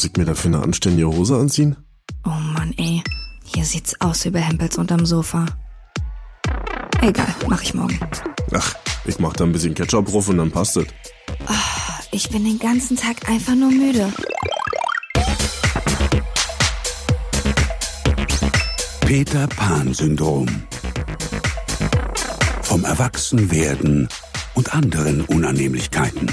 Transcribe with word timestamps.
Muss 0.00 0.08
ich 0.08 0.16
mir 0.16 0.24
dafür 0.24 0.54
eine 0.54 0.62
anständige 0.62 1.08
Hose 1.08 1.36
anziehen? 1.36 1.76
Oh 2.24 2.30
Mann, 2.30 2.72
ey. 2.78 3.02
Hier 3.44 3.66
sieht's 3.66 4.00
aus 4.00 4.24
wie 4.24 4.30
bei 4.30 4.40
Hempels 4.40 4.78
unterm 4.78 5.04
Sofa. 5.04 5.44
Egal, 7.02 7.34
mach 7.48 7.60
ich 7.60 7.74
morgen. 7.74 8.00
Ach, 8.50 8.74
ich 9.04 9.18
mach 9.18 9.34
da 9.34 9.44
ein 9.44 9.52
bisschen 9.52 9.74
Ketchup 9.74 10.06
drauf 10.06 10.26
und 10.30 10.38
dann 10.38 10.50
passt 10.50 10.78
es. 10.78 10.86
Ich 12.12 12.30
bin 12.30 12.44
den 12.44 12.58
ganzen 12.58 12.96
Tag 12.96 13.28
einfach 13.28 13.54
nur 13.54 13.70
müde. 13.70 14.10
Peter 19.00 19.46
Pan-Syndrom. 19.48 20.46
Vom 22.62 22.84
Erwachsenwerden 22.86 24.08
und 24.54 24.72
anderen 24.72 25.26
Unannehmlichkeiten. 25.26 26.30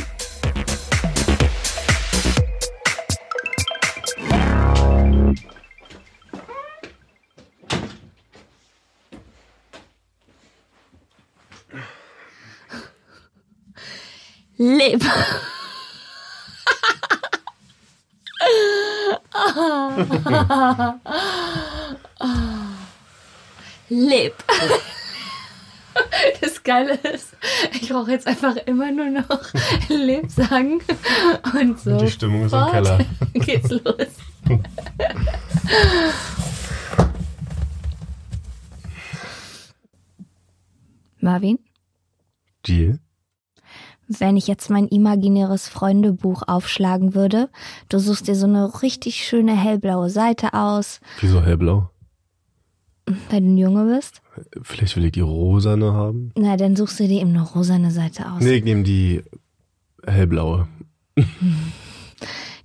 Leb. 14.87 15.04
Leb. 23.89 24.33
Das 26.41 26.61
Geile 26.61 26.93
ist, 26.93 27.36
ich 27.73 27.89
brauche 27.89 28.11
jetzt 28.11 28.27
einfach 28.27 28.55
immer 28.68 28.91
nur 28.91 29.10
noch 29.10 29.51
Leb 29.89 30.29
sagen 30.29 30.79
und 31.60 31.79
so. 31.79 31.97
Die 31.97 32.11
Stimmung 32.11 32.45
ist 32.45 32.53
im 32.53 32.67
Keller. 32.67 32.99
Geht's 33.33 33.72
los. 33.72 34.08
Marvin? 41.19 41.58
Deal? 42.67 42.99
Wenn 44.08 44.38
ich 44.38 44.47
jetzt 44.47 44.69
mein 44.69 44.88
imaginäres 44.88 45.67
Freundebuch 45.67 46.44
aufschlagen 46.47 47.13
würde, 47.16 47.50
du 47.89 48.00
suchst 48.00 48.27
dir 48.27 48.36
so 48.36 48.45
eine 48.47 48.81
richtig 48.81 49.16
schöne 49.25 49.55
hellblaue 49.55 50.09
Seite 50.09 50.53
aus, 50.53 50.99
Wieso 51.22 51.41
hellblau? 51.44 51.89
weil 53.30 53.39
du 53.41 53.47
ein 53.47 53.58
Junge 53.58 53.95
bist. 53.95 54.22
Vielleicht 54.64 54.97
will 54.97 55.05
ich 55.05 55.14
die 55.14 55.22
rosane 55.22 55.94
haben? 55.94 56.31
Na, 56.36 56.58
dann 56.58 56.75
suchst 56.75 56.99
du 56.99 57.08
dir 57.08 57.22
eben 57.22 57.30
eine 57.30 57.41
rosane 57.44 57.89
Seite 57.91 58.30
aus. 58.31 58.41
Nee, 58.41 58.55
ich 58.55 58.64
nehme 58.66 58.83
die 58.83 59.23
hellblaue. 60.05 60.67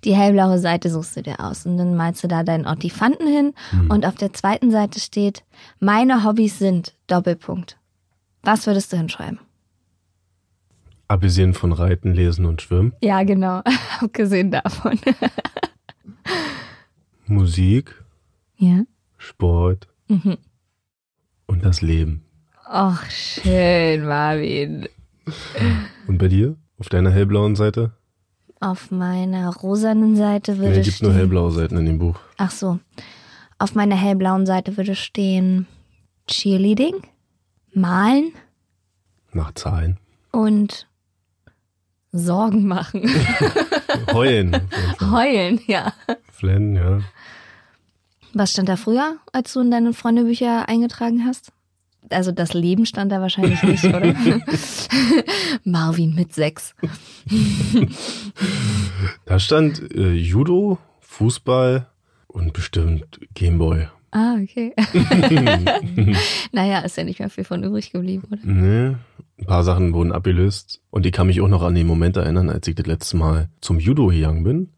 Die 0.04 0.16
hellblaue 0.16 0.58
Seite 0.58 0.90
suchst 0.90 1.16
du 1.16 1.22
dir 1.22 1.38
aus 1.38 1.64
und 1.64 1.76
dann 1.78 1.94
malst 1.94 2.24
du 2.24 2.28
da 2.28 2.42
deinen 2.42 2.66
Ottifanten 2.66 3.26
hin 3.28 3.54
und 3.88 4.04
auf 4.04 4.16
der 4.16 4.32
zweiten 4.32 4.72
Seite 4.72 4.98
steht, 4.98 5.44
meine 5.78 6.24
Hobbys 6.24 6.58
sind 6.58 6.94
Doppelpunkt. 7.06 7.78
Was 8.42 8.66
würdest 8.66 8.92
du 8.92 8.96
hinschreiben? 8.96 9.38
Abgesehen 11.12 11.52
von 11.52 11.72
Reiten, 11.72 12.14
Lesen 12.14 12.46
und 12.46 12.62
Schwimmen. 12.62 12.94
Ja, 13.02 13.22
genau. 13.22 13.60
Abgesehen 14.00 14.50
davon. 14.50 14.98
Musik, 17.26 18.02
ja. 18.56 18.84
Sport 19.18 19.88
Mhm. 20.08 20.38
und 21.46 21.64
das 21.66 21.82
Leben. 21.82 22.24
Ach, 22.64 23.08
schön, 23.10 24.06
Marvin. 24.06 24.88
Und 26.08 26.16
bei 26.16 26.28
dir? 26.28 26.56
Auf 26.78 26.88
deiner 26.88 27.10
hellblauen 27.10 27.56
Seite? 27.56 27.92
Auf 28.60 28.90
meiner 28.90 29.54
rosanen 29.54 30.16
Seite 30.16 30.56
würde 30.56 30.70
Nee, 30.72 30.78
es 30.78 30.84
gibt 30.86 30.96
stehen. 30.96 31.08
nur 31.08 31.16
hellblaue 31.16 31.52
Seiten 31.52 31.76
in 31.76 31.84
dem 31.84 31.98
Buch. 31.98 32.18
Ach 32.38 32.50
so. 32.50 32.78
Auf 33.58 33.74
meiner 33.74 33.96
hellblauen 33.96 34.46
Seite 34.46 34.76
würde 34.78 34.94
stehen 34.96 35.66
Cheerleading, 36.26 36.94
Malen 37.74 38.32
Nach 39.34 39.52
Zahlen. 39.52 39.98
und 40.30 40.86
Sorgen 42.12 42.66
machen. 42.66 43.10
Heulen. 44.12 44.60
Heulen, 45.00 45.60
ja. 45.66 45.94
Flennen, 46.30 46.76
ja. 46.76 47.00
Was 48.34 48.52
stand 48.52 48.68
da 48.68 48.76
früher, 48.76 49.16
als 49.32 49.52
du 49.52 49.60
in 49.60 49.70
deine 49.70 49.92
Freundebücher 49.92 50.68
eingetragen 50.68 51.24
hast? 51.26 51.52
Also 52.10 52.32
das 52.32 52.52
Leben 52.52 52.84
stand 52.84 53.12
da 53.12 53.20
wahrscheinlich 53.20 53.62
nicht, 53.62 53.84
oder? 53.84 54.14
Marvin 55.64 56.14
mit 56.14 56.34
sechs. 56.34 56.74
Da 59.24 59.38
stand 59.38 59.94
äh, 59.94 60.12
Judo, 60.12 60.78
Fußball 61.00 61.86
und 62.26 62.52
bestimmt 62.52 63.20
Gameboy. 63.34 63.88
Ah, 64.12 64.36
okay. 64.42 64.74
naja, 66.52 66.80
ist 66.80 66.96
ja 66.98 67.04
nicht 67.04 67.18
mehr 67.18 67.30
viel 67.30 67.44
von 67.44 67.64
übrig 67.64 67.92
geblieben, 67.92 68.28
oder? 68.30 68.40
Nee, 68.44 68.96
ein 69.38 69.46
paar 69.46 69.64
Sachen 69.64 69.94
wurden 69.94 70.12
abgelöst. 70.12 70.80
Und 70.90 71.06
ich 71.06 71.12
kann 71.12 71.26
mich 71.26 71.40
auch 71.40 71.48
noch 71.48 71.62
an 71.62 71.74
den 71.74 71.86
Moment 71.86 72.18
erinnern, 72.18 72.50
als 72.50 72.68
ich 72.68 72.74
das 72.74 72.86
letzte 72.86 73.16
Mal 73.16 73.48
zum 73.60 73.78
Judo 73.80 74.08
gegangen 74.08 74.44
bin 74.44 74.68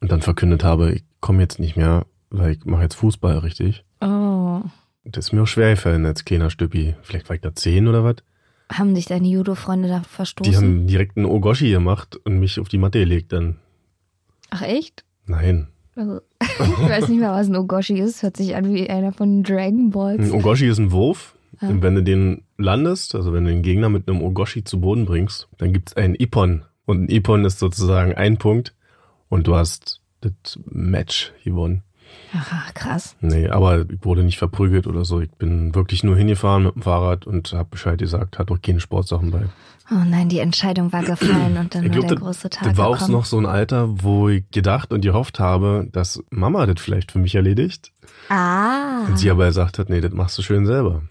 und 0.00 0.12
dann 0.12 0.22
verkündet 0.22 0.62
habe, 0.64 0.92
ich 0.92 1.04
komme 1.20 1.42
jetzt 1.42 1.58
nicht 1.58 1.76
mehr, 1.76 2.06
weil 2.30 2.52
ich 2.52 2.64
mache 2.64 2.82
jetzt 2.82 2.94
Fußball 2.94 3.38
richtig. 3.38 3.84
Oh. 4.00 4.62
Das 5.04 5.26
ist 5.26 5.32
mir 5.32 5.42
auch 5.42 5.46
schwer 5.46 5.70
gefallen 5.70 6.06
als 6.06 6.24
kleiner 6.24 6.50
Stüppi. 6.50 6.94
Vielleicht 7.02 7.28
war 7.28 7.34
ich 7.34 7.42
da 7.42 7.54
zehn 7.54 7.88
oder 7.88 8.04
was. 8.04 8.16
Haben 8.70 8.94
dich 8.94 9.06
deine 9.06 9.26
Judo-Freunde 9.26 9.88
da 9.88 10.02
verstoßen? 10.02 10.50
Die 10.50 10.56
haben 10.56 10.86
direkt 10.86 11.16
einen 11.16 11.26
Ogoshi 11.26 11.70
gemacht 11.70 12.16
und 12.24 12.38
mich 12.38 12.60
auf 12.60 12.68
die 12.68 12.78
Matte 12.78 13.00
gelegt 13.00 13.32
dann. 13.32 13.56
Ach 14.50 14.62
echt? 14.62 15.04
Nein. 15.26 15.68
Also, 15.96 16.20
ich 16.60 16.88
weiß 16.88 17.08
nicht 17.08 17.20
mehr, 17.20 17.32
was 17.32 17.48
ein 17.48 17.56
Ogoshi 17.56 17.98
ist. 17.98 18.22
Hört 18.22 18.36
sich 18.36 18.56
an 18.56 18.72
wie 18.72 18.88
einer 18.88 19.12
von 19.12 19.42
Dragon 19.42 19.90
Balls. 19.90 20.20
Ein 20.20 20.32
Ogoshi 20.32 20.68
ist 20.68 20.78
ein 20.78 20.92
Wurf. 20.92 21.34
Ja. 21.60 21.68
Und 21.68 21.82
wenn 21.82 21.94
du 21.94 22.02
den 22.02 22.42
landest, 22.56 23.14
also 23.14 23.32
wenn 23.32 23.44
du 23.44 23.50
den 23.50 23.62
Gegner 23.62 23.88
mit 23.88 24.08
einem 24.08 24.22
Ogoshi 24.22 24.64
zu 24.64 24.80
Boden 24.80 25.06
bringst, 25.06 25.48
dann 25.58 25.72
gibt's 25.72 25.96
einen 25.96 26.14
Ippon. 26.14 26.64
Und 26.86 27.04
ein 27.04 27.08
Ippon 27.08 27.44
ist 27.44 27.58
sozusagen 27.58 28.14
ein 28.14 28.38
Punkt 28.38 28.74
und 29.28 29.46
du 29.46 29.56
hast 29.56 30.00
das 30.20 30.58
Match 30.66 31.32
gewonnen. 31.44 31.82
Ach, 32.34 32.74
krass. 32.74 33.16
Nee, 33.20 33.48
aber 33.48 33.80
ich 33.90 34.04
wurde 34.04 34.22
nicht 34.22 34.38
verprügelt 34.38 34.86
oder 34.86 35.04
so. 35.04 35.20
Ich 35.20 35.30
bin 35.30 35.74
wirklich 35.74 36.04
nur 36.04 36.16
hingefahren 36.16 36.64
mit 36.64 36.74
dem 36.74 36.82
Fahrrad 36.82 37.26
und 37.26 37.52
hab 37.52 37.70
Bescheid 37.70 37.98
gesagt, 37.98 38.38
hat 38.38 38.50
doch 38.50 38.60
keine 38.60 38.80
Sportsachen 38.80 39.30
bei. 39.30 39.42
Oh 39.90 40.04
nein, 40.06 40.28
die 40.28 40.40
Entscheidung 40.40 40.92
war 40.92 41.02
gefallen 41.02 41.56
und 41.56 41.74
dann 41.74 41.84
Ich 41.84 41.88
war 41.90 41.96
glaub, 42.00 42.06
der 42.08 42.16
das- 42.16 42.20
große 42.24 42.50
Tag 42.50 42.64
Das 42.68 42.76
war 42.76 42.88
auch 42.88 42.98
gekommen. 42.98 43.12
noch 43.12 43.24
so 43.24 43.38
ein 43.38 43.46
Alter, 43.46 43.88
wo 44.02 44.28
ich 44.28 44.44
gedacht 44.50 44.92
und 44.92 45.00
gehofft 45.00 45.40
habe, 45.40 45.88
dass 45.92 46.22
Mama 46.28 46.66
das 46.66 46.80
vielleicht 46.82 47.12
für 47.12 47.18
mich 47.18 47.34
erledigt. 47.34 47.92
Ah. 48.28 49.06
Und 49.06 49.18
sie 49.18 49.30
aber 49.30 49.46
gesagt 49.46 49.78
hat, 49.78 49.88
nee, 49.88 50.02
das 50.02 50.12
machst 50.12 50.36
du 50.36 50.42
schön 50.42 50.66
selber. 50.66 51.02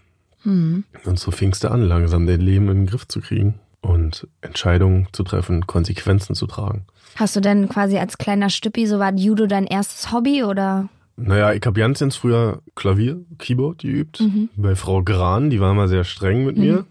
Hm. 0.44 0.84
Und 1.04 1.18
so 1.18 1.32
fingst 1.32 1.64
du 1.64 1.70
an, 1.72 1.82
langsam 1.82 2.26
dein 2.28 2.40
Leben 2.40 2.68
in 2.68 2.76
den 2.82 2.86
Griff 2.86 3.08
zu 3.08 3.20
kriegen 3.20 3.54
und 3.88 4.28
Entscheidungen 4.40 5.08
zu 5.12 5.22
treffen, 5.22 5.66
Konsequenzen 5.66 6.34
zu 6.34 6.46
tragen. 6.46 6.84
Hast 7.16 7.34
du 7.34 7.40
denn 7.40 7.68
quasi 7.68 7.98
als 7.98 8.18
kleiner 8.18 8.50
Stüppi, 8.50 8.86
so 8.86 8.98
war 8.98 9.12
Judo 9.14 9.46
dein 9.46 9.66
erstes 9.66 10.12
Hobby 10.12 10.44
oder? 10.44 10.88
Naja, 11.16 11.52
ich 11.52 11.62
habe 11.66 11.80
ganz 11.80 12.14
früher 12.14 12.60
Klavier, 12.76 13.18
Keyboard 13.38 13.78
geübt. 13.78 14.22
Bei 14.56 14.76
Frau 14.76 15.02
Gran, 15.02 15.50
die 15.50 15.58
war 15.58 15.74
mal 15.74 15.88
sehr 15.88 16.04
streng 16.04 16.44
mit 16.44 16.56
mir. 16.56 16.84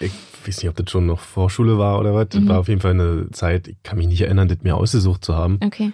Ich 0.00 0.12
weiß 0.44 0.58
nicht, 0.58 0.68
ob 0.68 0.76
das 0.76 0.90
schon 0.90 1.06
noch 1.06 1.20
Vorschule 1.20 1.78
war 1.78 1.98
oder 1.98 2.14
was. 2.14 2.28
Das 2.28 2.46
war 2.46 2.58
auf 2.58 2.68
jeden 2.68 2.82
Fall 2.82 2.90
eine 2.90 3.30
Zeit, 3.30 3.68
ich 3.68 3.82
kann 3.82 3.96
mich 3.96 4.08
nicht 4.08 4.20
erinnern, 4.20 4.48
das 4.48 4.58
mir 4.62 4.76
ausgesucht 4.76 5.24
zu 5.24 5.34
haben. 5.34 5.58
Okay. 5.64 5.92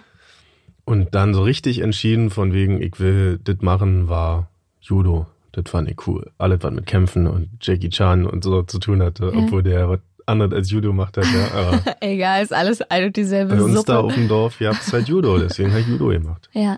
Und 0.83 1.15
dann 1.15 1.33
so 1.33 1.43
richtig 1.43 1.79
entschieden 1.79 2.29
von 2.29 2.51
wegen, 2.51 2.81
ich 2.81 2.99
will 2.99 3.39
das 3.41 3.61
machen, 3.61 4.09
war 4.09 4.49
Judo. 4.81 5.27
Das 5.53 5.69
fand 5.69 5.89
ich 5.89 6.07
cool. 6.07 6.31
Alles, 6.37 6.59
was 6.63 6.73
mit 6.73 6.85
Kämpfen 6.85 7.27
und 7.27 7.49
Jackie 7.61 7.89
Chan 7.89 8.25
und 8.25 8.43
so 8.43 8.63
zu 8.63 8.79
tun 8.79 9.01
hatte, 9.01 9.33
obwohl 9.33 9.63
der 9.63 9.89
was 9.89 9.99
anderes 10.27 10.53
als 10.53 10.71
Judo 10.71 10.93
macht 10.93 11.17
hat. 11.17 11.25
Ja. 11.25 11.51
Aber 11.53 11.81
Egal, 12.01 12.43
ist 12.43 12.53
alles 12.53 12.81
ein 12.81 13.05
und 13.05 13.15
dieselbe 13.15 13.55
bei 13.55 13.61
uns 13.61 13.73
Suppe. 13.73 13.91
da 13.91 13.99
auf 13.99 14.13
dem 14.13 14.27
Dorf 14.27 14.59
gab 14.59 14.79
es 14.79 14.91
halt 14.93 15.07
Judo, 15.07 15.37
deswegen 15.37 15.71
habe 15.71 15.81
ich 15.81 15.87
Judo 15.87 16.07
gemacht. 16.09 16.49
Ja. 16.53 16.77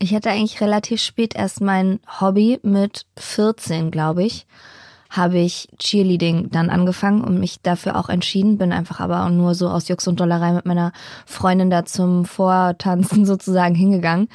Ich 0.00 0.14
hatte 0.14 0.30
eigentlich 0.30 0.60
relativ 0.60 1.02
spät 1.02 1.34
erst 1.34 1.60
mein 1.60 1.98
Hobby 2.20 2.60
mit 2.62 3.06
14, 3.18 3.90
glaube 3.90 4.22
ich, 4.22 4.46
habe 5.10 5.38
ich 5.38 5.68
Cheerleading 5.78 6.50
dann 6.50 6.70
angefangen 6.70 7.24
und 7.24 7.40
mich 7.40 7.62
dafür 7.62 7.96
auch 7.96 8.08
entschieden, 8.08 8.58
bin 8.58 8.72
einfach 8.72 9.00
aber 9.00 9.24
auch 9.24 9.30
nur 9.30 9.54
so 9.54 9.68
aus 9.68 9.88
Jux 9.88 10.06
und 10.06 10.20
Dollerei 10.20 10.52
mit 10.52 10.66
meiner 10.66 10.92
Freundin 11.26 11.70
da 11.70 11.84
zum 11.84 12.26
Vortanzen 12.26 13.24
sozusagen 13.24 13.74
hingegangen 13.74 14.28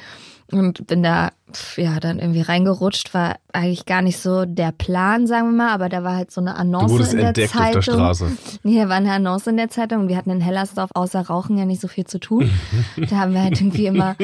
und 0.58 0.86
bin 0.86 1.02
da 1.02 1.30
ja 1.76 2.00
dann 2.00 2.18
irgendwie 2.18 2.40
reingerutscht, 2.40 3.14
war 3.14 3.36
eigentlich 3.52 3.86
gar 3.86 4.02
nicht 4.02 4.18
so 4.18 4.44
der 4.44 4.72
Plan, 4.72 5.26
sagen 5.26 5.48
wir 5.48 5.56
mal, 5.64 5.72
aber 5.72 5.88
da 5.88 6.02
war 6.02 6.16
halt 6.16 6.30
so 6.30 6.40
eine 6.40 6.52
Du 6.52 6.58
Annonce 6.58 6.90
wurdest 6.92 7.12
in 7.12 7.18
der 7.18 7.28
entdeckt 7.28 7.54
auf 7.54 7.60
Zeitung. 7.60 7.74
der 7.74 7.82
Straße. 7.82 8.32
Nee, 8.62 8.80
da 8.80 8.88
war 8.88 8.96
eine 8.96 9.12
Annonce 9.12 9.48
in 9.48 9.56
der 9.56 9.68
Zeitung 9.68 10.00
und 10.00 10.08
wir 10.08 10.16
hatten 10.16 10.30
in 10.30 10.40
Hellersdorf 10.40 10.90
außer 10.94 11.20
Rauchen 11.20 11.58
ja 11.58 11.64
nicht 11.64 11.80
so 11.80 11.88
viel 11.88 12.06
zu 12.06 12.18
tun. 12.18 12.50
da 12.96 13.16
haben 13.18 13.34
wir 13.34 13.42
halt 13.42 13.60
irgendwie 13.60 13.86
immer 13.86 14.16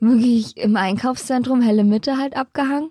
wirklich 0.00 0.56
im 0.56 0.76
Einkaufszentrum 0.76 1.60
helle 1.60 1.84
Mitte 1.84 2.16
halt 2.16 2.36
abgehangen. 2.36 2.90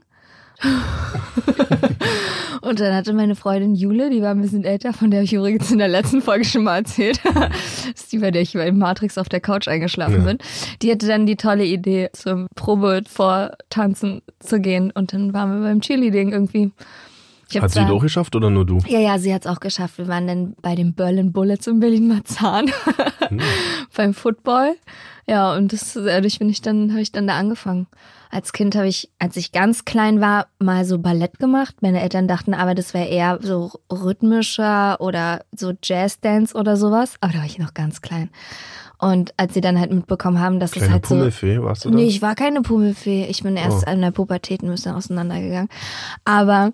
und 2.61 2.79
dann 2.79 2.93
hatte 2.93 3.13
meine 3.13 3.35
Freundin 3.35 3.75
Jule, 3.75 4.09
die 4.09 4.21
war 4.21 4.31
ein 4.31 4.41
bisschen 4.41 4.63
älter, 4.63 4.93
von 4.93 5.11
der 5.11 5.23
ich 5.23 5.33
übrigens 5.33 5.71
in 5.71 5.77
der 5.77 5.87
letzten 5.87 6.21
Folge 6.21 6.45
schon 6.45 6.63
mal 6.63 6.77
erzählt. 6.77 7.21
das 7.23 7.85
ist 7.95 8.11
die, 8.11 8.19
bei 8.19 8.31
der 8.31 8.41
ich 8.41 8.53
bei 8.53 8.71
Matrix 8.71 9.17
auf 9.17 9.29
der 9.29 9.39
Couch 9.39 9.67
eingeschlafen 9.67 10.19
ja. 10.19 10.25
bin. 10.25 10.37
Die 10.81 10.91
hatte 10.91 11.07
dann 11.07 11.25
die 11.25 11.37
tolle 11.37 11.65
Idee, 11.65 12.09
zum 12.13 12.47
Probe 12.55 13.03
vortanzen 13.07 14.21
zu 14.39 14.59
gehen. 14.59 14.91
Und 14.91 15.13
dann 15.13 15.33
waren 15.33 15.53
wir 15.53 15.67
beim 15.67 15.81
Cheerleading 15.81 16.31
irgendwie. 16.31 16.71
Hat 17.57 17.71
sie 17.71 17.79
es 17.79 17.89
auch 17.89 18.01
geschafft 18.01 18.35
oder 18.35 18.49
nur 18.49 18.65
du? 18.65 18.79
Ja, 18.87 18.99
ja, 18.99 19.17
sie 19.17 19.33
hat 19.33 19.45
es 19.45 19.51
auch 19.51 19.59
geschafft. 19.59 19.97
Wir 19.97 20.07
waren 20.07 20.27
dann 20.27 20.55
bei 20.61 20.75
den 20.75 20.93
Berlin 20.93 21.31
Bullets 21.31 21.67
in 21.67 21.79
Berlin-Marzahn 21.79 22.71
hm. 23.27 23.39
beim 23.95 24.13
Football. 24.13 24.75
Ja, 25.27 25.55
und 25.55 25.73
das, 25.73 25.93
dadurch 25.93 26.39
bin 26.39 26.49
ich 26.49 26.61
dann, 26.61 26.91
habe 26.91 27.01
ich 27.01 27.11
dann 27.11 27.27
da 27.27 27.37
angefangen. 27.37 27.87
Als 28.31 28.53
Kind 28.53 28.75
habe 28.75 28.87
ich, 28.87 29.09
als 29.17 29.37
ich 29.37 29.51
ganz 29.51 29.85
klein 29.85 30.21
war, 30.21 30.47
mal 30.59 30.85
so 30.85 30.99
Ballett 30.99 31.39
gemacht. 31.39 31.77
Meine 31.81 32.01
Eltern 32.01 32.27
dachten 32.27 32.53
aber, 32.53 32.75
das 32.75 32.93
wäre 32.93 33.07
eher 33.07 33.39
so 33.41 33.71
rhythmischer 33.91 35.01
oder 35.01 35.43
so 35.51 35.73
Jazzdance 35.83 36.55
oder 36.55 36.77
sowas. 36.77 37.15
Aber 37.21 37.33
da 37.33 37.39
war 37.39 37.45
ich 37.45 37.57
noch 37.57 37.73
ganz 37.73 38.01
klein. 38.01 38.29
Und 38.99 39.33
als 39.37 39.53
sie 39.53 39.61
dann 39.61 39.79
halt 39.79 39.93
mitbekommen 39.93 40.39
haben, 40.39 40.59
dass 40.59 40.71
Kleine 40.71 40.87
es 40.87 40.91
halt 40.93 41.03
Pummelfee, 41.03 41.55
so. 41.55 41.63
warst 41.63 41.85
du 41.85 41.89
da? 41.89 41.95
Nee, 41.95 42.07
ich 42.07 42.21
war 42.21 42.35
keine 42.35 42.61
Pummelfee. 42.61 43.25
Ich 43.25 43.43
bin 43.43 43.55
erst 43.55 43.87
oh. 43.87 43.91
in 43.91 44.01
der 44.01 44.11
Pubertät 44.11 44.61
ein 44.61 44.69
bisschen 44.69 44.93
auseinandergegangen. 44.93 45.69
Aber 46.25 46.73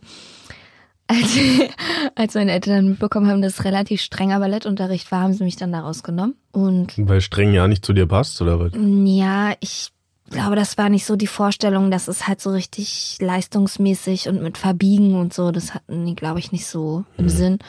als, 1.07 1.37
als 2.15 2.33
meine 2.35 2.51
Eltern 2.51 2.75
dann 2.75 2.89
mitbekommen 2.89 3.27
haben, 3.27 3.41
dass 3.41 3.59
es 3.59 3.65
relativ 3.65 4.01
strenger 4.01 4.39
Ballettunterricht 4.39 5.11
war, 5.11 5.21
haben 5.21 5.33
sie 5.33 5.43
mich 5.43 5.55
dann 5.55 5.71
da 5.71 5.81
rausgenommen. 5.81 6.35
Und 6.51 6.93
Weil 6.97 7.21
streng 7.21 7.53
ja 7.53 7.67
nicht 7.67 7.85
zu 7.85 7.93
dir 7.93 8.07
passt, 8.07 8.41
oder 8.41 8.59
was? 8.59 8.71
Ja, 8.75 9.53
ich 9.59 9.91
glaube, 10.29 10.55
das 10.55 10.77
war 10.77 10.89
nicht 10.89 11.05
so 11.05 11.15
die 11.15 11.27
Vorstellung, 11.27 11.91
dass 11.91 12.07
es 12.07 12.27
halt 12.27 12.41
so 12.41 12.51
richtig 12.51 13.17
leistungsmäßig 13.19 14.27
und 14.27 14.41
mit 14.41 14.57
Verbiegen 14.57 15.15
und 15.15 15.33
so, 15.33 15.51
das 15.51 15.73
hatten 15.73 16.05
die, 16.05 16.15
glaube 16.15 16.39
ich, 16.39 16.51
nicht 16.51 16.65
so 16.65 17.05
im 17.17 17.25
mhm. 17.25 17.29
Sinn. 17.29 17.59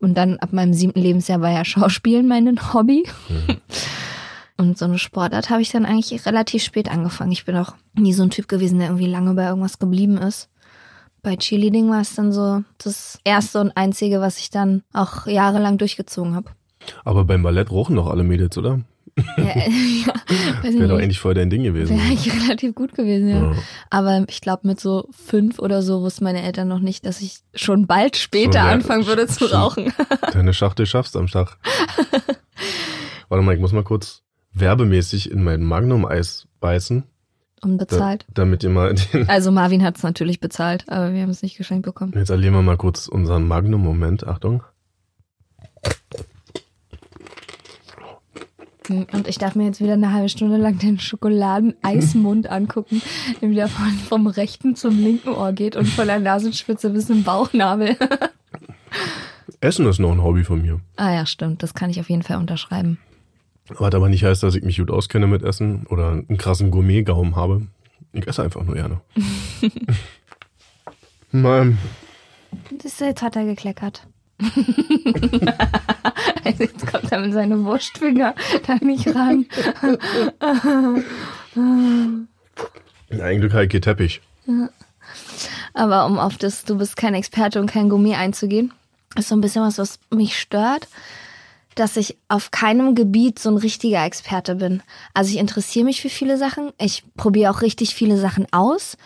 Und 0.00 0.14
dann 0.14 0.38
ab 0.38 0.52
meinem 0.52 0.74
siebten 0.74 1.00
Lebensjahr 1.00 1.40
war 1.40 1.50
ja 1.50 1.64
Schauspielen 1.64 2.26
mein 2.26 2.58
Hobby. 2.74 3.04
Mhm. 3.28 3.56
Und 4.58 4.78
so 4.78 4.84
eine 4.84 4.98
Sportart 4.98 5.50
habe 5.50 5.62
ich 5.62 5.70
dann 5.70 5.86
eigentlich 5.86 6.26
relativ 6.26 6.62
spät 6.62 6.90
angefangen. 6.90 7.32
Ich 7.32 7.44
bin 7.44 7.56
auch 7.56 7.74
nie 7.94 8.12
so 8.12 8.22
ein 8.22 8.30
Typ 8.30 8.48
gewesen, 8.48 8.78
der 8.78 8.88
irgendwie 8.88 9.06
lange 9.06 9.34
bei 9.34 9.46
irgendwas 9.46 9.78
geblieben 9.78 10.18
ist. 10.18 10.48
Bei 11.22 11.36
Cheerleading 11.36 11.88
war 11.88 12.00
es 12.00 12.14
dann 12.14 12.32
so 12.32 12.64
das 12.78 13.20
erste 13.24 13.60
und 13.60 13.76
einzige, 13.76 14.20
was 14.20 14.38
ich 14.38 14.50
dann 14.50 14.82
auch 14.92 15.26
jahrelang 15.26 15.78
durchgezogen 15.78 16.34
habe. 16.34 16.50
Aber 17.04 17.24
beim 17.24 17.42
Ballett 17.44 17.70
rochen 17.70 17.94
doch 17.94 18.08
alle 18.08 18.24
Mädels, 18.24 18.58
oder? 18.58 18.80
Ja, 19.36 19.44
äh, 19.44 19.70
ja 20.06 20.14
Wäre 20.62 20.88
doch 20.88 20.98
eigentlich 20.98 21.20
voll 21.20 21.34
dein 21.34 21.50
Ding 21.50 21.62
gewesen. 21.62 21.96
Wäre 21.96 22.08
eigentlich 22.08 22.32
relativ 22.42 22.74
gut 22.74 22.94
gewesen, 22.94 23.28
ja. 23.28 23.52
ja. 23.52 23.54
Aber 23.90 24.24
ich 24.28 24.40
glaube, 24.40 24.66
mit 24.66 24.80
so 24.80 25.08
fünf 25.12 25.58
oder 25.58 25.82
so 25.82 26.02
wussten 26.02 26.24
meine 26.24 26.42
Eltern 26.42 26.66
noch 26.66 26.80
nicht, 26.80 27.06
dass 27.06 27.20
ich 27.20 27.38
schon 27.54 27.86
bald 27.86 28.16
später 28.16 28.60
ja, 28.60 28.70
anfangen 28.70 29.06
würde 29.06 29.26
zu 29.26 29.46
rauchen. 29.46 29.92
Deine 30.32 30.54
Schachtel 30.54 30.86
schaffst 30.86 31.16
am 31.16 31.28
Stach. 31.28 31.56
Warte 33.28 33.44
mal, 33.44 33.54
ich 33.54 33.60
muss 33.60 33.72
mal 33.72 33.84
kurz 33.84 34.22
werbemäßig 34.54 35.30
in 35.30 35.44
mein 35.44 35.62
Magnum-Eis 35.62 36.48
beißen. 36.60 37.04
Unbezahlt. 37.62 38.24
Da, 38.28 38.42
damit 38.42 38.62
ihr 38.64 38.70
mal 38.70 38.94
den 39.12 39.28
Also 39.28 39.50
Marvin 39.52 39.82
hat 39.82 39.96
es 39.96 40.02
natürlich 40.02 40.40
bezahlt, 40.40 40.88
aber 40.88 41.12
wir 41.12 41.22
haben 41.22 41.30
es 41.30 41.42
nicht 41.42 41.56
geschenkt 41.56 41.84
bekommen. 41.84 42.12
Jetzt 42.14 42.30
erleben 42.30 42.54
wir 42.56 42.62
mal 42.62 42.76
kurz 42.76 43.08
unseren 43.08 43.46
Magnum-Moment. 43.46 44.26
Achtung. 44.26 44.62
Und 48.88 49.28
ich 49.28 49.38
darf 49.38 49.54
mir 49.54 49.64
jetzt 49.66 49.80
wieder 49.80 49.92
eine 49.92 50.12
halbe 50.12 50.28
Stunde 50.28 50.56
lang 50.56 50.78
den 50.78 50.98
Schokoladeneismund 50.98 52.50
angucken, 52.50 53.00
der 53.40 53.50
wieder 53.50 53.68
von, 53.68 53.90
vom 53.90 54.26
rechten 54.26 54.74
zum 54.74 54.98
linken 54.98 55.30
Ohr 55.30 55.52
geht 55.52 55.76
und 55.76 55.86
von 55.86 56.06
der 56.06 56.18
Nasenspitze 56.18 56.90
bis 56.90 57.06
zum 57.06 57.22
Bauchnabel. 57.22 57.96
Essen 59.60 59.86
ist 59.86 60.00
noch 60.00 60.10
ein 60.10 60.22
Hobby 60.22 60.42
von 60.42 60.60
mir. 60.60 60.80
Ah 60.96 61.14
ja, 61.14 61.26
stimmt. 61.26 61.62
Das 61.62 61.74
kann 61.74 61.90
ich 61.90 62.00
auf 62.00 62.10
jeden 62.10 62.22
Fall 62.22 62.38
unterschreiben. 62.38 62.98
Was 63.68 63.94
aber 63.94 64.08
nicht 64.08 64.24
heißt, 64.24 64.42
dass 64.42 64.54
ich 64.54 64.62
mich 64.64 64.78
gut 64.78 64.90
auskenne 64.90 65.26
mit 65.26 65.42
Essen 65.42 65.86
oder 65.86 66.10
einen 66.10 66.36
krassen 66.36 66.70
Gourmet-Gaum 66.70 67.36
habe. 67.36 67.66
Ich 68.12 68.26
esse 68.26 68.42
einfach 68.42 68.62
nur 68.64 68.74
gerne. 68.74 69.00
Das, 71.32 72.98
jetzt 73.00 73.22
hat 73.22 73.36
er 73.36 73.46
gekleckert. 73.46 74.06
also 76.44 76.62
jetzt 76.62 76.86
kommt 76.86 77.10
er 77.10 77.20
mit 77.20 77.32
seinen 77.32 77.64
Wurstfinger 77.64 78.34
da 78.66 78.74
nicht 78.82 79.06
ran. 79.14 79.46
Eigentlich 83.10 83.52
halt 83.52 83.82
Teppich. 83.82 84.20
Ja. 84.46 84.68
Aber 85.74 86.04
um 86.06 86.18
auf 86.18 86.36
das, 86.36 86.64
du 86.64 86.76
bist 86.76 86.96
kein 86.96 87.14
Experte 87.14 87.60
und 87.60 87.66
kein 87.70 87.88
Gourmet 87.88 88.16
einzugehen, 88.16 88.72
ist 89.16 89.28
so 89.28 89.34
ein 89.34 89.40
bisschen 89.40 89.62
was, 89.62 89.78
was 89.78 89.98
mich 90.10 90.38
stört 90.38 90.88
dass 91.74 91.96
ich 91.96 92.16
auf 92.28 92.50
keinem 92.50 92.94
Gebiet 92.94 93.38
so 93.38 93.50
ein 93.50 93.56
richtiger 93.56 94.04
Experte 94.04 94.56
bin. 94.56 94.82
Also 95.14 95.30
ich 95.30 95.38
interessiere 95.38 95.84
mich 95.84 96.00
für 96.00 96.08
viele 96.08 96.36
Sachen. 96.36 96.72
Ich 96.78 97.04
probiere 97.16 97.50
auch 97.50 97.62
richtig 97.62 97.94
viele 97.94 98.18
Sachen 98.18 98.46
aus, 98.52 98.96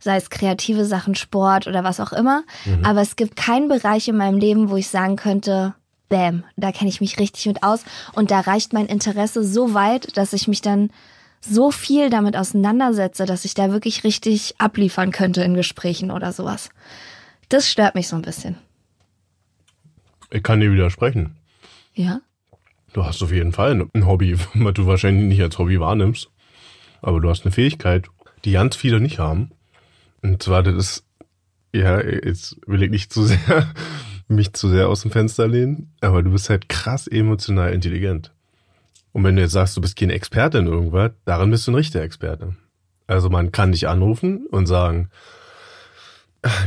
sei 0.00 0.16
es 0.16 0.30
kreative 0.30 0.84
Sachen, 0.84 1.14
Sport 1.14 1.66
oder 1.66 1.84
was 1.84 2.00
auch 2.00 2.12
immer. 2.12 2.42
Mhm. 2.64 2.84
Aber 2.84 3.00
es 3.00 3.16
gibt 3.16 3.36
keinen 3.36 3.68
Bereich 3.68 4.08
in 4.08 4.16
meinem 4.16 4.38
Leben, 4.38 4.70
wo 4.70 4.76
ich 4.76 4.88
sagen 4.88 5.16
könnte, 5.16 5.74
bam, 6.08 6.44
da 6.56 6.72
kenne 6.72 6.90
ich 6.90 7.00
mich 7.00 7.18
richtig 7.18 7.46
mit 7.46 7.62
aus. 7.62 7.84
Und 8.12 8.30
da 8.30 8.40
reicht 8.40 8.72
mein 8.72 8.86
Interesse 8.86 9.44
so 9.44 9.74
weit, 9.74 10.16
dass 10.16 10.32
ich 10.32 10.48
mich 10.48 10.62
dann 10.62 10.90
so 11.40 11.70
viel 11.70 12.10
damit 12.10 12.36
auseinandersetze, 12.36 13.24
dass 13.24 13.44
ich 13.44 13.54
da 13.54 13.70
wirklich 13.70 14.04
richtig 14.04 14.54
abliefern 14.58 15.12
könnte 15.12 15.42
in 15.42 15.54
Gesprächen 15.54 16.10
oder 16.10 16.32
sowas. 16.32 16.70
Das 17.48 17.70
stört 17.70 17.94
mich 17.94 18.08
so 18.08 18.16
ein 18.16 18.22
bisschen. 18.22 18.56
Ich 20.30 20.42
kann 20.42 20.60
dir 20.60 20.72
widersprechen. 20.72 21.36
Ja. 21.96 22.20
Du 22.92 23.04
hast 23.04 23.22
auf 23.22 23.32
jeden 23.32 23.52
Fall 23.52 23.88
ein 23.92 24.06
Hobby, 24.06 24.38
was 24.54 24.74
du 24.74 24.86
wahrscheinlich 24.86 25.24
nicht 25.24 25.42
als 25.42 25.58
Hobby 25.58 25.80
wahrnimmst. 25.80 26.30
Aber 27.02 27.20
du 27.20 27.28
hast 27.28 27.44
eine 27.44 27.52
Fähigkeit, 27.52 28.06
die 28.44 28.52
ganz 28.52 28.76
viele 28.76 29.00
nicht 29.00 29.18
haben. 29.18 29.50
Und 30.22 30.42
zwar, 30.42 30.62
das 30.62 30.74
ist, 30.74 31.04
ja, 31.74 32.00
jetzt 32.00 32.56
will 32.66 32.82
ich 32.82 32.90
nicht 32.90 33.12
zu 33.12 33.24
sehr, 33.24 33.74
mich 34.28 34.52
zu 34.52 34.68
sehr 34.68 34.88
aus 34.88 35.02
dem 35.02 35.10
Fenster 35.10 35.48
lehnen, 35.48 35.92
aber 36.00 36.22
du 36.22 36.30
bist 36.30 36.50
halt 36.50 36.68
krass 36.68 37.06
emotional 37.06 37.72
intelligent. 37.72 38.32
Und 39.12 39.24
wenn 39.24 39.36
du 39.36 39.42
jetzt 39.42 39.52
sagst, 39.52 39.76
du 39.76 39.80
bist 39.80 39.96
kein 39.96 40.10
Experte 40.10 40.58
in 40.58 40.66
irgendwas, 40.66 41.12
darin 41.24 41.50
bist 41.50 41.66
du 41.66 41.72
ein 41.72 41.76
richtiger 41.76 42.04
Experte. 42.04 42.56
Also 43.06 43.30
man 43.30 43.52
kann 43.52 43.72
dich 43.72 43.88
anrufen 43.88 44.46
und 44.50 44.66
sagen, 44.66 45.10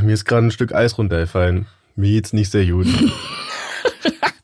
mir 0.02 0.14
ist 0.14 0.24
gerade 0.24 0.46
ein 0.46 0.50
Stück 0.50 0.74
Eis 0.74 0.98
runtergefallen, 0.98 1.66
mir 1.96 2.10
geht's 2.10 2.32
nicht 2.32 2.50
sehr 2.50 2.66
gut. 2.66 2.86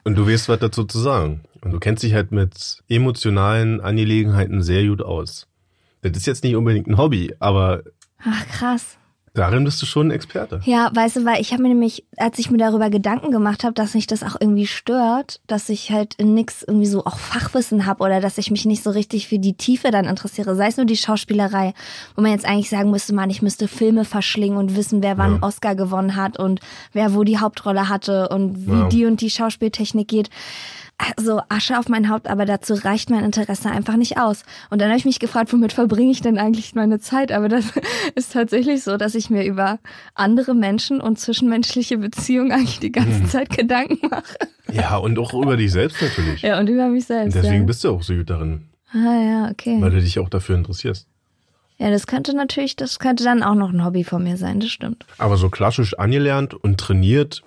Und 0.06 0.14
du 0.14 0.28
weißt 0.28 0.48
was 0.48 0.60
dazu 0.60 0.84
zu 0.84 1.00
sagen. 1.00 1.40
Und 1.62 1.72
du 1.72 1.80
kennst 1.80 2.04
dich 2.04 2.14
halt 2.14 2.30
mit 2.30 2.80
emotionalen 2.88 3.80
Angelegenheiten 3.80 4.62
sehr 4.62 4.86
gut 4.86 5.02
aus. 5.02 5.48
Das 6.02 6.16
ist 6.16 6.26
jetzt 6.26 6.44
nicht 6.44 6.54
unbedingt 6.54 6.86
ein 6.86 6.96
Hobby, 6.96 7.34
aber. 7.40 7.82
Ach, 8.22 8.46
krass. 8.46 8.98
Darin 9.36 9.64
bist 9.64 9.80
du 9.82 9.86
schon 9.86 10.08
ein 10.08 10.10
Experte. 10.12 10.60
Ja, 10.64 10.90
weißt 10.94 11.16
du, 11.16 11.24
weil 11.26 11.42
ich 11.42 11.52
habe 11.52 11.62
mir 11.62 11.68
nämlich, 11.68 12.04
als 12.16 12.38
ich 12.38 12.50
mir 12.50 12.56
darüber 12.56 12.88
Gedanken 12.88 13.30
gemacht 13.30 13.64
habe, 13.64 13.74
dass 13.74 13.92
mich 13.92 14.06
das 14.06 14.22
auch 14.22 14.36
irgendwie 14.40 14.66
stört, 14.66 15.40
dass 15.46 15.68
ich 15.68 15.90
halt 15.90 16.14
in 16.14 16.32
nix 16.32 16.62
irgendwie 16.62 16.86
so 16.86 17.04
auch 17.04 17.18
Fachwissen 17.18 17.84
habe 17.84 18.02
oder 18.02 18.20
dass 18.20 18.38
ich 18.38 18.50
mich 18.50 18.64
nicht 18.64 18.82
so 18.82 18.90
richtig 18.90 19.28
für 19.28 19.38
die 19.38 19.52
Tiefe 19.52 19.90
dann 19.90 20.06
interessiere, 20.06 20.56
sei 20.56 20.68
es 20.68 20.78
nur 20.78 20.86
die 20.86 20.96
Schauspielerei, 20.96 21.74
wo 22.14 22.22
man 22.22 22.30
jetzt 22.30 22.46
eigentlich 22.46 22.70
sagen 22.70 22.90
müsste, 22.90 23.14
man, 23.14 23.28
ich 23.28 23.42
müsste 23.42 23.68
Filme 23.68 24.06
verschlingen 24.06 24.56
und 24.56 24.74
wissen, 24.74 25.02
wer 25.02 25.18
wann 25.18 25.36
ja. 25.36 25.42
Oscar 25.42 25.74
gewonnen 25.74 26.16
hat 26.16 26.38
und 26.38 26.60
wer 26.94 27.14
wo 27.14 27.22
die 27.22 27.38
Hauptrolle 27.38 27.90
hatte 27.90 28.30
und 28.30 28.66
wie 28.66 28.70
ja. 28.70 28.88
die 28.88 29.04
und 29.04 29.20
die 29.20 29.30
Schauspieltechnik 29.30 30.08
geht 30.08 30.30
so 31.18 31.40
Asche 31.48 31.78
auf 31.78 31.88
mein 31.88 32.08
Haupt, 32.08 32.28
aber 32.28 32.46
dazu 32.46 32.74
reicht 32.74 33.10
mein 33.10 33.24
Interesse 33.24 33.70
einfach 33.70 33.96
nicht 33.96 34.18
aus. 34.18 34.44
Und 34.70 34.80
dann 34.80 34.88
habe 34.88 34.98
ich 34.98 35.04
mich 35.04 35.18
gefragt, 35.18 35.52
womit 35.52 35.72
verbringe 35.72 36.10
ich 36.10 36.20
denn 36.20 36.38
eigentlich 36.38 36.74
meine 36.74 37.00
Zeit? 37.00 37.32
Aber 37.32 37.48
das 37.48 37.72
ist 38.14 38.32
tatsächlich 38.32 38.82
so, 38.82 38.96
dass 38.96 39.14
ich 39.14 39.30
mir 39.30 39.44
über 39.44 39.78
andere 40.14 40.54
Menschen 40.54 41.00
und 41.00 41.18
zwischenmenschliche 41.18 41.98
Beziehungen 41.98 42.52
eigentlich 42.52 42.80
die 42.80 42.92
ganze 42.92 43.20
mhm. 43.20 43.28
Zeit 43.28 43.50
Gedanken 43.50 44.08
mache. 44.08 44.36
Ja, 44.72 44.96
und 44.96 45.18
auch 45.18 45.34
über 45.34 45.56
dich 45.56 45.72
selbst 45.72 46.00
natürlich. 46.00 46.42
Ja, 46.42 46.58
und 46.58 46.68
über 46.68 46.88
mich 46.88 47.04
selbst. 47.04 47.36
Und 47.36 47.42
deswegen 47.42 47.62
ja. 47.62 47.66
bist 47.66 47.84
du 47.84 47.90
auch 47.90 48.02
so 48.02 48.14
gut 48.14 48.30
darin. 48.30 48.66
Ah 48.92 49.22
ja, 49.22 49.50
okay. 49.50 49.76
Weil 49.80 49.90
du 49.90 50.00
dich 50.00 50.18
auch 50.18 50.28
dafür 50.28 50.56
interessierst. 50.56 51.06
Ja, 51.78 51.90
das 51.90 52.06
könnte 52.06 52.34
natürlich, 52.34 52.74
das 52.74 52.98
könnte 52.98 53.22
dann 53.22 53.42
auch 53.42 53.54
noch 53.54 53.70
ein 53.70 53.84
Hobby 53.84 54.02
von 54.02 54.22
mir 54.22 54.38
sein, 54.38 54.60
das 54.60 54.70
stimmt. 54.70 55.04
Aber 55.18 55.36
so 55.36 55.50
klassisch 55.50 55.98
angelernt 55.98 56.54
und 56.54 56.80
trainiert 56.80 57.42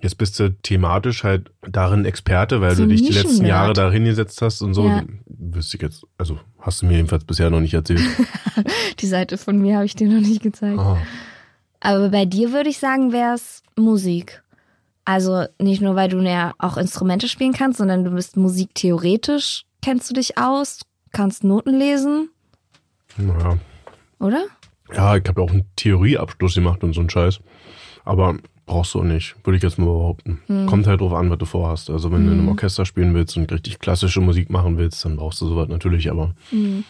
Jetzt 0.00 0.16
bist 0.16 0.38
du 0.38 0.50
thematisch 0.62 1.24
halt 1.24 1.50
darin 1.62 2.04
Experte, 2.04 2.60
weil 2.60 2.76
so 2.76 2.84
du 2.84 2.90
dich 2.90 3.02
die 3.02 3.12
letzten 3.12 3.44
Jahre 3.44 3.72
da 3.72 3.90
hingesetzt 3.90 4.40
hast 4.42 4.62
und 4.62 4.72
so. 4.72 4.86
Ja. 4.86 5.02
Wüsste 5.26 5.76
ich 5.76 5.82
jetzt, 5.82 6.04
also 6.16 6.38
hast 6.60 6.82
du 6.82 6.86
mir 6.86 6.96
jedenfalls 6.96 7.24
bisher 7.24 7.50
noch 7.50 7.60
nicht 7.60 7.74
erzählt. 7.74 8.02
die 9.00 9.06
Seite 9.06 9.38
von 9.38 9.60
mir 9.60 9.76
habe 9.76 9.86
ich 9.86 9.96
dir 9.96 10.08
noch 10.08 10.20
nicht 10.20 10.42
gezeigt. 10.42 10.78
Oh. 10.78 10.96
Aber 11.80 12.10
bei 12.10 12.26
dir 12.26 12.52
würde 12.52 12.70
ich 12.70 12.78
sagen, 12.78 13.12
wäre 13.12 13.34
es 13.34 13.62
Musik. 13.76 14.42
Also 15.04 15.46
nicht 15.58 15.80
nur, 15.80 15.96
weil 15.96 16.08
du 16.08 16.20
ja 16.20 16.54
auch 16.58 16.76
Instrumente 16.76 17.28
spielen 17.28 17.52
kannst, 17.52 17.78
sondern 17.78 18.04
du 18.04 18.10
bist 18.10 18.36
musiktheoretisch, 18.36 19.64
kennst 19.82 20.10
du 20.10 20.14
dich 20.14 20.38
aus, 20.38 20.80
kannst 21.12 21.44
Noten 21.44 21.76
lesen. 21.76 22.30
Naja. 23.16 23.58
Oder? 24.20 24.44
Ja, 24.92 25.16
ich 25.16 25.26
habe 25.26 25.42
auch 25.42 25.50
einen 25.50 25.64
Theorieabschluss 25.76 26.54
gemacht 26.54 26.84
und 26.84 26.92
so 26.92 27.00
einen 27.00 27.10
Scheiß. 27.10 27.40
Aber 28.04 28.36
brauchst 28.68 28.94
du 28.94 29.00
auch 29.00 29.04
nicht, 29.04 29.34
würde 29.44 29.56
ich 29.56 29.62
jetzt 29.62 29.78
mal 29.78 29.86
behaupten. 29.86 30.40
Hm. 30.46 30.66
Kommt 30.66 30.86
halt 30.86 31.00
drauf 31.00 31.12
an, 31.14 31.28
was 31.30 31.38
du 31.38 31.46
vorhast. 31.46 31.90
Also 31.90 32.12
wenn 32.12 32.24
du 32.26 32.32
in 32.32 32.38
einem 32.38 32.48
Orchester 32.48 32.84
spielen 32.86 33.12
willst 33.14 33.36
und 33.36 33.50
richtig 33.50 33.80
klassische 33.80 34.20
Musik 34.20 34.50
machen 34.50 34.78
willst, 34.78 35.04
dann 35.04 35.16
brauchst 35.16 35.40
du 35.40 35.46
sowas 35.48 35.68
natürlich. 35.68 36.10
Aber 36.10 36.34
Hm. 36.50 36.84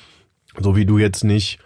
so 0.58 0.76
wie 0.76 0.84
du 0.84 0.98
jetzt 0.98 1.24
nicht 1.24 1.58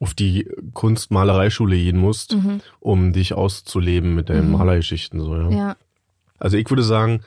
auf 0.00 0.14
die 0.14 0.48
Kunstmalereischule 0.72 1.76
gehen 1.76 1.98
musst, 1.98 2.36
um 2.80 3.12
dich 3.12 3.34
auszuleben 3.34 4.14
mit 4.14 4.28
deinen 4.30 4.50
Malergeschichten. 4.50 5.20
So, 5.20 5.36
ja. 5.36 5.42
Mhm. 5.44 5.52
Ja. 5.56 5.76
Also 6.38 6.56
ich 6.56 6.68
würde 6.70 6.82
sagen, 6.82 7.20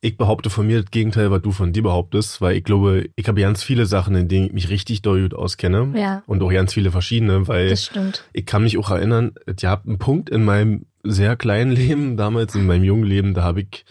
ich 0.00 0.16
behaupte 0.16 0.50
von 0.50 0.66
mir 0.66 0.80
das 0.82 0.90
Gegenteil, 0.90 1.30
was 1.30 1.42
du 1.42 1.50
von 1.50 1.72
dir 1.72 1.82
behauptest, 1.82 2.40
weil 2.40 2.56
ich 2.56 2.64
glaube, 2.64 3.08
ich 3.16 3.28
habe 3.28 3.40
ganz 3.40 3.62
viele 3.62 3.86
Sachen, 3.86 4.14
in 4.16 4.28
denen 4.28 4.46
ich 4.46 4.52
mich 4.52 4.68
richtig 4.68 5.00
doll 5.02 5.22
gut 5.22 5.34
auskenne. 5.34 5.92
Ja. 5.98 6.22
Und 6.26 6.42
auch 6.42 6.50
ganz 6.50 6.72
viele 6.74 6.90
verschiedene, 6.90 7.46
weil 7.48 7.68
Das 7.70 7.84
stimmt. 7.86 8.24
ich 8.32 8.44
kann 8.46 8.62
mich 8.64 8.76
auch 8.78 8.90
erinnern, 8.90 9.32
es 9.46 9.56
gab 9.56 9.86
einen 9.86 9.98
Punkt 9.98 10.28
in 10.30 10.44
meinem 10.44 10.86
sehr 11.04 11.36
kleinen 11.36 11.72
Leben, 11.76 12.16
damals 12.16 12.54
in 12.54 12.66
meinem 12.66 12.84
jungen 12.84 13.04
Leben, 13.04 13.34
da 13.34 13.42
habe 13.42 13.62
ich 13.62 13.84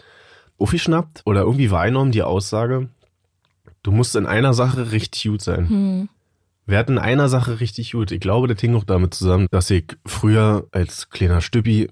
aufgeschnappt 0.58 1.22
oder 1.24 1.42
irgendwie 1.42 1.70
wahrgenommen 1.70 2.12
die 2.12 2.22
Aussage, 2.22 2.88
du 3.82 3.92
musst 3.92 4.16
in 4.16 4.26
einer 4.26 4.54
Sache 4.54 4.92
richtig 4.92 5.24
gut 5.24 5.42
sein. 5.42 5.68
Hm. 5.68 6.08
Wir 6.66 6.78
hatten 6.78 6.92
in 6.92 6.98
einer 6.98 7.28
Sache 7.28 7.60
richtig 7.60 7.92
gut. 7.92 8.10
Ich 8.10 8.20
glaube, 8.20 8.48
das 8.48 8.60
hing 8.60 8.74
auch 8.74 8.84
damit 8.84 9.12
zusammen, 9.12 9.46
dass 9.50 9.70
ich 9.70 9.84
früher 10.06 10.66
als 10.72 11.10
kleiner 11.10 11.42
Stüppi 11.42 11.90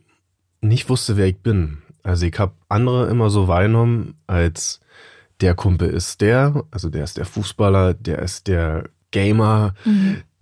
nicht 0.62 0.88
wusste, 0.88 1.16
wer 1.16 1.26
ich 1.26 1.36
bin. 1.36 1.82
Also 2.02 2.26
ich 2.26 2.38
habe 2.38 2.54
andere 2.68 3.08
immer 3.08 3.28
so 3.28 3.48
wahrgenommen, 3.48 4.14
als 4.26 4.80
der 5.40 5.54
Kumpel 5.54 5.90
ist 5.90 6.20
der, 6.20 6.64
also 6.70 6.88
der 6.88 7.04
ist 7.04 7.18
der 7.18 7.26
Fußballer, 7.26 7.94
der 7.94 8.20
ist 8.20 8.46
der 8.46 8.88
Gamer, 9.12 9.75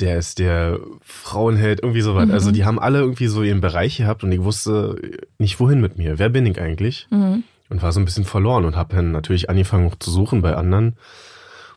der 0.00 0.16
ist 0.18 0.38
der 0.38 0.78
Frauenheld, 1.02 1.80
irgendwie 1.82 2.00
sowas. 2.00 2.30
Also 2.30 2.50
die 2.50 2.64
haben 2.64 2.78
alle 2.78 3.00
irgendwie 3.00 3.26
so 3.26 3.42
ihren 3.42 3.60
Bereich 3.60 3.98
gehabt 3.98 4.24
und 4.24 4.32
ich 4.32 4.42
wusste 4.42 4.96
nicht, 5.38 5.60
wohin 5.60 5.80
mit 5.80 5.98
mir. 5.98 6.18
Wer 6.18 6.30
bin 6.30 6.46
ich 6.46 6.60
eigentlich? 6.60 7.06
Mhm. 7.10 7.44
Und 7.68 7.82
war 7.82 7.92
so 7.92 8.00
ein 8.00 8.04
bisschen 8.04 8.24
verloren 8.24 8.64
und 8.64 8.74
habe 8.76 8.96
dann 8.96 9.12
natürlich 9.12 9.50
angefangen 9.50 9.86
auch 9.88 9.96
zu 9.96 10.10
suchen 10.10 10.40
bei 10.42 10.56
anderen. 10.56 10.96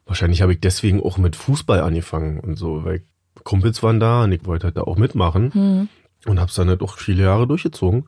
Wahrscheinlich 0.06 0.42
habe 0.42 0.54
ich 0.54 0.60
deswegen 0.60 1.02
auch 1.04 1.18
mit 1.18 1.36
Fußball 1.36 1.82
angefangen 1.82 2.40
und 2.40 2.58
so, 2.58 2.84
weil 2.84 3.04
Kumpels 3.44 3.84
waren 3.84 4.00
da 4.00 4.24
und 4.24 4.32
ich 4.32 4.46
wollte 4.46 4.66
halt 4.68 4.78
da 4.78 4.82
auch 4.82 4.98
mitmachen 4.98 5.54
Hm. 5.54 5.90
und 6.26 6.40
habe 6.40 6.50
es 6.50 6.56
dann 6.56 6.70
halt 6.70 6.82
auch 6.82 6.98
viele 6.98 7.24
Jahre 7.24 7.48
durchgezogen. 7.48 8.06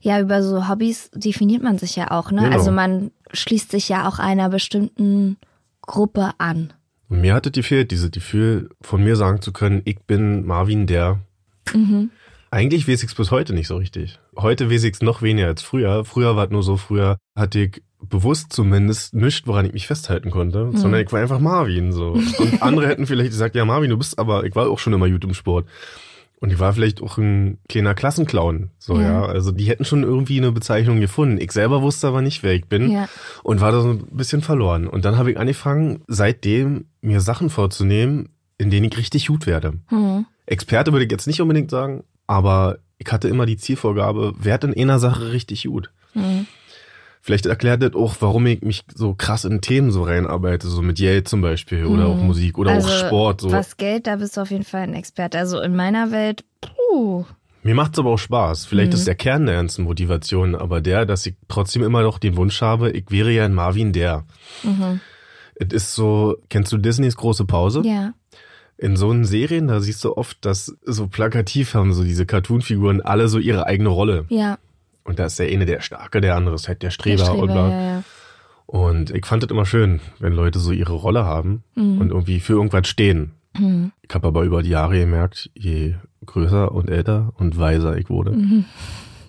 Ja, 0.00 0.20
über 0.20 0.42
so 0.42 0.68
Hobbys 0.68 1.10
definiert 1.12 1.62
man 1.62 1.78
sich 1.78 1.96
ja 1.96 2.10
auch, 2.12 2.30
ne? 2.30 2.42
Genau. 2.42 2.54
Also 2.56 2.70
man 2.70 3.10
schließt 3.32 3.70
sich 3.70 3.88
ja 3.88 4.08
auch 4.08 4.18
einer 4.20 4.48
bestimmten 4.48 5.36
Gruppe 5.82 6.30
an. 6.38 6.72
Und 7.08 7.20
mir 7.20 7.34
hatte 7.34 7.50
gefehlt, 7.50 7.90
dieses 7.90 8.10
Gefühl 8.10 8.70
von 8.80 9.02
mir 9.02 9.16
sagen 9.16 9.40
zu 9.40 9.52
können, 9.52 9.82
ich 9.84 10.00
bin 10.00 10.46
Marvin 10.46 10.86
der. 10.86 11.20
Eigentlich 12.50 12.88
weiß 12.88 13.02
ich 13.02 13.10
es 13.10 13.14
bis 13.14 13.30
heute 13.30 13.52
nicht 13.52 13.66
so 13.66 13.76
richtig. 13.76 14.18
Heute 14.36 14.70
weiß 14.70 14.84
ich 14.84 14.94
es 14.94 15.02
noch 15.02 15.20
weniger 15.20 15.48
als 15.48 15.62
früher. 15.62 16.04
Früher 16.04 16.36
war 16.36 16.46
es 16.46 16.50
nur 16.50 16.62
so, 16.62 16.76
früher 16.76 17.18
hatte 17.36 17.60
ich 17.60 17.82
bewusst 18.00 18.52
zumindest 18.52 19.14
nichts, 19.14 19.46
woran 19.46 19.66
ich 19.66 19.72
mich 19.72 19.86
festhalten 19.86 20.30
konnte, 20.30 20.70
sondern 20.74 21.00
ich 21.02 21.12
war 21.12 21.20
einfach 21.20 21.40
Marvin 21.40 21.92
so. 21.92 22.12
Und 22.12 22.62
andere 22.62 22.86
hätten 22.86 23.06
vielleicht 23.06 23.30
gesagt, 23.30 23.56
ja 23.56 23.64
Marvin, 23.64 23.90
du 23.90 23.98
bist 23.98 24.18
aber, 24.18 24.44
ich 24.44 24.54
war 24.54 24.68
auch 24.68 24.78
schon 24.78 24.92
immer 24.92 25.10
gut 25.10 25.24
im 25.24 25.34
Sport. 25.34 25.66
Und 26.40 26.52
ich 26.52 26.58
war 26.60 26.72
vielleicht 26.72 27.02
auch 27.02 27.18
ein 27.18 27.58
kleiner 27.68 27.94
Klassenclown, 27.94 28.70
so 28.78 28.94
Ja. 29.00 29.02
ja. 29.02 29.22
Also 29.26 29.50
die 29.50 29.64
hätten 29.64 29.84
schon 29.84 30.04
irgendwie 30.04 30.38
eine 30.38 30.52
Bezeichnung 30.52 31.00
gefunden. 31.00 31.38
Ich 31.40 31.50
selber 31.52 31.82
wusste 31.82 32.06
aber 32.08 32.22
nicht, 32.22 32.42
wer 32.44 32.54
ich 32.54 32.66
bin 32.66 32.90
Ja. 32.92 33.08
und 33.42 33.60
war 33.60 33.72
da 33.72 33.80
so 33.80 33.90
ein 33.90 34.06
bisschen 34.12 34.40
verloren. 34.42 34.86
Und 34.86 35.04
dann 35.04 35.16
habe 35.18 35.32
ich 35.32 35.38
angefangen, 35.38 36.02
seitdem 36.06 36.86
mir 37.00 37.20
Sachen 37.20 37.50
vorzunehmen, 37.50 38.28
in 38.56 38.70
denen 38.70 38.86
ich 38.90 38.96
richtig 38.96 39.26
gut 39.28 39.46
werde. 39.46 39.74
Hm. 39.88 40.26
Experte 40.46 40.92
würde 40.92 41.04
ich 41.04 41.10
jetzt 41.10 41.26
nicht 41.26 41.40
unbedingt 41.40 41.70
sagen, 41.70 42.04
aber 42.26 42.78
ich 42.98 43.10
hatte 43.12 43.28
immer 43.28 43.46
die 43.46 43.56
Zielvorgabe, 43.56 44.34
werd 44.38 44.64
in 44.64 44.74
einer 44.74 44.98
Sache 44.98 45.32
richtig 45.32 45.64
gut. 45.64 45.90
Hm. 46.12 46.46
Vielleicht 47.28 47.44
erklärt 47.44 47.82
das 47.82 47.92
auch, 47.92 48.16
warum 48.20 48.46
ich 48.46 48.62
mich 48.62 48.84
so 48.94 49.12
krass 49.12 49.44
in 49.44 49.60
Themen 49.60 49.90
so 49.90 50.02
reinarbeite, 50.02 50.66
so 50.66 50.80
mit 50.80 50.98
Yale 50.98 51.24
zum 51.24 51.42
Beispiel 51.42 51.84
oder 51.84 52.06
auch 52.06 52.16
Musik 52.16 52.56
oder 52.56 52.70
also, 52.70 52.88
auch 52.88 53.06
Sport. 53.06 53.42
So. 53.42 53.52
Was 53.52 53.76
Geld, 53.76 54.06
da 54.06 54.16
bist 54.16 54.38
du 54.38 54.40
auf 54.40 54.50
jeden 54.50 54.64
Fall 54.64 54.80
ein 54.80 54.94
Experte. 54.94 55.38
Also 55.38 55.60
in 55.60 55.76
meiner 55.76 56.10
Welt, 56.10 56.42
puh. 56.62 57.26
Mir 57.62 57.74
macht's 57.74 57.98
aber 57.98 58.12
auch 58.12 58.18
Spaß. 58.18 58.64
Vielleicht 58.64 58.94
ist 58.94 59.06
der 59.06 59.14
Kern 59.14 59.44
der 59.44 59.56
ganzen 59.56 59.84
Motivation 59.84 60.54
aber 60.54 60.80
der, 60.80 61.04
dass 61.04 61.26
ich 61.26 61.34
trotzdem 61.48 61.82
immer 61.82 62.00
noch 62.00 62.18
den 62.18 62.34
Wunsch 62.38 62.62
habe, 62.62 62.92
ich 62.92 63.10
wäre 63.10 63.30
ja 63.30 63.44
ein 63.44 63.52
Marvin 63.52 63.92
der. 63.92 64.24
Es 65.56 65.74
ist 65.74 65.94
so, 65.94 66.38
kennst 66.48 66.72
du 66.72 66.78
Disneys 66.78 67.16
große 67.16 67.44
Pause? 67.44 67.82
Ja. 67.84 68.14
In 68.78 68.96
so 68.96 69.10
einen 69.10 69.26
Serien, 69.26 69.68
da 69.68 69.80
siehst 69.80 70.02
du 70.02 70.16
oft, 70.16 70.42
dass 70.46 70.74
so 70.86 71.08
plakativ 71.08 71.74
haben 71.74 71.92
so 71.92 72.04
diese 72.04 72.24
Cartoon-Figuren 72.24 73.02
alle 73.02 73.28
so 73.28 73.38
ihre 73.38 73.66
eigene 73.66 73.90
Rolle. 73.90 74.24
Ja. 74.30 74.56
Und 75.08 75.18
da 75.18 75.26
ist 75.26 75.38
der 75.38 75.48
eine 75.48 75.64
der 75.64 75.80
Starke, 75.80 76.20
der 76.20 76.36
andere 76.36 76.54
ist 76.54 76.68
halt 76.68 76.82
der 76.82 76.88
Der 76.88 76.92
Streber, 76.92 77.24
Streber, 77.24 77.42
und 77.42 77.48
ja, 77.48 77.70
ja. 77.70 78.04
Und 78.66 79.10
ich 79.10 79.24
fand 79.24 79.42
es 79.42 79.50
immer 79.50 79.64
schön, 79.64 80.00
wenn 80.18 80.34
Leute 80.34 80.58
so 80.58 80.72
ihre 80.72 80.92
Rolle 80.92 81.24
haben 81.24 81.64
und 81.74 82.10
irgendwie 82.10 82.38
für 82.38 82.52
irgendwas 82.52 82.86
stehen. 82.86 83.32
Mhm. 83.58 83.92
Ich 84.02 84.14
habe 84.14 84.28
aber 84.28 84.42
über 84.42 84.62
die 84.62 84.68
Jahre 84.68 84.98
gemerkt, 84.98 85.50
je 85.54 85.94
größer 86.26 86.70
und 86.72 86.90
älter 86.90 87.32
und 87.36 87.58
weiser 87.58 87.96
ich 87.96 88.10
wurde, 88.10 88.36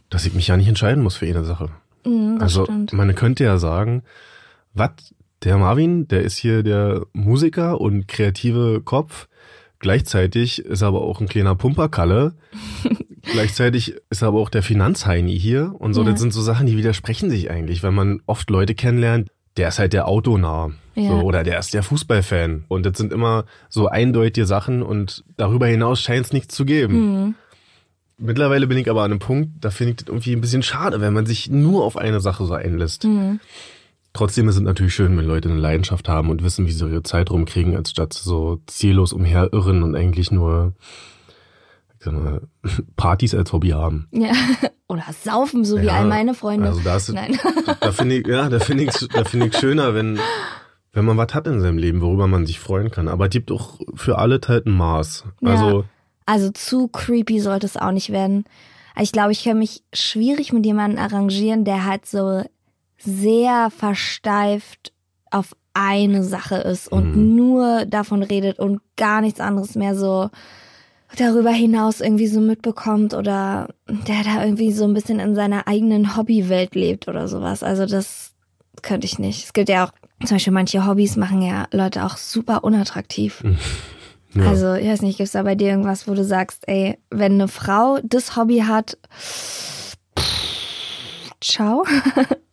dass 0.09 0.25
ich 0.25 0.33
mich 0.33 0.48
ja 0.48 0.57
nicht 0.57 0.67
entscheiden 0.67 1.01
muss 1.01 1.15
für 1.15 1.25
eine 1.27 1.45
Sache. 1.45 1.69
Mhm, 2.05 2.33
das 2.36 2.43
also 2.43 2.65
stimmt. 2.65 2.91
man 2.91 3.15
könnte 3.15 3.45
ja 3.45 3.57
sagen, 3.57 4.03
was, 4.74 4.91
der 5.43 5.57
Marvin, 5.57 6.09
der 6.09 6.24
ist 6.24 6.36
hier 6.36 6.62
der 6.62 7.05
Musiker 7.13 7.79
und 7.79 8.09
kreative 8.09 8.81
Kopf. 8.83 9.28
Gleichzeitig 9.79 10.59
ist 10.65 10.81
er 10.81 10.89
aber 10.89 11.01
auch 11.01 11.21
ein 11.21 11.27
kleiner 11.27 11.55
Pumperkalle. 11.55 12.33
Gleichzeitig 13.21 13.95
ist 14.09 14.21
er 14.21 14.29
aber 14.29 14.39
auch 14.39 14.50
der 14.50 14.63
Finanzheini 14.63 15.38
hier. 15.39 15.74
Und 15.77 15.93
so, 15.93 16.03
Ja. 16.03 16.12
das 16.12 16.19
sind 16.19 16.33
so 16.33 16.41
Sachen, 16.41 16.67
die 16.67 16.77
widersprechen 16.77 17.29
sich 17.29 17.50
eigentlich, 17.50 17.81
wenn 17.83 17.93
man 17.93 18.21
oft 18.25 18.50
Leute 18.50 18.75
kennenlernt, 18.75 19.29
der 19.57 19.69
ist 19.69 19.79
halt 19.79 19.93
der 19.93 20.07
Autonah. 20.07 20.71
Ja. 20.95 21.09
So, 21.09 21.21
oder 21.21 21.43
der 21.43 21.59
ist 21.59 21.74
der 21.74 21.83
Fußballfan. 21.83 22.65
Und 22.67 22.86
das 22.86 22.98
sind 22.98 23.13
immer 23.13 23.45
so 23.69 23.88
eindeutige 23.88 24.45
Sachen 24.45 24.81
und 24.83 25.24
darüber 25.38 25.67
hinaus 25.67 26.01
scheint 26.01 26.25
es 26.25 26.33
nichts 26.33 26.55
zu 26.55 26.65
geben. 26.65 26.95
Mhm. 27.25 27.36
Mittlerweile 28.17 28.67
bin 28.67 28.77
ich 28.77 28.89
aber 28.89 29.03
an 29.03 29.12
einem 29.12 29.19
Punkt, 29.19 29.50
da 29.62 29.69
finde 29.69 29.91
ich 29.91 29.95
das 29.98 30.07
irgendwie 30.09 30.33
ein 30.33 30.41
bisschen 30.41 30.62
schade, 30.62 31.00
wenn 31.00 31.13
man 31.13 31.25
sich 31.25 31.50
nur 31.50 31.86
auf 31.86 31.95
eine 31.95 32.19
Sache 32.19 32.45
so 32.45 32.53
einlässt. 32.53 33.05
Mhm. 33.05 33.39
Trotzdem 34.13 34.50
ist 34.50 34.56
es 34.56 34.62
natürlich 34.62 34.94
schön, 34.94 35.18
wenn 35.18 35.25
Leute 35.25 35.50
eine 35.50 35.60
Leidenschaft 35.60 36.10
haben 36.10 36.30
und 36.30 36.44
wissen, 36.44 36.66
wie 36.66 36.72
sie 36.72 36.88
ihre 36.88 37.04
Zeit 37.04 37.30
rumkriegen, 37.30 37.75
als 37.75 37.92
statt 37.92 38.13
so 38.13 38.60
ziellos 38.66 39.13
umherirren 39.13 39.84
und 39.84 39.96
eigentlich 39.96 40.32
nur 40.32 40.74
sag 42.00 42.13
mal, 42.13 42.42
Partys 42.96 43.36
als 43.36 43.54
Hobby 43.54 43.70
haben. 43.70 44.08
Ja. 44.12 44.32
Oder 44.88 45.06
saufen, 45.12 45.63
so 45.63 45.80
wie 45.80 45.86
Ja, 45.86 45.98
all 45.98 46.06
meine 46.06 46.34
Freunde. 46.34 46.68
Also 46.68 46.82
da 46.82 46.96
ist, 46.98 47.10
Nein. 47.10 47.38
da 47.80 47.92
finde 47.92 48.18
ich, 48.18 48.28
ja, 48.28 48.50
da 48.50 48.60
finde 48.60 48.86
ich, 48.86 48.92
da 49.10 49.24
finde 49.24 49.48
ich 49.48 49.58
schöner, 49.58 49.94
wenn, 49.94 50.20
wenn 50.94 51.06
man 51.06 51.16
was 51.18 51.34
hat 51.34 51.46
in 51.46 51.62
seinem 51.62 51.78
Leben, 51.78 52.01
worüber 52.01 52.25
man 52.28 52.48
sich 52.48 52.60
freuen 52.60 52.89
kann. 52.89 53.08
Aber 53.08 53.25
es 53.25 53.32
gibt 53.32 53.51
auch 53.51 53.80
für 53.94 54.18
alle 54.18 54.39
halt 54.48 54.66
ein 54.66 54.72
Maß. 54.72 55.25
Ja. 55.42 55.50
Also, 55.51 55.86
Also 56.25 56.50
zu 56.51 56.88
creepy 56.88 57.39
sollte 57.39 57.68
es 57.68 57.78
auch 57.78 57.92
nicht 57.92 58.10
werden. 58.12 58.46
Ich 59.00 59.12
glaube, 59.12 59.32
ich 59.32 59.44
kann 59.44 59.60
mich 59.60 59.84
schwierig 59.94 60.51
mit 60.54 60.66
jemandem 60.66 61.00
arrangieren, 61.00 61.63
der 61.66 61.86
halt 61.86 62.08
so 62.08 62.44
sehr 63.00 63.70
versteift 63.72 64.94
auf 65.32 65.56
eine 65.74 66.24
Sache 66.24 66.56
ist 66.56 66.88
und 66.91 67.15
Mhm. 67.15 67.36
nur 67.36 67.86
davon 67.86 68.24
redet 68.24 68.60
und 68.60 68.82
gar 68.98 69.22
nichts 69.22 69.39
anderes 69.39 69.75
mehr 69.75 69.96
so 69.96 70.29
darüber 71.18 71.51
hinaus 71.51 72.01
irgendwie 72.01 72.27
so 72.27 72.39
mitbekommt 72.41 73.13
oder 73.13 73.70
der 73.88 74.24
da 74.24 74.44
irgendwie 74.44 74.72
so 74.72 74.84
ein 74.86 74.94
bisschen 74.94 75.20
in 75.20 75.36
seiner 75.36 75.68
eigenen 75.68 76.15
Hobbywelt 76.18 76.75
lebt 76.75 77.08
oder 77.08 77.27
sowas. 77.27 77.63
Also 77.63 77.86
das 77.86 78.34
könnte 78.82 79.06
ich 79.06 79.18
nicht. 79.20 79.44
Es 79.46 79.53
gibt 79.53 79.70
ja 79.70 79.86
auch 79.86 79.91
zum 80.25 80.36
Beispiel 80.36 80.53
manche 80.53 80.86
Hobbys 80.86 81.15
machen 81.15 81.41
ja 81.41 81.68
Leute 81.72 82.03
auch 82.06 82.18
super 82.18 82.63
unattraktiv. 82.63 83.44
ja. 84.36 84.44
Also, 84.44 84.74
ich 84.74 84.88
weiß 84.88 85.01
nicht, 85.01 85.18
gibt's 85.18 85.32
da 85.34 85.44
bei 85.44 85.56
dir 85.56 85.70
irgendwas, 85.70 86.08
wo 86.08 86.13
du 86.13 86.24
sagst, 86.24 86.68
ey, 86.68 86.98
wenn 87.10 87.34
eine 87.34 87.48
Frau 87.48 88.00
das 88.03 88.36
Hobby 88.36 88.60
hat, 88.60 88.98
ciao. 91.41 91.84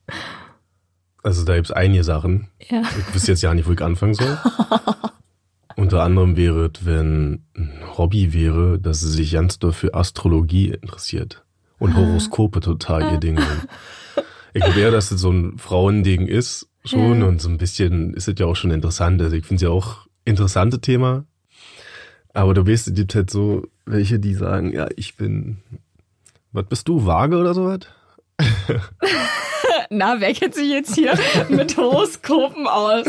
also 1.23 1.45
da 1.45 1.57
gibt's 1.57 1.73
einige 1.73 2.05
Sachen. 2.05 2.49
Ja. 2.69 2.83
Ich 2.83 3.15
wüsste 3.15 3.33
jetzt 3.33 3.43
ja 3.43 3.53
nicht, 3.55 3.67
wo 3.69 3.73
ich 3.73 3.83
anfangen 3.83 4.15
soll. 4.15 4.39
Unter 5.77 6.03
anderem 6.03 6.37
wäre 6.37 6.71
es, 6.73 6.87
wenn 6.87 7.45
ein 7.57 7.73
Hobby 7.99 8.33
wäre, 8.33 8.79
dass 8.79 9.01
sie 9.01 9.11
sich 9.11 9.33
ganz 9.33 9.59
doll 9.59 9.73
für 9.73 9.95
Astrologie 9.95 10.69
interessiert. 10.71 11.45
Und 11.79 11.95
Horoskope 11.95 12.61
total 12.61 13.13
ihr 13.13 13.19
Ding 13.19 13.39
sind. 13.39 13.69
Ich 14.55 14.63
glaube 14.65 14.81
eher, 14.81 14.91
dass 14.91 15.11
es 15.11 15.21
so 15.21 15.31
ein 15.31 15.59
Frauending 15.59 16.27
ist 16.29 16.67
schon 16.83 17.21
Ja. 17.21 17.27
und 17.27 17.43
so 17.43 17.51
ein 17.51 17.59
bisschen 17.59 18.15
ist 18.15 18.27
es 18.27 18.39
ja 18.39 18.47
auch 18.47 18.57
schon 18.57 18.71
interessant. 18.71 19.21
Also 19.21 19.37
ich 19.37 19.45
finde 19.45 19.57
es 19.57 19.63
ja 19.65 19.69
auch 19.69 20.07
interessante 20.25 20.81
Thema. 20.81 21.27
Aber 22.33 22.55
du 22.55 22.67
weißt, 22.67 22.89
es 22.89 22.95
gibt 22.95 23.15
halt 23.15 23.29
so 23.29 23.67
welche, 23.85 24.19
die 24.19 24.33
sagen, 24.33 24.73
ja, 24.73 24.89
ich 24.97 25.19
bin, 25.19 25.59
was 26.53 26.65
bist 26.71 26.89
du, 26.89 27.05
Waage 27.05 27.37
oder 27.37 27.53
sowas? 27.53 27.81
na, 29.90 30.16
wer 30.21 30.33
kennt 30.35 30.55
sich 30.55 30.71
jetzt 30.71 30.95
hier 30.95 31.14
mit 31.49 31.76
Horoskopen 31.76 32.66
aus? 32.66 33.07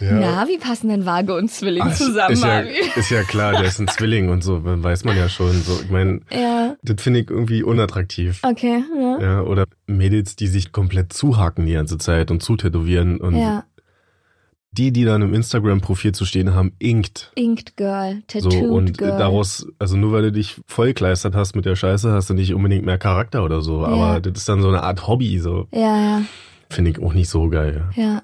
Ja. 0.00 0.12
Na, 0.12 0.48
wie 0.48 0.58
passen 0.58 0.88
denn 0.88 1.06
Waage 1.06 1.34
und 1.34 1.50
Zwilling 1.50 1.84
Ach, 1.86 1.94
zusammen? 1.94 2.32
Ist 2.32 2.44
ja, 2.44 2.60
ist 2.60 3.10
ja, 3.10 3.22
klar, 3.22 3.52
der 3.52 3.64
ist 3.64 3.78
ein 3.78 3.88
Zwilling 3.88 4.28
und 4.28 4.42
so, 4.42 4.60
weiß 4.64 5.04
man 5.04 5.16
ja 5.16 5.28
schon. 5.28 5.52
So, 5.62 5.80
ich 5.82 5.90
meine, 5.90 6.20
ja. 6.30 6.76
das 6.82 7.02
finde 7.02 7.20
ich 7.20 7.30
irgendwie 7.30 7.62
unattraktiv. 7.62 8.40
Okay, 8.42 8.82
ja. 8.98 9.18
ja. 9.20 9.40
Oder 9.42 9.64
Mädels, 9.86 10.36
die 10.36 10.46
sich 10.46 10.72
komplett 10.72 11.12
zuhaken 11.12 11.66
die 11.66 11.74
ganze 11.74 11.98
Zeit 11.98 12.30
und 12.30 12.42
zutätowieren 12.42 13.20
und 13.20 13.36
ja 13.36 13.64
die, 14.78 14.92
die 14.92 15.04
dann 15.04 15.22
im 15.22 15.34
Instagram-Profil 15.34 16.12
zu 16.12 16.24
stehen 16.24 16.54
haben, 16.54 16.72
Inked. 16.78 17.32
Inked 17.34 17.76
Girl, 17.76 18.22
Tattooed 18.26 18.52
so, 18.52 18.58
und 18.58 18.98
Girl. 18.98 19.18
daraus, 19.18 19.66
also 19.78 19.96
nur 19.96 20.12
weil 20.12 20.22
du 20.22 20.32
dich 20.32 20.60
vollkleistert 20.66 21.34
hast 21.34 21.56
mit 21.56 21.64
der 21.64 21.76
Scheiße, 21.76 22.12
hast 22.12 22.30
du 22.30 22.34
nicht 22.34 22.54
unbedingt 22.54 22.84
mehr 22.84 22.98
Charakter 22.98 23.44
oder 23.44 23.62
so. 23.62 23.82
Ja. 23.82 23.88
Aber 23.88 24.20
das 24.20 24.38
ist 24.38 24.48
dann 24.48 24.62
so 24.62 24.68
eine 24.68 24.82
Art 24.82 25.06
Hobby, 25.06 25.38
so. 25.38 25.68
Ja, 25.72 25.80
ja. 26.18 26.22
Finde 26.70 26.90
ich 26.90 26.98
auch 27.00 27.12
nicht 27.12 27.28
so 27.28 27.48
geil. 27.48 27.88
Ja. 27.94 28.22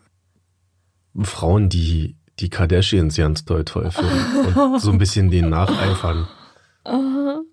Frauen, 1.21 1.69
die 1.69 2.17
die 2.39 2.49
Kardashians 2.51 3.17
ganz 3.17 3.45
toll 3.45 3.65
toll 3.65 3.91
finden 3.91 4.59
und 4.59 4.81
so 4.81 4.91
ein 4.91 4.99
bisschen 4.99 5.31
denen 5.31 5.51
nacheifern. 5.51 6.27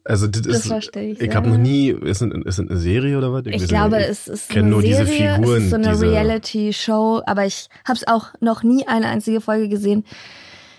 Also 0.10 0.28
das, 0.28 0.42
das 0.42 0.58
ist, 0.58 0.68
verstehe 0.68 1.12
ich. 1.12 1.22
Ich 1.22 1.36
habe 1.36 1.50
noch 1.50 1.58
nie, 1.58 1.92
ist 1.92 2.24
es, 2.24 2.46
ist 2.46 2.60
eine 2.60 2.78
Serie 2.78 3.16
oder 3.18 3.32
was? 3.32 3.46
Ich, 3.46 3.62
ich 3.62 3.68
glaube, 3.68 3.98
es 3.98 4.28
ist 4.28 4.50
eine 4.52 4.64
nur 4.64 4.82
Serie, 4.82 5.06
diese 5.06 5.06
Figuren, 5.06 5.58
es 5.58 5.64
ist 5.66 5.70
so 5.70 5.76
eine 5.76 6.02
Reality-Show, 6.02 7.22
aber 7.28 7.46
ich 7.46 7.70
habe 7.86 7.98
es 7.98 8.08
auch 8.08 8.30
noch 8.40 8.64
nie 8.64 8.88
eine 8.88 9.08
einzige 9.08 9.40
Folge 9.40 9.70
gesehen. 9.70 10.04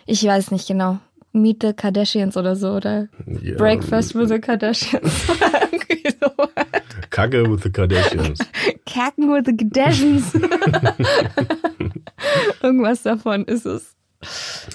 Ich 0.06 0.24
weiß 0.24 0.50
nicht 0.50 0.66
genau. 0.66 0.98
Meet 1.32 1.62
the 1.62 1.72
Kardashians 1.72 2.36
oder 2.36 2.56
so 2.56 2.72
oder 2.72 3.06
ja, 3.40 3.54
Breakfast 3.56 4.16
with 4.16 4.30
the 4.30 4.40
Kardashians. 4.40 5.28
Kacke 7.10 7.48
with 7.48 7.62
the 7.62 7.70
Kardashians. 7.70 8.40
Kacken 8.86 9.32
with 9.32 9.44
the 9.46 9.52
Kardashians. 9.52 10.32
Irgendwas 12.62 13.02
davon 13.02 13.44
ist 13.44 13.66
es. 13.66 13.94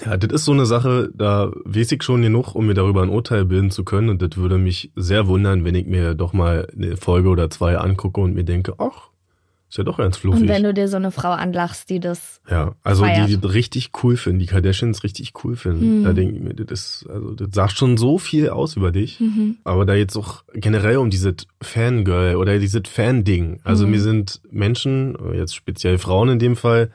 Ja, 0.04 0.16
das 0.16 0.32
ist 0.32 0.44
so 0.44 0.52
eine 0.52 0.66
Sache, 0.66 1.10
da 1.14 1.50
weiß 1.64 1.92
ich 1.92 2.02
schon 2.02 2.22
genug, 2.22 2.54
um 2.54 2.66
mir 2.66 2.74
darüber 2.74 3.02
ein 3.02 3.10
Urteil 3.10 3.44
bilden 3.44 3.70
zu 3.70 3.84
können. 3.84 4.08
Und 4.08 4.22
das 4.22 4.36
würde 4.36 4.58
mich 4.58 4.90
sehr 4.96 5.28
wundern, 5.28 5.64
wenn 5.64 5.74
ich 5.74 5.86
mir 5.86 6.14
doch 6.14 6.32
mal 6.32 6.66
eine 6.74 6.96
Folge 6.96 7.28
oder 7.28 7.48
zwei 7.50 7.78
angucke 7.78 8.20
und 8.20 8.34
mir 8.34 8.44
denke, 8.44 8.74
ach, 8.78 9.10
ist 9.68 9.78
ja 9.78 9.84
doch 9.84 9.98
ganz 9.98 10.16
fluffig. 10.16 10.42
Und 10.42 10.48
wenn 10.48 10.62
du 10.62 10.72
dir 10.72 10.86
so 10.86 10.96
eine 10.96 11.10
Frau 11.10 11.30
anlachst, 11.30 11.90
die 11.90 11.98
das. 11.98 12.40
Ja, 12.48 12.76
also 12.84 13.02
feiert. 13.02 13.28
die, 13.28 13.36
die 13.36 13.46
richtig 13.46 13.90
cool 14.02 14.16
finden, 14.16 14.38
die 14.38 14.46
Kardashians 14.46 15.02
richtig 15.02 15.32
cool 15.42 15.56
finden. 15.56 16.00
Mhm. 16.00 16.04
Da 16.04 16.12
denke 16.12 16.36
ich 16.36 16.40
mir, 16.40 16.54
das 16.54 16.70
ist, 16.70 17.10
also 17.10 17.34
das 17.34 17.48
sagt 17.52 17.76
schon 17.76 17.96
so 17.96 18.18
viel 18.18 18.48
aus 18.48 18.76
über 18.76 18.92
dich. 18.92 19.18
Mhm. 19.18 19.56
Aber 19.64 19.84
da 19.84 19.94
jetzt 19.94 20.16
auch 20.16 20.44
generell 20.54 20.98
um 20.98 21.10
dieses 21.10 21.48
Fangirl 21.60 22.36
oder 22.36 22.58
dieses 22.60 22.82
Fan-Ding. 22.88 23.60
Also 23.64 23.86
mhm. 23.86 23.90
mir 23.90 24.00
sind 24.00 24.40
Menschen, 24.50 25.16
jetzt 25.34 25.56
speziell 25.56 25.98
Frauen 25.98 26.28
in 26.28 26.38
dem 26.38 26.54
Fall, 26.54 26.90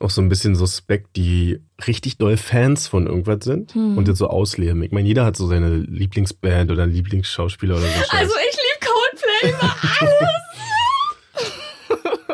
auch 0.00 0.10
so 0.10 0.22
ein 0.22 0.28
bisschen 0.28 0.54
suspekt, 0.54 1.16
die 1.16 1.60
richtig 1.86 2.16
doll 2.16 2.36
Fans 2.36 2.88
von 2.88 3.06
irgendwas 3.06 3.44
sind 3.44 3.74
hm. 3.74 3.98
und 3.98 4.08
das 4.08 4.18
so 4.18 4.28
ausleben. 4.28 4.82
Ich 4.82 4.92
meine, 4.92 5.06
jeder 5.06 5.24
hat 5.24 5.36
so 5.36 5.46
seine 5.46 5.76
Lieblingsband 5.76 6.70
oder 6.70 6.86
Lieblingsschauspieler 6.86 7.76
oder 7.76 7.86
so. 7.86 7.88
Also 8.10 8.32
ich 8.50 8.56
liebe 8.56 8.80
Coldplay 8.80 9.50
über 9.50 9.76
alles. 10.00 10.50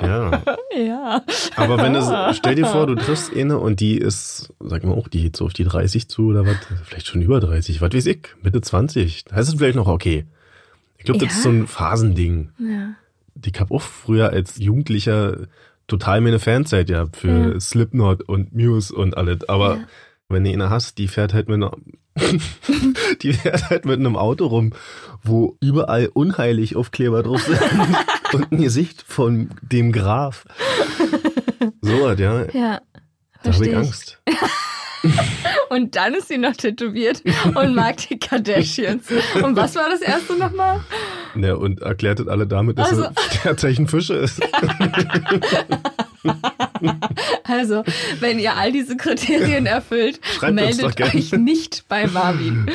Ja. 0.03 0.43
ja. 0.77 1.23
Aber 1.57 1.79
wenn 1.79 1.95
es, 1.95 2.37
stell 2.37 2.55
dir 2.55 2.67
vor, 2.67 2.87
du 2.87 2.95
triffst 2.97 3.35
eine 3.35 3.59
und 3.59 3.81
die 3.81 3.97
ist, 3.97 4.53
sag 4.61 4.85
mal 4.85 4.93
auch, 4.93 5.09
die 5.09 5.23
geht 5.23 5.37
so 5.37 5.47
auf 5.47 5.53
die 5.53 5.65
30 5.65 6.09
zu 6.09 6.29
oder 6.29 6.47
was, 6.47 6.57
vielleicht 6.85 7.07
schon 7.07 7.23
über 7.23 7.41
30, 7.41 7.81
was 7.81 7.93
weiß 7.93 8.07
ich, 8.07 8.29
Mitte 8.43 8.61
20. 8.61 9.25
Da 9.25 9.37
ist 9.37 9.49
es 9.49 9.55
vielleicht 9.55 9.77
noch 9.77 9.89
okay. 9.89 10.27
Ich 10.99 11.05
glaube, 11.05 11.19
das 11.19 11.31
ja. 11.31 11.37
ist 11.37 11.43
so 11.43 11.49
ein 11.49 11.67
Phasending. 11.67 12.51
Ja. 12.59 12.95
Ich 13.45 13.61
habe 13.61 13.75
auch 13.75 13.83
früher 13.83 14.31
als 14.31 14.59
Jugendlicher 14.59 15.47
total 15.87 16.21
meine 16.21 16.39
Fanzeit 16.39 16.91
ja 16.91 17.07
für 17.13 17.55
ja. 17.55 17.61
Slipknot 17.61 18.23
und 18.23 18.55
Muse 18.55 18.95
und 18.95 19.17
alles. 19.17 19.49
Aber 19.49 19.77
ja. 19.77 19.85
wenn 20.29 20.45
du 20.45 20.53
eine 20.53 20.71
hast, 20.71 20.99
die 20.99 21.09
fährt 21.09 21.35
halt 21.35 21.49
mit 21.49 21.57
einer, 21.57 21.77
die 23.23 23.33
fährt 23.33 23.71
halt 23.71 23.85
mit 23.85 23.99
einem 23.99 24.17
Auto 24.17 24.47
rum, 24.47 24.73
wo 25.23 25.57
überall 25.61 26.09
unheilig 26.13 26.77
Aufkleber 26.77 27.23
drauf 27.23 27.43
sind 27.43 27.61
und 28.33 28.53
ein 28.53 28.63
Gesicht 28.63 29.03
von 29.07 29.51
dem 29.63 29.93
Graf. 29.93 30.45
So 31.83 32.03
was, 32.03 32.19
ja. 32.19 32.45
Ja. 32.53 32.81
Da 33.43 33.53
habe 33.53 33.67
ich 33.67 33.77
Angst. 33.77 34.21
und 35.71 35.97
dann 35.97 36.15
ist 36.15 36.29
sie 36.29 36.39
noch 36.39 36.55
tätowiert 36.55 37.23
und 37.55 37.75
mag 37.75 37.97
die 38.09 38.19
Kardashians. 38.19 39.07
Und 39.43 39.57
was 39.57 39.75
war 39.75 39.89
das 39.91 40.01
erste 40.01 40.35
nochmal? 40.37 40.81
Ja, 41.35 41.55
und 41.55 41.81
erklärt 41.81 42.21
es 42.21 42.29
alle 42.29 42.47
damit, 42.47 42.79
dass 42.79 42.91
also. 42.91 43.03
er 43.03 43.13
Sternzeichen 43.33 43.89
Fische 43.89 44.15
ist. 44.15 44.41
also, 47.45 47.85
wenn 48.21 48.39
ihr 48.39 48.57
all 48.57 48.73
diese 48.73 48.97
Kriterien 48.97 49.67
erfüllt, 49.67 50.21
Schreibt 50.23 50.55
meldet 50.55 51.01
euch 51.01 51.33
nicht 51.33 51.85
bei 51.89 52.07
Marvin. 52.07 52.71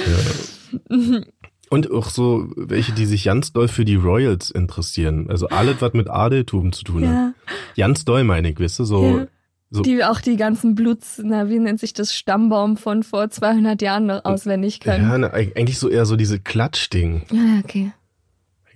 Ja. 0.89 1.21
Und 1.69 1.89
auch 1.89 2.09
so 2.09 2.49
welche, 2.55 2.91
die 2.91 3.05
sich 3.05 3.23
ganz 3.23 3.53
doll 3.53 3.69
für 3.69 3.85
die 3.85 3.95
Royals 3.95 4.51
interessieren. 4.51 5.27
Also 5.29 5.47
alles, 5.47 5.77
was 5.79 5.93
mit 5.93 6.09
Adeltum 6.09 6.73
zu 6.73 6.83
tun 6.83 7.03
ja. 7.03 7.09
hat. 7.09 7.33
Ganz 7.77 8.03
doll, 8.03 8.25
meine 8.25 8.49
ich, 8.49 8.59
wisst 8.59 8.79
du, 8.79 8.83
so. 8.83 9.19
Ja. 9.19 9.27
So. 9.73 9.83
Die 9.83 10.03
auch 10.03 10.19
die 10.19 10.35
ganzen 10.35 10.75
Bluts, 10.75 11.21
na, 11.23 11.47
wie 11.47 11.57
nennt 11.57 11.79
sich 11.79 11.93
das, 11.93 12.13
Stammbaum 12.13 12.75
von 12.75 13.03
vor 13.03 13.29
200 13.29 13.81
Jahren 13.81 14.05
noch 14.05 14.25
auswendig 14.25 14.81
können. 14.81 15.09
Ja, 15.09 15.17
na, 15.17 15.31
eigentlich 15.31 15.79
so 15.79 15.87
eher 15.87 16.05
so 16.05 16.17
diese 16.17 16.39
Klatschding. 16.39 17.21
Ja, 17.31 17.61
okay. 17.63 17.93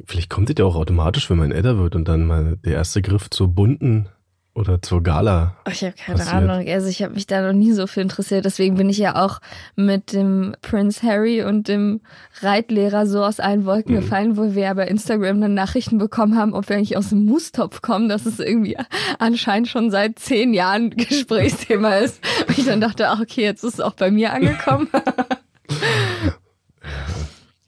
Vielleicht 0.06 0.30
kommt 0.30 0.50
es 0.50 0.56
ja 0.58 0.64
auch 0.64 0.76
automatisch, 0.76 1.30
wenn 1.30 1.38
man 1.38 1.52
älter 1.52 1.78
wird 1.78 1.96
und 1.96 2.08
dann 2.08 2.26
mal 2.26 2.58
der 2.64 2.74
erste 2.74 3.02
Griff 3.02 3.30
zur 3.30 3.50
bunten 3.50 4.08
oder 4.56 4.82
zur 4.82 5.04
Gala. 5.04 5.58
Ich 5.70 5.84
habe 5.84 5.94
keine 5.94 6.18
passiert. 6.18 6.36
Ahnung. 6.36 6.66
Also 6.68 6.88
ich 6.88 7.04
habe 7.04 7.14
mich 7.14 7.28
da 7.28 7.46
noch 7.46 7.54
nie 7.54 7.74
so 7.74 7.88
für 7.88 8.00
interessiert. 8.00 8.46
Deswegen 8.46 8.76
bin 8.76 8.90
ich 8.90 8.98
ja 8.98 9.22
auch 9.22 9.42
mit 9.76 10.14
dem 10.14 10.56
Prince 10.62 11.06
Harry 11.06 11.44
und 11.44 11.68
dem 11.68 12.00
Reitlehrer 12.42 13.06
so 13.06 13.24
aus 13.24 13.42
allen 13.42 13.66
Wolken 13.66 13.94
mhm. 13.94 14.00
gefallen, 14.00 14.38
wo 14.38 14.56
wir 14.56 14.64
ja 14.64 14.74
bei 14.74 14.88
Instagram 14.88 15.42
dann 15.42 15.54
Nachrichten 15.54 15.98
bekommen 15.98 16.38
haben, 16.38 16.54
ob 16.54 16.70
wir 16.70 16.78
eigentlich 16.78 16.96
aus 16.96 17.10
dem 17.10 17.26
Moostopf 17.26 17.82
kommen. 17.82 18.08
Das 18.08 18.26
ist 18.26 18.40
irgendwie 18.40 18.78
anscheinend 19.20 19.68
schon 19.68 19.92
seit 19.92 20.20
zehn 20.20 20.54
Jahren 20.54 20.90
Gesprächsthema 20.92 21.98
ist. 21.98 22.22
Und 22.48 22.58
ich 22.58 22.66
dann 22.66 22.80
dachte, 22.80 23.10
ach 23.10 23.20
okay, 23.20 23.42
jetzt 23.42 23.66
ist 23.66 23.76
es 23.76 23.80
auch 23.82 23.94
bei 23.94 24.10
mir 24.10 24.32
angekommen. 24.32 24.88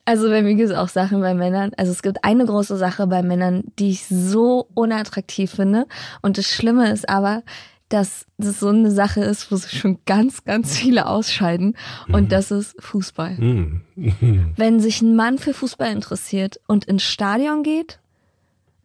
Also 0.07 0.29
bei 0.29 0.41
mir 0.41 0.55
gibt 0.55 0.69
es 0.69 0.75
auch 0.75 0.87
Sachen 0.87 1.19
bei 1.19 1.33
Männern. 1.33 1.71
Also 1.75 1.91
es 1.91 2.01
gibt 2.01 2.23
eine 2.23 2.45
große 2.45 2.77
Sache 2.77 3.07
bei 3.07 3.21
Männern, 3.23 3.65
die 3.77 3.89
ich 3.89 4.05
so 4.07 4.69
unattraktiv 4.73 5.51
finde. 5.51 5.85
Und 6.21 6.37
das 6.37 6.45
Schlimme 6.45 6.89
ist 6.93 7.09
aber, 7.09 7.43
dass 7.89 8.25
das 8.37 8.61
so 8.61 8.69
eine 8.69 8.89
Sache 8.89 9.19
ist, 9.19 9.51
wo 9.51 9.57
sich 9.57 9.77
schon 9.77 9.99
ganz, 10.05 10.45
ganz 10.45 10.77
viele 10.77 11.07
ausscheiden. 11.07 11.75
Und 12.07 12.23
mhm. 12.23 12.29
das 12.29 12.51
ist 12.51 12.81
Fußball. 12.81 13.35
Mhm. 13.37 13.81
Wenn 14.55 14.79
sich 14.79 15.01
ein 15.01 15.17
Mann 15.17 15.39
für 15.39 15.53
Fußball 15.53 15.91
interessiert 15.91 16.61
und 16.67 16.85
ins 16.85 17.03
Stadion 17.03 17.63
geht, 17.63 17.99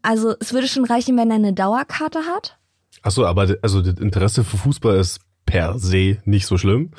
also 0.03 0.35
es 0.41 0.53
würde 0.53 0.67
schon 0.67 0.85
reichen, 0.85 1.17
wenn 1.17 1.31
er 1.31 1.37
eine 1.37 1.53
Dauerkarte 1.53 2.19
hat. 2.35 2.59
Ach 3.03 3.13
so, 3.13 3.25
aber 3.25 3.55
also 3.63 3.81
das 3.81 4.01
Interesse 4.01 4.43
für 4.43 4.57
Fußball 4.57 4.97
ist 4.97 5.21
per 5.47 5.79
se 5.79 6.19
nicht 6.25 6.47
so 6.47 6.59
schlimm. 6.59 6.91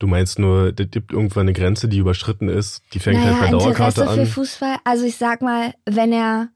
Du 0.00 0.06
meinst 0.06 0.38
nur, 0.38 0.72
das 0.72 0.90
gibt 0.90 1.12
irgendwann 1.12 1.42
eine 1.42 1.52
Grenze, 1.52 1.86
die 1.86 1.98
überschritten 1.98 2.48
ist. 2.48 2.82
Die 2.94 2.98
fängt 2.98 3.20
naja, 3.20 3.38
halt 3.38 3.42
bei 3.42 3.50
Dauerkarte 3.50 4.00
Interesse 4.00 4.08
an. 4.08 4.26
für 4.26 4.32
Fußball, 4.32 4.76
also 4.82 5.04
ich 5.04 5.16
sag 5.16 5.42
mal, 5.42 5.74
wenn 5.84 6.12
er 6.12 6.48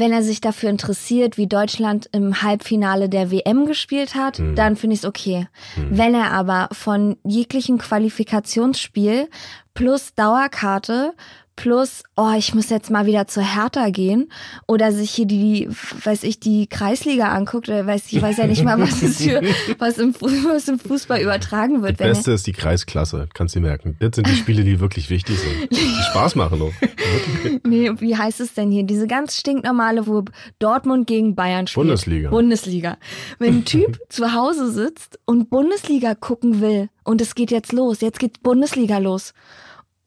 wenn 0.00 0.12
er 0.12 0.22
sich 0.22 0.40
dafür 0.40 0.70
interessiert, 0.70 1.36
wie 1.36 1.46
Deutschland 1.46 2.08
im 2.12 2.40
Halbfinale 2.40 3.10
der 3.10 3.30
WM 3.30 3.66
gespielt 3.66 4.14
hat, 4.14 4.38
hm. 4.38 4.54
dann 4.54 4.76
finde 4.76 4.94
ich 4.94 5.00
es 5.00 5.04
okay. 5.04 5.46
Hm. 5.74 5.88
Wenn 5.90 6.14
er 6.14 6.32
aber 6.32 6.68
von 6.72 7.18
jeglichen 7.22 7.76
Qualifikationsspiel 7.76 9.28
plus 9.74 10.14
Dauerkarte 10.14 11.12
plus, 11.60 12.04
oh, 12.16 12.32
ich 12.38 12.54
muss 12.54 12.70
jetzt 12.70 12.90
mal 12.90 13.04
wieder 13.04 13.26
zur 13.26 13.42
Hertha 13.42 13.90
gehen 13.90 14.32
oder 14.66 14.92
sich 14.92 15.10
hier 15.10 15.26
die, 15.26 15.68
weiß 16.04 16.22
ich, 16.22 16.40
die 16.40 16.66
Kreisliga 16.66 17.34
anguckt 17.34 17.68
oder 17.68 17.86
weiß 17.86 18.10
ich 18.10 18.22
weiß 18.22 18.38
ja 18.38 18.46
nicht 18.46 18.64
mal, 18.64 18.80
was 18.80 19.02
es 19.02 19.22
für, 19.22 19.42
was 19.78 19.98
im, 19.98 20.14
was 20.14 20.68
im 20.68 20.78
Fußball 20.78 21.20
übertragen 21.20 21.82
wird. 21.82 22.00
Das 22.00 22.16
Beste 22.16 22.32
ist 22.32 22.46
die 22.46 22.52
Kreisklasse, 22.52 23.28
kannst 23.34 23.56
du 23.56 23.60
merken. 23.60 23.96
Das 24.00 24.12
sind 24.14 24.26
die 24.26 24.36
Spiele, 24.36 24.64
die 24.64 24.80
wirklich 24.80 25.10
wichtig 25.10 25.38
sind, 25.38 25.70
die 25.70 26.02
Spaß 26.10 26.34
machen 26.34 26.62
auch. 26.62 26.72
nee, 27.66 27.90
wie 27.98 28.16
heißt 28.16 28.40
es 28.40 28.54
denn 28.54 28.70
hier? 28.70 28.84
Diese 28.84 29.06
ganz 29.06 29.36
stinknormale, 29.36 30.06
wo 30.06 30.24
Dortmund 30.60 31.06
gegen 31.06 31.34
Bayern 31.34 31.66
spielt. 31.66 31.88
Bundesliga. 31.88 32.30
Bundesliga. 32.30 32.96
Wenn 33.38 33.58
ein 33.58 33.64
Typ 33.66 34.00
zu 34.08 34.32
Hause 34.32 34.72
sitzt 34.72 35.18
und 35.26 35.50
Bundesliga 35.50 36.14
gucken 36.14 36.62
will 36.62 36.88
und 37.04 37.20
es 37.20 37.34
geht 37.34 37.50
jetzt 37.50 37.72
los, 37.72 38.00
jetzt 38.00 38.18
geht 38.18 38.42
Bundesliga 38.42 38.96
los 38.96 39.34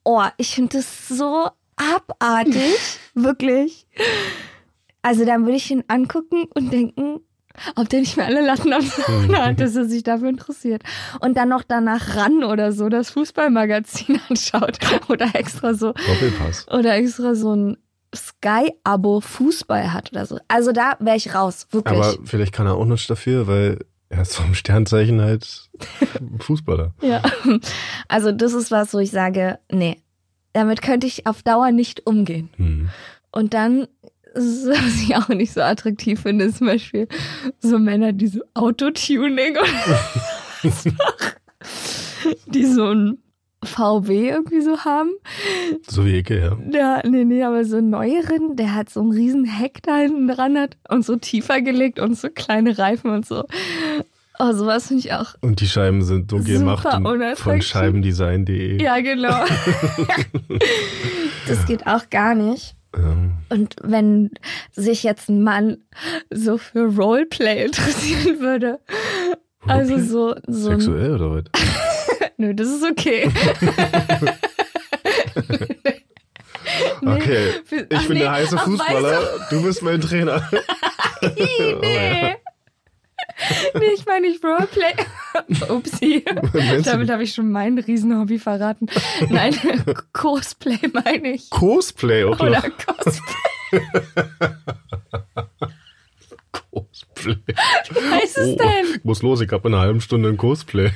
Oh, 0.04 0.24
ich 0.38 0.56
finde 0.56 0.78
das 0.78 1.08
so 1.08 1.50
abartig. 1.76 2.78
wirklich. 3.14 3.88
Also 5.02 5.26
dann 5.26 5.44
würde 5.46 5.58
ich 5.58 5.70
ihn 5.70 5.84
angucken 5.88 6.46
und 6.54 6.72
denken, 6.72 7.20
ob 7.76 7.90
der 7.90 8.00
nicht 8.00 8.18
mehr 8.18 8.26
alle 8.26 8.42
Latten 8.46 8.74
am 8.74 8.82
Zaun 8.82 9.36
hat, 9.38 9.60
dass 9.60 9.76
er 9.76 9.86
sich 9.86 10.04
dafür 10.04 10.30
interessiert. 10.30 10.84
Und 11.20 11.38
dann 11.38 11.50
noch 11.50 11.64
danach 11.64 12.16
ran 12.16 12.44
oder 12.44 12.72
so 12.72 12.90
das 12.90 13.12
Fußballmagazin 13.12 14.20
anschaut. 14.30 14.80
Oder 15.10 15.36
extra 15.36 15.74
so. 15.74 15.94
Doppelpass. 15.94 16.68
Oder 16.70 16.96
extra 16.96 17.36
so 17.36 17.56
ein 17.56 17.78
Sky-Abo 18.16 19.22
Fußball 19.22 19.92
hat 19.94 20.12
oder 20.12 20.26
so. 20.26 20.40
Also 20.48 20.72
da 20.72 20.98
wäre 21.00 21.18
ich 21.18 21.34
raus, 21.34 21.68
wirklich. 21.72 22.00
Aber 22.00 22.18
vielleicht 22.26 22.54
kann 22.54 22.68
er 22.68 22.76
auch 22.76 22.86
nichts 22.86 23.08
dafür, 23.08 23.48
weil 23.48 23.80
er 24.10 24.22
ist 24.22 24.36
vom 24.36 24.54
Sternzeichen 24.54 25.22
halt 25.22 25.63
Fußballer. 26.40 26.94
ja. 27.02 27.22
Also 28.08 28.32
das 28.32 28.54
ist 28.54 28.72
was, 28.72 28.94
wo 28.94 29.00
ich 29.00 29.12
sage, 29.12 29.60
nee, 29.72 29.98
damit 30.54 30.82
könnte 30.82 31.08
ich 31.08 31.26
auf 31.28 31.44
Dauer 31.44 31.72
nicht 31.72 32.06
umgehen. 32.06 32.50
Hm. 32.58 32.90
Und 33.32 33.54
dann, 33.54 33.88
was 34.36 35.02
ich 35.02 35.16
auch 35.16 35.30
nicht 35.30 35.54
so 35.54 35.62
attraktiv 35.62 36.22
finde, 36.22 36.46
ist 36.46 36.58
zum 36.58 36.68
Beispiel 36.68 37.08
so 37.60 37.80
Männer, 37.80 38.14
die 38.14 38.28
so 38.28 38.42
Autotuning 38.54 39.54
oder 39.54 39.68
was 40.62 40.86
machen, 40.86 42.36
die 42.48 42.66
so 42.66 42.94
ein 42.94 43.18
VW 43.66 44.30
irgendwie 44.30 44.62
so 44.62 44.80
haben. 44.80 45.12
So 45.88 46.06
wie 46.06 46.18
Ecke, 46.18 46.40
ja. 46.40 46.58
Ja, 46.72 47.08
nee, 47.08 47.24
nee, 47.24 47.44
aber 47.44 47.66
so 47.66 47.78
einen 47.78 47.90
neueren, 47.90 48.56
der 48.56 48.76
hat 48.76 48.90
so 48.90 49.00
einen 49.02 49.12
riesen 49.12 49.46
Heck 49.46 49.82
da 49.84 49.98
hinten 49.98 50.28
dran 50.28 50.58
hat 50.58 50.78
und 50.90 51.06
so 51.06 51.16
tiefer 51.16 51.62
gelegt 51.62 52.00
und 52.00 52.18
so 52.18 52.30
kleine 52.30 52.78
Reifen 52.78 53.12
und 53.12 53.26
so. 53.26 53.46
Oh, 54.40 54.52
sowas 54.52 54.88
finde 54.88 55.02
ich 55.02 55.14
auch. 55.14 55.36
Und 55.42 55.62
die 55.62 55.68
Scheiben 55.68 56.02
sind 56.02 56.32
so 56.32 56.40
Super 56.40 56.52
gemacht 57.00 57.40
von 57.40 57.62
scheibendesign.de. 57.62 58.82
Ja, 58.82 59.00
genau. 59.00 59.46
das 61.48 61.66
geht 61.66 61.86
auch 61.86 62.10
gar 62.10 62.34
nicht. 62.34 62.76
Und 63.50 63.76
wenn 63.82 64.32
sich 64.72 65.04
jetzt 65.04 65.30
ein 65.30 65.44
Mann 65.44 65.78
so 66.30 66.58
für 66.58 66.96
Roleplay 66.96 67.66
interessieren 67.66 68.40
würde, 68.40 68.80
also 69.66 69.94
Roleplay? 69.94 70.08
so, 70.08 70.36
so 70.48 70.70
ein, 70.70 70.80
Sexuell 70.80 71.16
oder 71.16 71.32
was? 71.32 71.44
nö, 72.38 72.54
das 72.54 72.68
ist 72.68 72.84
okay. 72.84 73.30
Nee, 77.02 77.12
Okay, 77.16 77.48
ich 77.70 77.98
ach 77.98 78.08
bin 78.08 78.14
nee, 78.14 78.20
der 78.20 78.32
heiße 78.32 78.56
ach, 78.58 78.64
Fußballer, 78.64 79.22
weißt 79.22 79.52
du 79.52 79.64
bist 79.64 79.82
mein 79.84 80.00
Trainer. 80.00 80.50
du, 81.22 81.80
nee. 81.82 82.36
nee, 83.80 83.86
ich 83.96 84.06
meine 84.06 84.28
nicht 84.30 84.44
Roleplay. 84.44 84.94
Upsi. 85.70 86.24
Damit 86.84 87.10
habe 87.10 87.24
ich 87.24 87.34
schon 87.34 87.52
mein 87.52 87.78
Riesenhobby 87.80 88.38
verraten. 88.40 88.88
Nein, 89.30 89.56
Cosplay 90.14 90.80
meine 90.94 91.34
ich. 91.34 91.50
Cosplay 91.50 92.24
auch 92.26 92.40
Oder 92.40 92.62
noch. 92.62 92.64
Cosplay. 92.86 93.82
Cosplay. 96.52 97.38
Wie 97.46 98.12
heißt 98.12 98.38
es 98.38 98.48
Oh, 98.50 98.56
denn? 98.58 98.96
ich 98.98 99.04
muss 99.04 99.22
los, 99.22 99.42
ich 99.42 99.52
habe 99.52 99.68
in 99.68 99.74
einer 99.74 99.84
halben 99.84 100.02
Stunde 100.02 100.30
ein 100.30 100.38
Cosplay. 100.38 100.92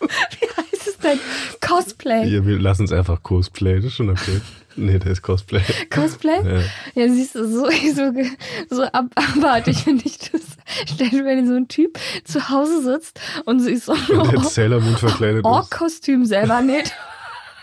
Wie 0.00 0.48
heißt 0.56 0.88
es 0.88 0.98
denn? 0.98 1.18
Cosplay. 1.66 2.28
Ja, 2.28 2.46
wir 2.46 2.58
lassen 2.58 2.84
es 2.84 2.92
einfach 2.92 3.22
Cosplay, 3.22 3.76
das 3.76 3.86
ist 3.86 3.94
schon 3.94 4.10
okay. 4.10 4.40
Nee, 4.76 4.98
der 4.98 5.12
ist 5.12 5.22
Cosplay. 5.22 5.62
Cosplay? 5.90 6.40
Ja. 6.44 7.02
Ja, 7.02 7.08
siehst 7.12 7.34
du, 7.34 7.46
so, 7.48 7.68
so, 7.94 8.12
so 8.70 8.82
ab, 8.84 9.06
abartig 9.14 9.78
finde 9.84 10.04
ich 10.06 10.18
das. 10.18 10.42
Stell 10.86 11.10
dir, 11.10 11.24
wenn 11.24 11.46
so 11.46 11.54
ein 11.54 11.68
Typ 11.68 11.98
zu 12.24 12.48
Hause 12.48 12.82
sitzt 12.82 13.20
und 13.44 13.60
sie 13.60 13.72
ist 13.72 13.86
so 13.86 13.92
ein 13.92 14.38
Sailor 14.42 14.80
Moon 14.80 14.96
verkleidet 14.96 15.38
ist. 15.38 15.44
Ork-Kostüm 15.44 16.24
selber 16.24 16.60
näht. 16.60 16.92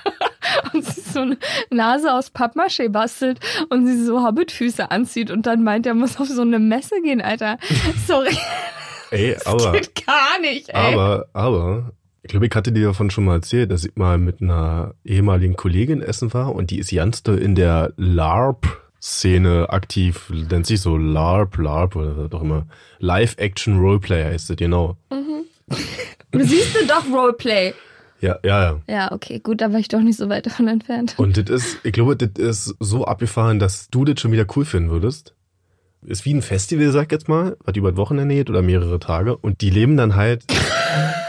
Und 0.73 0.83
sie 0.83 1.01
so 1.01 1.19
eine 1.19 1.37
Nase 1.69 2.11
aus 2.11 2.33
Pappmaché 2.33 2.89
bastelt 2.89 3.39
und 3.69 3.85
sie 3.85 4.03
so 4.03 4.25
Hobbitfüße 4.25 4.89
anzieht 4.89 5.29
und 5.29 5.45
dann 5.45 5.63
meint, 5.63 5.85
er 5.85 5.93
muss 5.93 6.17
auf 6.19 6.27
so 6.27 6.41
eine 6.41 6.57
Messe 6.57 6.95
gehen, 7.03 7.21
Alter. 7.21 7.59
Sorry, 8.07 8.35
Ey, 9.11 9.33
das 9.33 9.45
aber, 9.45 9.73
geht 9.73 10.05
gar 10.05 10.39
nicht, 10.39 10.69
ey. 10.69 10.75
aber, 10.75 11.27
aber, 11.33 11.91
glaube, 12.31 12.47
ich 12.47 12.55
hatte 12.55 12.71
dir 12.71 12.87
davon 12.87 13.11
schon 13.11 13.25
mal 13.25 13.35
erzählt, 13.35 13.71
dass 13.71 13.85
ich 13.85 13.95
mal 13.95 14.17
mit 14.17 14.41
einer 14.41 14.95
ehemaligen 15.05 15.55
Kollegin 15.55 16.01
essen 16.01 16.33
war 16.33 16.55
und 16.55 16.71
die 16.71 16.79
ist 16.79 16.91
ganz 16.91 17.19
in 17.19 17.55
der 17.55 17.93
LARP-Szene 17.97 19.69
aktiv, 19.69 20.31
nennt 20.49 20.65
sich 20.65 20.81
so 20.81 20.97
LARP, 20.97 21.57
LARP 21.57 21.95
oder 21.95 22.17
was 22.17 22.31
auch 22.31 22.41
immer. 22.41 22.67
Live-Action-Roleplay 22.99 24.25
heißt 24.25 24.49
es, 24.49 24.55
genau. 24.55 24.97
Du 26.31 26.43
siehst 26.43 26.75
du 26.75 26.87
doch 26.87 27.05
Roleplay. 27.11 27.73
Ja, 28.21 28.37
ja, 28.43 28.61
ja. 28.61 28.81
Ja, 28.87 29.11
okay, 29.11 29.39
gut, 29.39 29.61
da 29.61 29.73
war 29.73 29.79
ich 29.79 29.87
doch 29.87 30.01
nicht 30.01 30.17
so 30.17 30.29
weit 30.29 30.45
davon 30.45 30.67
entfernt. 30.67 31.15
Und 31.17 31.37
das 31.37 31.49
ist, 31.49 31.79
ich 31.83 31.91
glaube, 31.91 32.15
das 32.15 32.67
ist 32.67 32.75
so 32.79 33.05
abgefahren, 33.05 33.59
dass 33.59 33.89
du 33.89 34.05
das 34.05 34.19
schon 34.19 34.31
wieder 34.31 34.45
cool 34.55 34.63
finden 34.63 34.91
würdest. 34.91 35.35
Ist 36.03 36.25
wie 36.25 36.33
ein 36.33 36.41
Festival, 36.41 36.91
sag 36.91 37.07
ich 37.07 37.11
jetzt 37.11 37.27
mal, 37.27 37.57
was 37.63 37.75
über 37.75 37.91
das 37.91 37.97
Wochenende 37.97 38.35
geht 38.35 38.49
oder 38.49 38.61
mehrere 38.61 38.99
Tage. 38.99 39.35
Und 39.35 39.61
die 39.61 39.69
leben 39.69 39.97
dann 39.97 40.15
halt. 40.15 40.45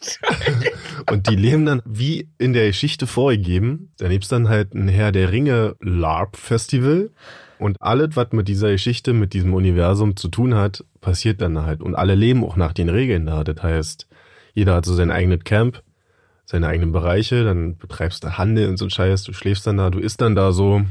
und 1.10 1.28
die 1.28 1.36
leben 1.36 1.66
dann 1.66 1.82
wie 1.84 2.28
in 2.38 2.52
der 2.52 2.68
Geschichte 2.68 3.06
vorgegeben. 3.06 3.92
Da 3.98 4.08
gibt's 4.08 4.28
dann 4.28 4.48
halt 4.48 4.74
ein 4.74 4.88
Herr 4.88 5.12
der 5.12 5.32
Ringe 5.32 5.76
LARP 5.80 6.36
Festival. 6.36 7.10
Und 7.58 7.76
alles, 7.80 8.16
was 8.16 8.32
mit 8.32 8.48
dieser 8.48 8.70
Geschichte, 8.70 9.12
mit 9.12 9.34
diesem 9.34 9.52
Universum 9.52 10.16
zu 10.16 10.28
tun 10.28 10.54
hat, 10.54 10.82
passiert 11.02 11.42
dann 11.42 11.60
halt. 11.60 11.82
Und 11.82 11.94
alle 11.94 12.14
leben 12.14 12.42
auch 12.42 12.56
nach 12.56 12.72
den 12.72 12.88
Regeln 12.88 13.26
da. 13.26 13.44
Das 13.44 13.62
heißt, 13.62 14.08
jeder 14.54 14.74
hat 14.74 14.86
so 14.86 14.94
sein 14.94 15.10
eigenes 15.10 15.44
Camp, 15.44 15.82
seine 16.46 16.68
eigenen 16.68 16.92
Bereiche, 16.92 17.44
dann 17.44 17.76
betreibst 17.76 18.24
du 18.24 18.38
Handel 18.38 18.68
und 18.68 18.78
so 18.78 18.86
ein 18.86 18.90
Scheiß, 18.90 19.24
du 19.24 19.32
schläfst 19.32 19.66
dann 19.66 19.76
da, 19.76 19.90
du 19.90 19.98
isst 19.98 20.20
dann 20.20 20.34
da 20.34 20.52
so. 20.52 20.82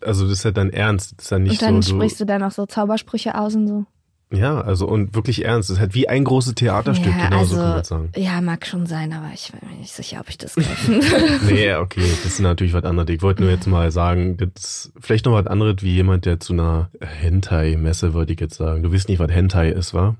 Also 0.00 0.24
das 0.24 0.40
ist 0.40 0.44
halt 0.44 0.56
dann 0.56 0.70
ernst. 0.70 1.14
Das 1.16 1.26
ist 1.26 1.32
dann 1.32 1.42
nicht 1.44 1.62
und 1.62 1.62
dann 1.62 1.82
so. 1.82 1.94
sprichst 1.94 2.20
du 2.20 2.26
dann 2.26 2.42
auch 2.42 2.50
so 2.50 2.66
Zaubersprüche 2.66 3.38
aus 3.38 3.54
und 3.54 3.68
so. 3.68 3.86
Ja, 4.30 4.60
also 4.60 4.86
und 4.86 5.14
wirklich 5.14 5.44
ernst. 5.44 5.70
Das 5.70 5.76
ist 5.76 5.80
halt 5.80 5.94
wie 5.94 6.06
ein 6.08 6.24
großes 6.24 6.54
Theaterstück, 6.54 7.14
ja, 7.16 7.28
genau 7.28 7.44
so 7.44 7.56
kann 7.56 7.64
man 7.64 7.72
also, 7.78 7.94
sagen. 7.96 8.12
ja, 8.14 8.40
mag 8.42 8.66
schon 8.66 8.84
sein, 8.84 9.12
aber 9.14 9.30
ich 9.32 9.50
bin 9.52 9.66
mir 9.70 9.76
nicht 9.76 9.92
sicher, 9.92 10.20
ob 10.20 10.28
ich 10.28 10.36
das 10.36 10.54
greifen 10.54 10.96
würde. 11.02 11.44
Nee, 11.46 11.74
okay, 11.74 12.02
das 12.02 12.32
ist 12.32 12.40
natürlich 12.40 12.74
was 12.74 12.84
anderes. 12.84 13.08
Ich 13.08 13.22
wollte 13.22 13.42
nur 13.42 13.50
jetzt 13.50 13.66
mal 13.66 13.90
sagen, 13.90 14.36
das 14.36 14.50
ist 14.56 14.92
vielleicht 15.00 15.24
noch 15.24 15.32
was 15.32 15.46
anderes 15.46 15.76
wie 15.80 15.94
jemand, 15.94 16.26
der 16.26 16.40
zu 16.40 16.52
einer 16.52 16.90
Hentai-Messe, 17.00 18.12
wollte 18.12 18.34
ich 18.34 18.40
jetzt 18.40 18.56
sagen. 18.56 18.82
Du 18.82 18.92
weißt 18.92 19.08
nicht, 19.08 19.18
was 19.18 19.30
Hentai 19.30 19.70
ist, 19.70 19.94
wa? 19.94 20.16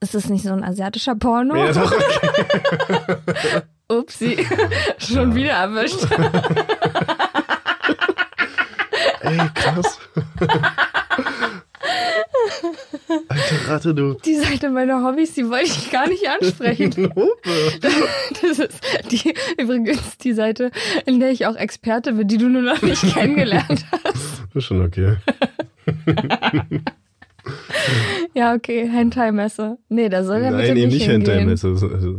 Ist 0.00 0.14
das 0.14 0.28
nicht 0.28 0.44
so 0.44 0.52
ein 0.52 0.62
asiatischer 0.62 1.16
Porno? 1.16 1.56
Ja, 1.56 1.72
doch, 1.72 1.90
okay. 1.90 3.62
Upsi, 3.90 4.46
schon 4.98 5.34
wieder 5.34 5.52
erwischt. 5.52 6.06
Ey, 9.22 9.38
krass. 9.54 9.98
Alte 13.28 13.68
Ratte, 13.68 13.94
du. 13.94 14.14
Die 14.24 14.34
Seite 14.36 14.70
meiner 14.70 15.02
Hobbys, 15.04 15.34
die 15.34 15.48
wollte 15.48 15.66
ich 15.66 15.90
gar 15.90 16.08
nicht 16.08 16.28
ansprechen. 16.28 16.90
Das 18.42 18.58
ist 18.58 18.80
die, 19.10 19.34
übrigens 19.60 20.18
die 20.18 20.32
Seite, 20.32 20.70
in 21.06 21.20
der 21.20 21.30
ich 21.30 21.46
auch 21.46 21.56
Experte 21.56 22.12
bin, 22.12 22.28
die 22.28 22.38
du 22.38 22.48
nur 22.48 22.62
noch 22.62 22.80
nicht 22.82 23.02
kennengelernt 23.14 23.84
hast. 23.92 24.42
Das 24.54 24.56
ist 24.56 24.64
schon 24.64 24.82
okay. 24.84 25.16
Ja, 28.34 28.54
okay, 28.54 28.88
Hentai-Messe. 28.88 29.78
Nee, 29.88 30.08
da 30.08 30.22
soll 30.24 30.42
er 30.42 30.50
Nein, 30.52 30.76
eben 30.76 30.90
nicht. 30.90 31.06
Hentai-Messe. 31.08 31.76
so- 31.76 31.88
Also, 31.88 32.18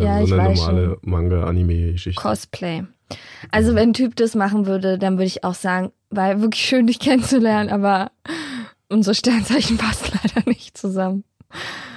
Ja, 0.00 0.20
ich 0.22 0.28
so 0.28 0.34
eine 0.34 0.48
weiß 0.50 0.58
normale 0.66 0.98
Manga-Anime-Geschichte. 1.02 2.20
Cosplay. 2.20 2.82
Also 3.50 3.74
wenn 3.74 3.90
ein 3.90 3.94
Typ 3.94 4.16
das 4.16 4.34
machen 4.34 4.66
würde, 4.66 4.98
dann 4.98 5.14
würde 5.14 5.26
ich 5.26 5.44
auch 5.44 5.54
sagen, 5.54 5.92
war 6.10 6.40
wirklich 6.40 6.64
schön, 6.64 6.86
dich 6.86 6.98
kennenzulernen, 6.98 7.70
aber 7.70 8.10
unsere 8.94 9.14
Sternzeichen 9.14 9.76
passen 9.78 10.18
leider 10.22 10.48
nicht 10.48 10.78
zusammen. 10.78 11.24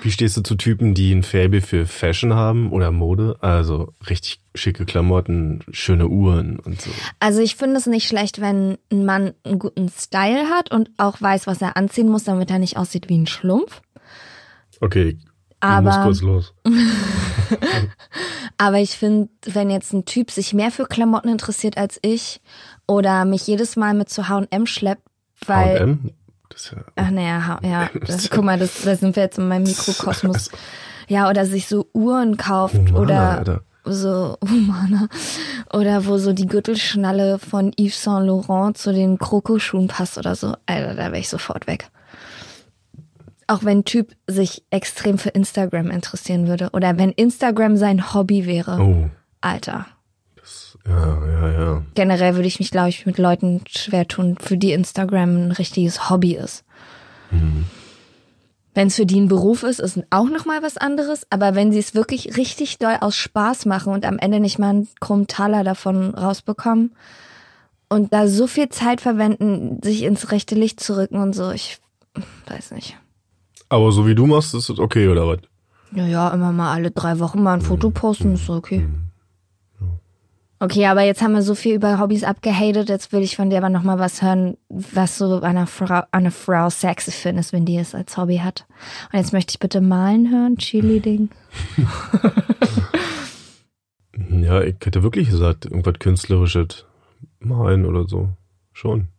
Wie 0.04 0.12
stehst 0.12 0.38
du 0.38 0.42
zu 0.42 0.54
Typen, 0.56 0.94
die 0.94 1.12
ein 1.12 1.24
Faible 1.24 1.62
für 1.62 1.88
Fashion 1.88 2.34
haben 2.36 2.72
oder 2.72 2.92
Mode? 2.92 3.38
Also 3.42 3.94
richtig 4.08 4.40
schicke 4.54 4.86
Klamotten, 4.86 5.64
schöne 5.72 6.08
Uhren 6.08 6.60
und 6.60 6.80
so. 6.80 6.92
Also 7.20 7.42
ich 7.42 7.56
finde 7.56 7.78
es 7.78 7.88
nicht 7.88 8.08
schlecht, 8.08 8.40
wenn 8.40 8.78
ein 8.92 9.06
Mann 9.06 9.34
einen 9.44 9.58
guten 9.58 9.90
Style 9.90 10.50
hat 10.50 10.72
und 10.72 10.92
auch 10.98 11.20
weiß, 11.22 11.48
was 11.48 11.62
er 11.62 11.76
anziehen 11.76 12.10
muss, 12.10 12.26
damit 12.26 12.52
er 12.52 12.60
nicht 12.60 12.78
aussieht 12.78 13.10
wie 13.10 13.18
ein 13.18 13.26
Schlumpf. 13.26 13.82
Okay, 14.80 15.18
ich 15.20 15.26
Aber- 15.60 15.82
muss 15.90 16.04
kurz 16.04 16.22
los. 16.22 16.54
Aber 18.58 18.78
ich 18.80 18.92
finde, 18.92 19.30
wenn 19.46 19.70
jetzt 19.70 19.94
ein 19.94 20.06
Typ 20.06 20.30
sich 20.32 20.54
mehr 20.54 20.72
für 20.72 20.86
Klamotten 20.86 21.30
interessiert 21.30 21.78
als 21.78 22.00
ich 22.04 22.42
oder 22.88 23.26
mich 23.26 23.48
jedes 23.48 23.76
Mal 23.76 23.94
mit 23.96 24.10
zu 24.10 24.28
H&M 24.30 24.66
schleppt, 24.68 25.04
weil... 25.46 25.80
H&M? 25.80 26.12
Das 26.58 26.72
ja... 26.72 26.84
Ach 26.96 27.12
naja, 27.12 27.60
ja, 27.62 27.90
das, 28.08 28.30
guck 28.32 28.44
mal, 28.44 28.58
das, 28.58 28.82
da 28.82 28.96
sind 28.96 29.16
wir 29.16 29.24
jetzt 29.24 29.38
in 29.38 29.48
meinem 29.48 29.64
Mikrokosmos. 29.64 30.50
Ja, 31.08 31.30
oder 31.30 31.46
sich 31.46 31.68
so 31.68 31.88
Uhren 31.94 32.36
kauft 32.36 32.76
Humana, 32.76 33.00
oder 33.00 33.38
Alter. 33.38 33.62
so 33.86 34.38
Humana 34.50 35.08
oder 35.72 36.08
wo 36.08 36.18
so 36.18 36.34
die 36.34 36.48
Gürtelschnalle 36.48 37.38
von 37.38 37.74
Yves 37.80 38.04
Saint 38.04 38.26
Laurent 38.26 38.76
zu 38.76 38.92
den 38.92 39.20
Krokoschuhen 39.20 39.88
passt 39.88 40.18
oder 40.18 40.36
so. 40.36 40.56
Alter, 40.66 40.96
da 40.96 41.04
wäre 41.12 41.20
ich 41.20 41.30
sofort 41.30 41.68
weg. 41.68 41.90
Auch 43.46 43.64
wenn 43.64 43.80
ein 43.80 43.86
Typ 43.86 44.16
sich 44.26 44.64
extrem 44.72 45.20
für 45.20 45.30
Instagram 45.30 45.92
interessieren 45.92 46.48
würde 46.48 46.72
oder 46.74 46.98
wenn 46.98 47.12
Instagram 47.12 47.78
sein 47.78 48.14
Hobby 48.14 48.48
wäre. 48.48 48.80
Oh, 48.82 49.10
Alter. 49.42 49.86
Ja, 50.88 51.18
ja, 51.26 51.52
ja. 51.52 51.84
Generell 51.96 52.36
würde 52.36 52.48
ich 52.48 52.60
mich, 52.60 52.72
glaube 52.72 52.90
ich, 52.90 53.06
mit 53.06 53.18
Leuten 53.18 53.62
schwer 53.68 54.08
tun, 54.08 54.38
für 54.40 54.58
die 54.58 54.72
Instagram 54.72 55.48
ein 55.48 55.52
richtiges 55.52 56.10
Hobby 56.10 56.36
ist. 56.36 56.64
Wenn 58.74 58.88
es 58.88 58.96
für 58.96 59.08
die 59.08 59.20
ein 59.20 59.28
Beruf 59.28 59.64
ist, 59.64 59.80
ist 59.80 60.00
auch 60.12 60.30
nochmal 60.30 60.62
was 60.62 60.78
anderes. 60.78 61.26
Aber 61.32 61.56
wenn 61.56 61.72
sie 61.72 61.80
es 61.80 61.96
wirklich 61.96 62.38
richtig 62.38 62.78
doll 62.78 62.98
aus 63.02 63.16
Spaß 63.16 63.66
machen 63.66 63.92
und 63.92 64.06
am 64.06 64.20
Ende 64.20 64.40
nicht 64.40 64.60
mal 64.60 64.70
einen 64.70 64.88
krummen 65.00 65.28
Taler 65.28 65.64
davon 65.64 66.14
rausbekommen 66.14 66.92
und 67.90 68.14
da 68.14 68.28
so 68.28 68.48
viel 68.48 68.70
Zeit 68.70 69.02
verwenden, 69.02 69.80
sich 69.82 70.04
ins 70.04 70.32
rechte 70.32 70.56
Licht 70.56 70.80
zu 70.80 70.96
rücken 70.96 71.18
und 71.18 71.34
so, 71.34 71.50
ich 71.50 71.80
weiß 72.48 72.72
nicht. 72.72 72.98
Aber 73.70 73.92
so 73.92 74.06
wie 74.06 74.16
du 74.16 74.28
machst, 74.28 74.54
ist 74.54 74.70
es 74.70 74.80
okay, 74.80 75.08
oder 75.08 75.28
was? 75.28 75.40
Ja, 75.92 76.06
ja, 76.06 76.30
immer 76.30 76.52
mal 76.52 76.74
alle 76.74 76.92
drei 76.92 77.20
Wochen 77.20 77.42
mal 77.42 77.56
ein 77.56 77.62
Foto 77.62 77.90
posten, 77.90 78.34
ist 78.36 78.50
okay. 78.50 78.86
Okay, 80.60 80.88
aber 80.88 81.04
jetzt 81.04 81.22
haben 81.22 81.34
wir 81.34 81.44
so 81.44 81.54
viel 81.54 81.76
über 81.76 82.00
Hobbys 82.00 82.24
abgehatet. 82.24 82.90
Jetzt 82.90 83.14
will 83.14 83.22
ich 83.22 83.36
von 83.36 83.52
dir 83.52 83.60
aber 83.60 83.70
nochmal 83.70 84.00
was 84.00 84.24
hören, 84.24 84.58
was 84.70 85.22
an 85.22 85.44
einer 85.44 85.68
Frau, 85.68 85.96
an 85.96 86.08
einer 86.12 86.32
Frau 86.32 86.70
sexy 86.70 87.12
findest, 87.12 87.54
wenn 87.54 87.66
die 87.66 87.78
es 87.78 87.94
als 87.94 88.18
Hobby 88.18 88.38
hat. 88.38 88.66
Und 89.12 89.20
jetzt 89.20 89.34
möchte 89.34 89.52
ich 89.52 89.60
bitte 89.60 89.82
malen 89.82 90.32
hören, 90.32 90.58
Cheerleading. 90.58 91.30
ja, 94.30 94.62
ich 94.62 94.76
hätte 94.84 95.04
wirklich 95.04 95.30
gesagt, 95.30 95.66
irgendwas 95.66 96.00
Künstlerisches 96.00 96.86
malen 97.40 97.86
oder 97.86 98.08
so. 98.08 98.30
Schon. 98.74 99.10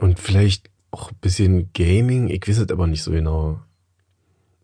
Und 0.00 0.20
vielleicht 0.20 0.70
auch 0.92 1.10
ein 1.10 1.18
bisschen 1.20 1.72
Gaming. 1.72 2.28
Ich 2.28 2.46
weiß 2.46 2.58
es 2.58 2.70
aber 2.70 2.86
nicht 2.86 3.02
so 3.02 3.10
genau. 3.10 3.58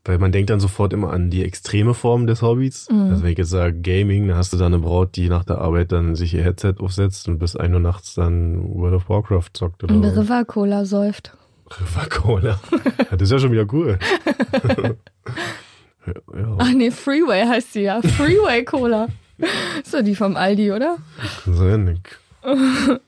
Weil 0.04 0.18
man 0.18 0.32
denkt 0.32 0.48
dann 0.48 0.60
sofort 0.60 0.94
immer 0.94 1.12
an 1.12 1.28
die 1.28 1.44
extreme 1.44 1.92
Form 1.92 2.26
des 2.26 2.40
Hobbys. 2.40 2.88
Mhm. 2.90 3.10
Also 3.10 3.22
wenn 3.22 3.32
ich 3.32 3.38
jetzt 3.38 3.50
sage 3.50 3.80
Gaming, 3.80 4.28
dann 4.28 4.36
hast 4.36 4.52
du 4.52 4.56
da 4.56 4.66
eine 4.66 4.78
Braut, 4.78 5.16
die 5.16 5.28
nach 5.28 5.44
der 5.44 5.58
Arbeit 5.58 5.92
dann 5.92 6.14
sich 6.14 6.32
ihr 6.32 6.42
Headset 6.42 6.74
aufsetzt 6.78 7.28
und 7.28 7.38
bis 7.38 7.54
ein 7.54 7.74
Uhr 7.74 7.80
nachts 7.80 8.14
dann 8.14 8.62
World 8.74 8.94
of 8.94 9.08
Warcraft 9.08 9.50
zockt. 9.52 9.84
Oder 9.84 9.94
und 9.94 10.04
River 10.04 10.44
Cola 10.46 10.84
säuft. 10.86 11.36
River 11.70 12.06
Cola. 12.08 12.60
das 13.10 13.20
ist 13.20 13.30
ja 13.30 13.38
schon 13.38 13.52
wieder 13.52 13.66
cool. 13.72 13.98
ja. 16.06 16.56
Ach 16.58 16.72
nee, 16.72 16.90
Freeway 16.90 17.46
heißt 17.46 17.74
sie 17.74 17.82
ja. 17.82 18.00
Freeway 18.00 18.64
Cola. 18.64 19.08
So 19.84 20.02
die 20.02 20.14
vom 20.14 20.36
Aldi, 20.36 20.72
oder? 20.72 20.98
Kann 21.44 21.54
sein, 21.54 22.00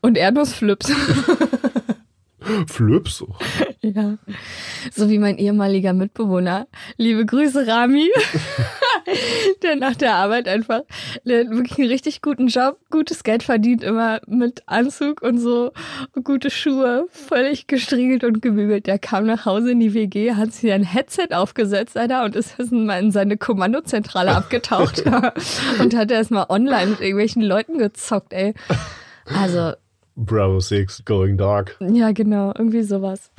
und 0.00 0.18
Erdnussflips. 0.18 0.92
Flöps. 2.66 3.24
Ja. 3.84 4.16
So 4.92 5.10
wie 5.10 5.18
mein 5.18 5.36
ehemaliger 5.36 5.92
Mitbewohner. 5.92 6.66
Liebe 6.96 7.26
Grüße, 7.26 7.66
Rami. 7.66 8.08
der 9.62 9.76
nach 9.76 9.94
der 9.94 10.14
Arbeit 10.14 10.48
einfach 10.48 10.80
der 11.24 11.50
wirklich 11.50 11.78
einen 11.78 11.88
richtig 11.88 12.22
guten 12.22 12.46
Job, 12.46 12.78
gutes 12.90 13.24
Geld 13.24 13.42
verdient, 13.42 13.82
immer 13.82 14.20
mit 14.26 14.62
Anzug 14.66 15.20
und 15.22 15.38
so, 15.38 15.72
gute 16.22 16.50
Schuhe, 16.50 17.06
völlig 17.10 17.66
gestriegelt 17.66 18.24
und 18.24 18.40
gebügelt. 18.40 18.86
Der 18.86 18.98
kam 18.98 19.26
nach 19.26 19.44
Hause 19.44 19.72
in 19.72 19.80
die 19.80 19.92
WG, 19.92 20.32
hat 20.32 20.52
sich 20.52 20.72
ein 20.72 20.82
Headset 20.82 21.28
aufgesetzt, 21.32 21.96
Alter, 21.96 22.24
und 22.24 22.36
ist 22.36 22.58
mal 22.72 23.02
in 23.02 23.10
seine 23.10 23.36
Kommandozentrale 23.36 24.32
abgetaucht 24.36 25.04
und 25.78 25.94
hat 25.94 26.10
erstmal 26.10 26.46
online 26.48 26.92
mit 26.92 27.00
irgendwelchen 27.00 27.42
Leuten 27.42 27.78
gezockt, 27.78 28.32
ey. 28.32 28.54
Also, 29.26 29.72
Bravo 30.16 30.60
6 30.60 31.04
Going 31.04 31.36
Dark. 31.36 31.76
Ja, 31.80 32.12
genau, 32.12 32.52
irgendwie 32.56 32.82
sowas. 32.82 33.30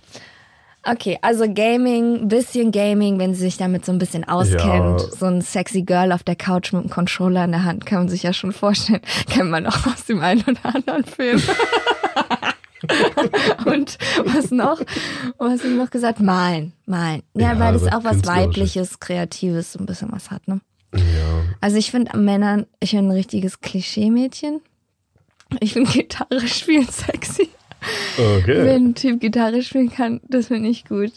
Okay, 0.87 1.17
also 1.23 1.51
Gaming, 1.51 2.27
bisschen 2.27 2.71
Gaming, 2.71 3.17
wenn 3.17 3.33
sie 3.33 3.41
sich 3.41 3.57
damit 3.57 3.85
so 3.85 3.91
ein 3.91 3.97
bisschen 3.97 4.23
auskennt. 4.23 4.61
Ja. 4.61 4.99
So 4.99 5.25
ein 5.25 5.41
sexy 5.41 5.81
Girl 5.81 6.11
auf 6.11 6.21
der 6.21 6.35
Couch 6.35 6.73
mit 6.73 6.83
einem 6.83 6.91
Controller 6.91 7.43
in 7.43 7.51
der 7.51 7.63
Hand, 7.63 7.87
kann 7.87 7.99
man 7.99 8.09
sich 8.09 8.21
ja 8.21 8.33
schon 8.33 8.51
vorstellen. 8.51 9.01
Kennt 9.29 9.49
man 9.49 9.65
auch 9.65 9.87
aus 9.87 10.05
dem 10.05 10.21
einen 10.21 10.43
oder 10.43 10.75
anderen 10.75 11.03
Film. 11.03 11.41
Und 13.65 13.97
was 14.25 14.51
noch? 14.51 14.79
Was 15.39 15.63
ich 15.63 15.71
noch 15.71 15.89
gesagt? 15.89 16.19
Malen, 16.19 16.73
malen. 16.85 17.23
Ja, 17.33 17.53
ja 17.53 17.59
weil 17.59 17.73
das 17.73 17.91
auch 17.91 18.03
was 18.03 18.27
Weibliches, 18.27 18.99
Kreatives, 18.99 19.73
so 19.73 19.79
ein 19.79 19.87
bisschen 19.87 20.11
was 20.11 20.29
hat, 20.29 20.47
ne? 20.47 20.61
Ja. 20.93 21.01
Also 21.61 21.77
ich 21.77 21.89
finde 21.89 22.13
an 22.13 22.25
Männern, 22.25 22.67
ich 22.79 22.91
bin 22.91 23.07
ein 23.07 23.11
richtiges 23.11 23.59
Klischee-Mädchen. 23.59 24.61
Ich 25.61 25.73
finde 25.73 25.91
Gitarre 25.91 26.47
spielen 26.47 26.87
sexy. 26.87 27.49
Okay. 28.17 28.65
Wenn 28.65 28.87
ein 28.87 28.95
Typ 28.95 29.19
Gitarre 29.19 29.61
spielen 29.61 29.89
kann, 29.89 30.21
das 30.27 30.47
finde 30.47 30.69
ich 30.69 30.85
gut. 30.85 31.13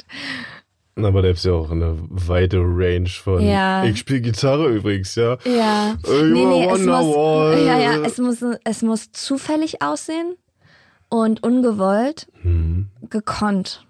Aber 0.96 1.22
da 1.22 1.28
ist 1.28 1.44
ja 1.44 1.52
auch 1.52 1.70
eine 1.70 1.96
weite 2.09 2.59
Range 2.59 3.09
von. 3.09 3.40
Ja. 3.40 3.85
Ich 3.85 4.00
spiele 4.00 4.20
Gitarre 4.20 4.68
übrigens, 4.68 5.14
ja. 5.14 5.38
Ja. 5.44 5.96
Äh, 6.07 6.22
nee, 6.24 6.44
nee, 6.44 6.66
es 6.66 6.85
muss, 6.85 7.64
ja, 7.64 7.78
ja, 7.78 8.02
es 8.04 8.18
muss, 8.18 8.44
es 8.64 8.83
muss 8.83 9.12
zufällig 9.12 9.81
aussehen 9.81 10.35
und 11.09 11.42
ungewollt, 11.42 12.26
hm. 12.42 12.88
gekonnt. 13.09 13.87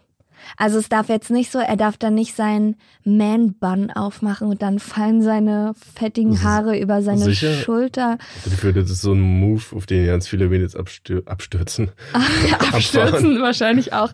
Also 0.56 0.78
es 0.78 0.88
darf 0.88 1.08
jetzt 1.08 1.30
nicht 1.30 1.50
so, 1.50 1.58
er 1.58 1.76
darf 1.76 1.96
dann 1.96 2.14
nicht 2.14 2.34
seinen 2.34 2.76
Man-Bun 3.04 3.90
aufmachen 3.90 4.48
und 4.48 4.62
dann 4.62 4.78
fallen 4.78 5.22
seine 5.22 5.74
fettigen 5.94 6.42
Haare 6.42 6.78
über 6.78 7.02
seine 7.02 7.24
Sicher? 7.24 7.54
Schulter. 7.54 8.18
Dafür, 8.44 8.72
das 8.72 8.90
ist 8.90 9.02
so 9.02 9.12
ein 9.12 9.20
Move, 9.20 9.62
auf 9.74 9.86
den 9.86 10.06
ganz 10.06 10.28
viele 10.28 10.48
Mädels 10.48 10.76
abstür 10.76 11.22
abstürzen. 11.26 11.90
abstürzen 12.72 13.40
wahrscheinlich 13.40 13.92
auch. 13.92 14.12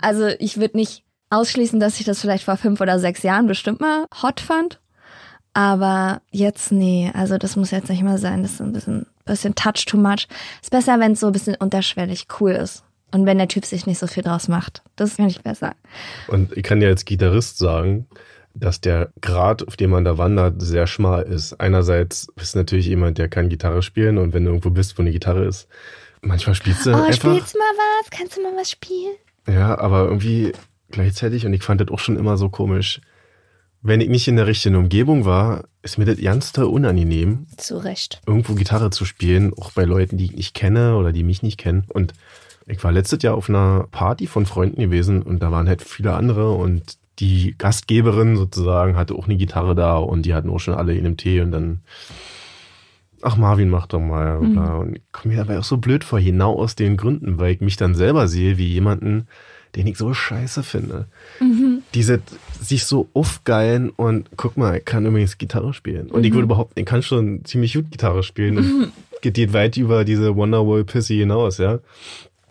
Also 0.00 0.26
ich 0.38 0.58
würde 0.58 0.76
nicht 0.76 1.04
ausschließen, 1.30 1.80
dass 1.80 1.98
ich 1.98 2.06
das 2.06 2.20
vielleicht 2.20 2.44
vor 2.44 2.56
fünf 2.56 2.80
oder 2.80 2.98
sechs 2.98 3.22
Jahren 3.22 3.46
bestimmt 3.46 3.80
mal 3.80 4.06
hot 4.22 4.40
fand. 4.40 4.80
Aber 5.56 6.20
jetzt 6.30 6.70
nee, 6.70 7.10
also 7.14 7.38
das 7.38 7.56
muss 7.56 7.70
jetzt 7.70 7.88
nicht 7.88 8.02
mal 8.02 8.18
sein. 8.18 8.42
Das 8.42 8.52
ist 8.52 8.60
ein 8.60 8.72
bisschen, 8.72 9.06
bisschen 9.24 9.54
touch 9.54 9.86
too 9.86 9.96
much. 9.96 10.28
Ist 10.60 10.70
besser, 10.70 11.00
wenn 11.00 11.12
es 11.12 11.20
so 11.20 11.28
ein 11.28 11.32
bisschen 11.32 11.56
unterschwellig 11.56 12.26
cool 12.40 12.52
ist. 12.52 12.84
Und 13.12 13.26
wenn 13.26 13.38
der 13.38 13.48
Typ 13.48 13.64
sich 13.64 13.86
nicht 13.86 13.98
so 13.98 14.06
viel 14.06 14.22
draus 14.22 14.48
macht. 14.48 14.82
Das 14.96 15.14
finde 15.14 15.30
ich 15.30 15.40
besser. 15.40 15.74
Und 16.28 16.56
ich 16.56 16.62
kann 16.62 16.82
ja 16.82 16.88
als 16.88 17.04
Gitarrist 17.04 17.58
sagen, 17.58 18.06
dass 18.54 18.80
der 18.80 19.10
Grad, 19.20 19.66
auf 19.66 19.76
dem 19.76 19.90
man 19.90 20.04
da 20.04 20.18
wandert, 20.18 20.60
sehr 20.60 20.86
schmal 20.86 21.22
ist. 21.22 21.60
Einerseits 21.60 22.28
bist 22.34 22.54
du 22.54 22.58
natürlich 22.58 22.86
jemand, 22.86 23.18
der 23.18 23.28
kann 23.28 23.48
Gitarre 23.48 23.82
spielen 23.82 24.18
und 24.18 24.32
wenn 24.32 24.44
du 24.44 24.50
irgendwo 24.50 24.70
bist, 24.70 24.98
wo 24.98 25.02
eine 25.02 25.12
Gitarre 25.12 25.44
ist, 25.44 25.68
manchmal 26.22 26.54
spielst 26.54 26.86
du 26.86 26.90
oh, 26.90 26.94
einfach... 26.94 27.12
spielst 27.14 27.54
du 27.54 27.58
mal 27.58 27.64
was? 27.76 28.10
Kannst 28.10 28.36
du 28.36 28.42
mal 28.42 28.52
was 28.56 28.70
spielen? 28.70 29.14
Ja, 29.46 29.78
aber 29.78 30.04
irgendwie 30.04 30.52
gleichzeitig, 30.90 31.46
und 31.46 31.52
ich 31.52 31.62
fand 31.62 31.80
das 31.80 31.88
auch 31.88 31.98
schon 31.98 32.16
immer 32.16 32.36
so 32.36 32.48
komisch, 32.48 33.00
wenn 33.82 34.00
ich 34.00 34.08
nicht 34.08 34.26
in 34.26 34.36
der 34.36 34.46
richtigen 34.46 34.74
Umgebung 34.74 35.24
war, 35.24 35.64
ist 35.82 35.98
mir 35.98 36.06
das 36.06 36.20
ganz 36.20 36.56
unangenehm. 36.56 37.46
Zu 37.56 37.76
Recht. 37.76 38.20
Irgendwo 38.26 38.54
Gitarre 38.54 38.90
zu 38.90 39.04
spielen, 39.04 39.52
auch 39.54 39.70
bei 39.72 39.84
Leuten, 39.84 40.16
die 40.16 40.24
ich 40.24 40.32
nicht 40.32 40.54
kenne 40.54 40.96
oder 40.96 41.12
die 41.12 41.22
mich 41.22 41.42
nicht 41.42 41.58
kennen. 41.58 41.84
Und 41.88 42.14
ich 42.66 42.82
war 42.82 42.92
letztes 42.92 43.22
Jahr 43.22 43.34
auf 43.34 43.48
einer 43.48 43.86
Party 43.90 44.26
von 44.26 44.46
Freunden 44.46 44.80
gewesen 44.80 45.22
und 45.22 45.42
da 45.42 45.52
waren 45.52 45.68
halt 45.68 45.82
viele 45.82 46.14
andere 46.14 46.52
und 46.52 46.98
die 47.18 47.54
Gastgeberin 47.56 48.36
sozusagen 48.36 48.96
hatte 48.96 49.14
auch 49.14 49.26
eine 49.26 49.36
Gitarre 49.36 49.74
da 49.74 49.96
und 49.96 50.26
die 50.26 50.34
hatten 50.34 50.50
auch 50.50 50.58
schon 50.58 50.74
alle 50.74 50.94
in 50.94 51.04
dem 51.04 51.16
Tee 51.16 51.40
und 51.40 51.52
dann, 51.52 51.80
ach 53.22 53.36
Marvin, 53.36 53.70
mach 53.70 53.86
doch 53.86 54.00
mal. 54.00 54.40
Mhm. 54.40 54.58
Und 54.58 54.96
ich 54.96 55.02
komme 55.12 55.34
mir 55.34 55.40
dabei 55.40 55.58
auch 55.58 55.64
so 55.64 55.78
blöd 55.78 56.04
vor, 56.04 56.20
genau 56.20 56.54
aus 56.54 56.74
den 56.74 56.96
Gründen, 56.96 57.38
weil 57.38 57.54
ich 57.54 57.60
mich 57.60 57.76
dann 57.76 57.94
selber 57.94 58.28
sehe 58.28 58.58
wie 58.58 58.66
jemanden, 58.66 59.28
den 59.76 59.86
ich 59.86 59.96
so 59.96 60.12
scheiße 60.12 60.62
finde. 60.62 61.06
Mhm. 61.40 61.82
Diese 61.94 62.20
sich 62.60 62.84
so 62.84 63.08
aufgeilen 63.14 63.90
und 63.90 64.28
guck 64.36 64.56
mal, 64.56 64.78
ich 64.78 64.84
kann 64.84 65.06
übrigens 65.06 65.38
Gitarre 65.38 65.72
spielen. 65.72 66.10
Und 66.10 66.20
mhm. 66.20 66.26
ich 66.26 66.34
würde 66.34 66.48
behaupten, 66.48 66.80
ich 66.80 66.86
kann 66.86 67.02
schon 67.02 67.44
ziemlich 67.44 67.74
gut 67.74 67.90
Gitarre 67.90 68.22
spielen 68.22 68.58
und 68.58 68.78
mhm. 68.78 68.92
geht 69.22 69.52
weit 69.52 69.76
über 69.76 70.04
diese 70.04 70.36
Wonderwall 70.36 70.84
Pissy 70.84 71.16
hinaus, 71.16 71.58
ja. 71.58 71.78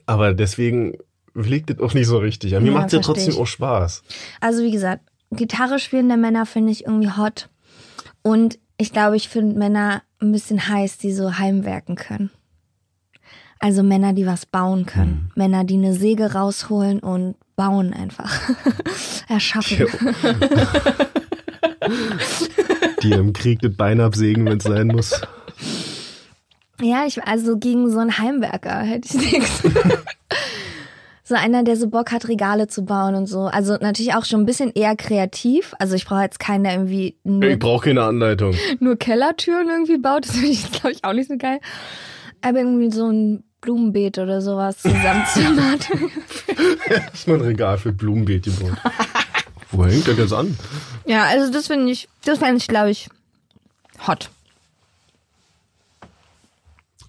Aber 0.06 0.34
deswegen 0.34 0.98
liegt 1.34 1.70
das 1.70 1.80
auch 1.80 1.94
nicht 1.94 2.08
so 2.08 2.18
richtig. 2.18 2.56
Aber 2.56 2.62
mir 2.64 2.72
ja, 2.72 2.78
macht 2.78 2.88
es 2.88 2.94
ja 2.94 3.00
trotzdem 3.00 3.34
ich. 3.34 3.40
auch 3.40 3.48
Spaß. 3.48 4.04
Also 4.40 4.64
wie 4.64 4.72
gesagt, 4.72 5.02
Gitarre 5.32 5.80
spielende 5.80 6.18
Männer 6.18 6.46
finde 6.46 6.72
ich 6.72 6.86
irgendwie 6.86 7.12
hot. 7.12 7.50
Und 8.22 8.60
ich 8.78 8.92
glaube, 8.92 9.16
ich 9.16 9.30
finde 9.30 9.58
Männer 9.58 10.04
ein 10.20 10.32
bisschen 10.32 10.68
heiß, 10.68 10.98
die 10.98 11.14
so 11.14 11.38
heimwerken 11.38 11.96
können. 11.96 12.32
Also 13.60 13.84
Männer, 13.84 14.14
die 14.14 14.26
was 14.26 14.46
bauen 14.46 14.86
können. 14.86 15.32
Hm. 15.34 15.44
Männer, 15.44 15.64
die 15.64 15.76
eine 15.76 15.94
Säge 15.94 16.34
rausholen 16.34 17.00
und 17.00 17.36
bauen 17.56 17.94
einfach. 17.94 18.32
Erschaffen. 19.30 19.88
die 23.02 23.12
im 23.12 23.34
Krieg 23.34 23.60
das 23.62 23.76
Bein 23.76 24.02
absägen, 24.02 24.46
wenn 24.46 24.58
es 24.58 24.64
sein 24.66 24.88
muss. 24.88 25.22
Ja, 26.82 27.06
ich, 27.06 27.24
also 27.24 27.58
gegen 27.58 27.90
so 27.90 28.00
einen 28.00 28.18
Heimwerker 28.18 28.80
hätte 28.80 29.08
ich 29.18 29.32
nichts. 29.32 29.64
so 31.24 31.36
einer, 31.36 31.64
der 31.64 31.76
so 31.78 31.88
Bock 31.88 32.12
hat, 32.12 32.28
Regale 32.28 32.68
zu 32.68 32.84
bauen 32.86 33.16
und 33.16 33.28
so. 33.28 33.42
Also 33.42 33.74
natürlich 33.80 34.14
auch 34.14 34.26
schon 34.26 34.42
ein 34.42 34.46
bisschen 34.46 34.72
eher 34.74 34.96
kreativ. 34.96 35.74
Also 35.80 35.96
ich 35.96 36.06
brauche 36.06 36.22
jetzt 36.22 36.40
keinen, 36.40 36.64
der 36.64 36.74
irgendwie 36.74 37.16
nur, 37.24 37.44
Ich 37.44 37.60
brauche 37.60 37.86
keine 37.86 38.04
Anleitung. 38.04 38.54
Nur 38.80 38.98
Kellertüren 38.98 39.68
irgendwie 39.70 39.98
baut. 39.98 40.26
Das 40.28 40.36
finde 40.36 40.52
ich, 40.52 40.72
glaube 40.72 40.92
ich, 40.92 41.04
auch 41.04 41.14
nicht 41.14 41.30
so 41.30 41.38
geil. 41.38 41.60
Aber 42.42 42.60
irgendwie 42.60 42.92
so 42.92 43.10
ein 43.10 43.44
Blumenbeet 43.62 44.20
oder 44.20 44.42
sowas 44.42 44.78
zusammenzimmert. 44.78 45.90
ist 47.14 47.28
mal 47.28 47.36
ein 47.36 47.42
Regal 47.42 47.78
für 47.80 47.92
Blumenbeet 47.92 48.44
gebaut. 48.44 48.78
Wo 49.72 49.86
hängt 49.86 50.06
der 50.06 50.14
jetzt 50.14 50.34
an? 50.34 50.56
Ja, 51.06 51.24
also 51.24 51.52
das 51.52 51.68
finde 51.68 51.92
ich, 51.92 52.08
das 52.24 52.38
fände 52.40 52.58
ich, 52.58 52.68
glaube 52.68 52.92
ich, 52.92 53.10
hot. 54.06 54.30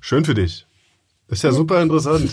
Schön 0.07 0.25
für 0.25 0.35
dich. 0.35 0.65
Das 1.27 1.41
ist 1.41 1.43
ja 1.43 1.51
super 1.51 1.83
interessant. 1.83 2.33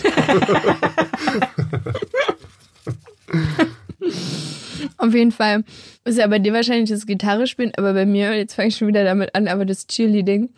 Auf 4.96 5.12
jeden 5.12 5.32
Fall 5.32 5.64
ist 6.04 6.18
ja 6.18 6.28
bei 6.28 6.38
dir 6.38 6.52
wahrscheinlich 6.52 6.90
das 6.90 7.04
Gitarre 7.04 7.48
spielen, 7.48 7.72
aber 7.76 7.94
bei 7.94 8.06
mir, 8.06 8.32
jetzt 8.36 8.54
fange 8.54 8.68
ich 8.68 8.76
schon 8.76 8.86
wieder 8.86 9.02
damit 9.02 9.34
an, 9.34 9.48
aber 9.48 9.64
das 9.64 9.88
Cheerleading. 9.88 10.50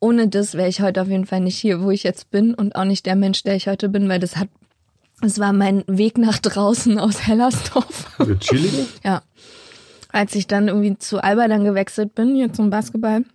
Ohne 0.00 0.28
das 0.28 0.54
wäre 0.54 0.70
ich 0.70 0.80
heute 0.80 1.02
auf 1.02 1.08
jeden 1.08 1.26
Fall 1.26 1.40
nicht 1.40 1.58
hier, 1.58 1.82
wo 1.82 1.90
ich 1.90 2.04
jetzt 2.04 2.30
bin 2.30 2.54
und 2.54 2.74
auch 2.74 2.86
nicht 2.86 3.04
der 3.04 3.16
Mensch, 3.16 3.42
der 3.42 3.56
ich 3.56 3.68
heute 3.68 3.90
bin, 3.90 4.08
weil 4.08 4.20
das 4.20 4.38
hat, 4.38 4.48
es 5.20 5.38
war 5.38 5.52
mein 5.52 5.84
Weg 5.88 6.16
nach 6.16 6.38
draußen 6.38 6.98
aus 6.98 7.26
Hellersdorf. 7.26 8.18
Mit 8.18 8.40
Cheerleading? 8.40 8.86
Ja. 9.04 9.20
Als 10.08 10.34
ich 10.34 10.46
dann 10.46 10.68
irgendwie 10.68 10.96
zu 10.96 11.22
Alba 11.22 11.48
dann 11.48 11.64
gewechselt 11.64 12.14
bin, 12.14 12.34
hier 12.34 12.50
zum 12.50 12.70
Basketball, 12.70 13.26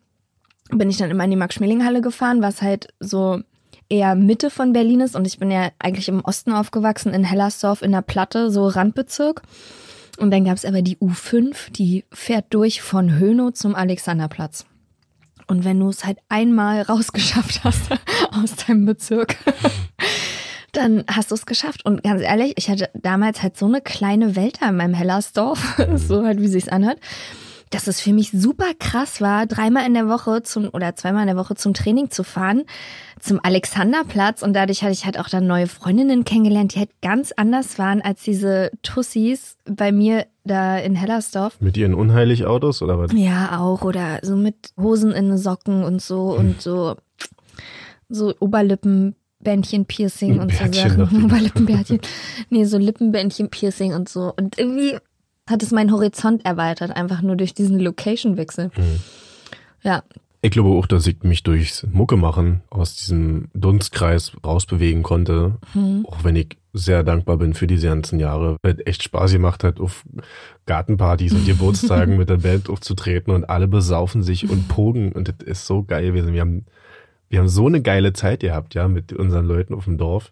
bin 0.69 0.89
ich 0.89 0.97
dann 0.97 1.12
immer 1.12 1.23
in 1.23 1.32
die 1.32 1.38
Max-Schmeling-Halle 1.38 2.01
gefahren, 2.01 2.41
was 2.41 2.62
halt 2.62 2.93
so 2.99 3.41
eher 3.89 4.15
Mitte 4.15 4.49
von 4.49 4.73
Berlin 4.73 5.01
ist 5.01 5.15
und 5.15 5.25
ich 5.25 5.39
bin 5.39 5.49
ja 5.49 5.69
eigentlich 5.80 6.10
im 6.10 6.21
Osten 6.21 6.51
aufgewachsen, 6.51 7.13
in 7.13 7.23
Hellersdorf 7.23 7.82
in 7.82 7.91
der 7.91 8.01
Platte, 8.01 8.51
so 8.51 8.67
Randbezirk. 8.67 9.41
Und 10.17 10.32
dann 10.32 10.45
gab 10.45 10.58
es 10.58 10.65
aber 10.65 10.82
die 10.82 10.97
U5, 10.97 11.71
die 11.71 12.03
fährt 12.12 12.45
durch 12.49 12.82
von 12.82 13.19
Hönow 13.19 13.53
zum 13.53 13.75
Alexanderplatz. 13.75 14.65
Und 15.45 15.63
wenn 15.63 15.80
du 15.80 15.89
es 15.89 16.06
halt 16.06 16.17
einmal 16.27 16.82
rausgeschafft 16.89 17.63
hast 17.63 17.89
aus 18.32 18.56
deinem 18.56 18.86
Bezirk, 18.86 19.38
dann 20.73 21.06
hast 21.10 21.32
du 21.32 21.36
es 21.36 21.45
geschafft. 21.45 21.86
Und 21.86 22.03
ganz 22.03 22.21
ehrlich, 22.21 22.53
ich 22.58 22.69
hatte 22.69 22.89
damals 22.93 23.41
halt 23.41 23.58
so 23.58 23.67
eine 23.67 23.80
kleine 23.80 24.36
Welt 24.36 24.62
da 24.62 24.69
in 24.69 24.77
meinem 24.77 24.93
Hellersdorf, 24.93 25.80
so 25.95 26.25
halt 26.25 26.41
wie 26.41 26.47
sich's 26.47 26.67
anhört, 26.67 26.99
dass 27.69 27.88
es 27.88 27.99
für 27.99 28.13
mich 28.13 28.32
super 28.32 28.71
krass 28.80 29.21
war, 29.21 29.45
dreimal 29.45 29.86
in 29.86 29.93
der 29.93 30.08
Woche 30.08 30.41
zum 30.43 30.69
oder 30.71 30.95
zweimal 30.95 31.21
in 31.21 31.27
der 31.27 31.38
Woche 31.38 31.56
zum 31.56 31.73
Training 31.73 32.10
zu 32.10 32.23
fahren, 32.23 32.63
zum 33.19 33.39
Alexanderplatz. 33.43 34.41
Und 34.41 34.53
dadurch 34.53 34.84
hatte 34.84 34.93
ich 34.93 35.06
halt 35.06 35.19
auch 35.19 35.30
dann 35.30 35.47
neue 35.47 35.67
Freundinnen 35.67 36.23
kennengelernt, 36.23 36.75
die 36.75 36.80
halt 36.80 36.91
ganz 37.01 37.34
anders 37.36 37.77
waren 37.77 38.01
als 38.01 38.23
diese 38.23 38.71
Tussis 38.84 39.58
bei 39.65 39.91
mir 39.91 40.25
da 40.43 40.77
in 40.77 40.95
Hellersdorf. 40.95 41.60
Mit 41.60 41.77
ihren 41.77 41.93
unheilig 41.93 42.45
Autos 42.45 42.82
oder 42.82 42.99
was? 42.99 43.12
Ja, 43.13 43.60
auch. 43.60 43.84
Oder 43.84 44.19
so 44.21 44.38
mit 44.38 44.71
Hosen 44.80 45.12
in 45.12 45.30
den 45.30 45.38
Socken 45.38 45.84
und 45.84 46.01
so 46.01 46.38
und 46.38 46.62
so, 46.62 46.95
so 48.08 48.34
Oberlippenbändchen-Piercing 48.39 50.39
und 50.39 50.53
so 50.53 50.71
Sachen. 50.71 51.01
Oberlippenbärtchen. 51.25 51.99
Nee, 52.49 52.63
so 52.63 52.77
Lippenbändchen-Piercing 52.77 53.93
und 53.93 54.08
so. 54.08 54.34
Und 54.38 54.58
irgendwie 54.58 54.97
hat 55.47 55.63
es 55.63 55.71
meinen 55.71 55.91
Horizont 55.91 56.45
erweitert, 56.45 56.95
einfach 56.95 57.21
nur 57.21 57.36
durch 57.36 57.53
diesen 57.53 57.79
Location-Wechsel. 57.79 58.71
Ja, 59.81 60.03
Ich 60.41 60.51
glaube 60.51 60.69
auch, 60.69 60.86
dass 60.86 61.07
ich 61.07 61.23
mich 61.23 61.43
durchs 61.43 61.86
Mucke 61.91 62.15
machen 62.17 62.62
aus 62.69 62.95
diesem 62.95 63.49
Dunstkreis 63.53 64.33
rausbewegen 64.45 65.01
konnte. 65.03 65.57
Auch 66.05 66.23
wenn 66.23 66.36
ich 66.36 66.57
sehr 66.73 67.03
dankbar 67.03 67.38
bin 67.38 67.53
für 67.55 67.65
diese 67.65 67.88
ganzen 67.88 68.19
Jahre. 68.19 68.57
Weil 68.62 68.73
es 68.73 68.86
echt 68.86 69.03
Spaß 69.03 69.31
gemacht 69.31 69.63
hat, 69.63 69.79
auf 69.79 70.03
Gartenpartys 70.67 71.33
und 71.33 71.45
Geburtstagen 71.45 72.17
mit 72.19 72.29
der 72.29 72.38
Band 72.38 72.69
aufzutreten 72.69 73.33
und 73.33 73.45
alle 73.49 73.67
besaufen 73.67 74.21
sich 74.23 74.49
und 74.49 74.67
pogen 74.67 75.12
und 75.12 75.27
das 75.27 75.36
ist 75.45 75.65
so 75.65 75.83
geil 75.83 76.05
gewesen. 76.07 76.33
Wir 76.33 76.41
haben, 76.41 76.65
wir 77.29 77.39
haben 77.39 77.49
so 77.49 77.65
eine 77.65 77.81
geile 77.81 78.13
Zeit 78.13 78.41
gehabt, 78.41 78.75
ja, 78.75 78.88
mit 78.88 79.13
unseren 79.13 79.45
Leuten 79.45 79.73
auf 79.73 79.86
dem 79.86 79.97
Dorf. 79.97 80.31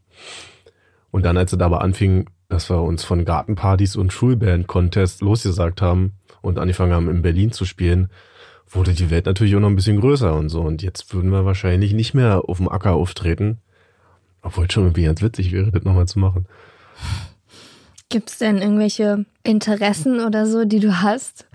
Und 1.10 1.24
dann, 1.26 1.38
als 1.38 1.52
es 1.54 1.60
aber 1.60 1.82
anfing, 1.82 2.30
dass 2.50 2.70
wir 2.70 2.82
uns 2.82 3.04
von 3.04 3.26
Gartenpartys 3.26 3.96
und 3.96 4.14
Schulband-Contests 4.14 5.22
losgesagt 5.22 5.82
haben 5.82 6.14
und 6.42 6.60
angefangen 6.60 6.94
haben, 6.94 7.10
in 7.10 7.22
Berlin 7.22 7.52
zu 7.52 7.66
spielen, 7.66 8.10
wurde 8.70 8.94
die 8.94 9.10
Welt 9.10 9.26
natürlich 9.26 9.56
auch 9.56 9.60
noch 9.60 9.70
ein 9.70 9.76
bisschen 9.76 10.00
größer 10.00 10.34
und 10.34 10.50
so. 10.50 10.62
Und 10.62 10.82
jetzt 10.82 11.14
würden 11.14 11.32
wir 11.32 11.46
wahrscheinlich 11.46 11.94
nicht 11.94 12.14
mehr 12.14 12.44
auf 12.48 12.58
dem 12.58 12.70
Acker 12.70 12.94
auftreten. 12.94 13.60
Obwohl 14.42 14.66
es 14.66 14.74
schon 14.74 14.84
irgendwie 14.84 15.04
ganz 15.04 15.22
witzig 15.22 15.52
wäre, 15.52 15.72
das 15.72 15.84
nochmal 15.84 16.08
zu 16.08 16.20
machen. 16.20 16.46
Gibt 18.10 18.30
es 18.30 18.38
denn 18.38 18.60
irgendwelche 18.60 19.26
Interessen 19.44 20.20
oder 20.20 20.46
so, 20.46 20.66
die 20.66 20.80
du 20.80 21.02
hast, 21.02 21.48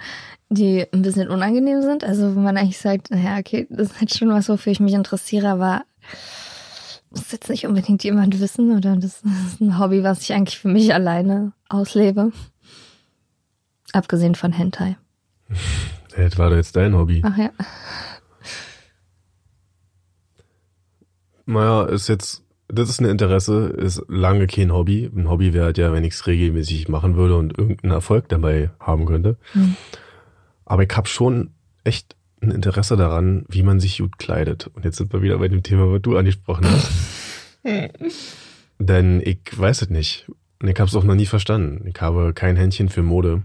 die 0.49 0.85
ein 0.93 1.03
bisschen 1.03 1.29
unangenehm 1.29 1.83
sind? 1.83 2.03
Also 2.03 2.35
wo 2.35 2.41
man 2.41 2.57
eigentlich 2.57 2.79
sagt, 2.79 3.11
naja, 3.11 3.39
okay, 3.39 3.69
das 3.71 3.93
ist 3.93 4.01
halt 4.01 4.15
schon 4.15 4.31
was, 4.31 4.49
wofür 4.49 4.73
ich 4.73 4.81
mich 4.81 4.95
interessiere, 4.95 5.49
aber 5.49 5.85
muss 7.11 7.33
jetzt 7.33 7.51
nicht 7.51 7.67
unbedingt 7.67 8.05
jemand 8.05 8.41
wissen 8.41 8.77
oder 8.77 8.97
das 8.97 9.23
ist 9.23 9.61
ein 9.61 9.79
Hobby, 9.79 10.03
was 10.03 10.23
ich 10.23 10.33
eigentlich 10.33 10.59
für 10.59 10.69
mich 10.69 10.95
alleine 10.95 11.53
auslebe. 11.69 12.33
Abgesehen 13.93 14.35
von 14.35 14.53
Hentai. 14.53 14.97
Das 16.17 16.39
war 16.39 16.51
doch 16.51 16.57
jetzt 16.57 16.77
dein 16.77 16.95
Hobby. 16.95 17.23
Ach 17.25 17.37
ja. 17.37 17.51
Naja, 21.47 21.85
ist 21.87 22.09
jetzt, 22.09 22.45
das 22.69 22.89
ist 22.89 23.01
ein 23.01 23.07
Interesse, 23.07 23.67
ist 23.67 24.03
lange 24.07 24.47
kein 24.47 24.73
Hobby. 24.73 25.11
Ein 25.13 25.29
Hobby 25.29 25.53
wäre 25.53 25.65
halt 25.67 25.79
ja, 25.79 25.93
wenn 25.93 26.05
ich 26.05 26.15
es 26.15 26.27
regelmäßig 26.29 26.89
machen 26.89 27.17
würde 27.17 27.37
und 27.37 27.59
irgendeinen 27.59 27.93
Erfolg 27.93 28.29
dabei 28.29 28.71
haben 28.79 29.07
könnte. 29.07 29.37
Aber 30.65 30.85
ich 30.85 30.97
habe 30.97 31.09
schon 31.09 31.51
echt 31.83 32.15
ein 32.43 32.51
Interesse 32.51 32.97
daran, 32.97 33.45
wie 33.49 33.63
man 33.63 33.81
sich 33.81 33.99
gut 33.99 34.19
kleidet. 34.19 34.69
Und 34.75 34.85
jetzt 34.85 34.97
sind 34.97 35.13
wir 35.13 35.23
wieder 35.23 35.39
bei 35.39 35.49
dem 35.49 35.63
Thema, 35.63 35.93
was 35.93 36.03
du 36.03 36.17
angesprochen 36.17 36.67
hast. 36.67 36.91
Denn 38.79 39.21
ich 39.25 39.39
weiß 39.57 39.83
es 39.83 39.91
nicht. 39.91 40.27
Und 40.63 40.69
ich 40.69 40.79
habe 40.79 40.89
es 40.89 40.95
auch 40.97 41.05
noch 41.05 41.15
nie 41.15 41.27
verstanden. 41.27 41.87
Ich 41.93 42.01
habe 42.01 42.33
kein 42.35 42.57
Händchen 42.57 42.89
für 42.89 43.03
Mode. 43.03 43.43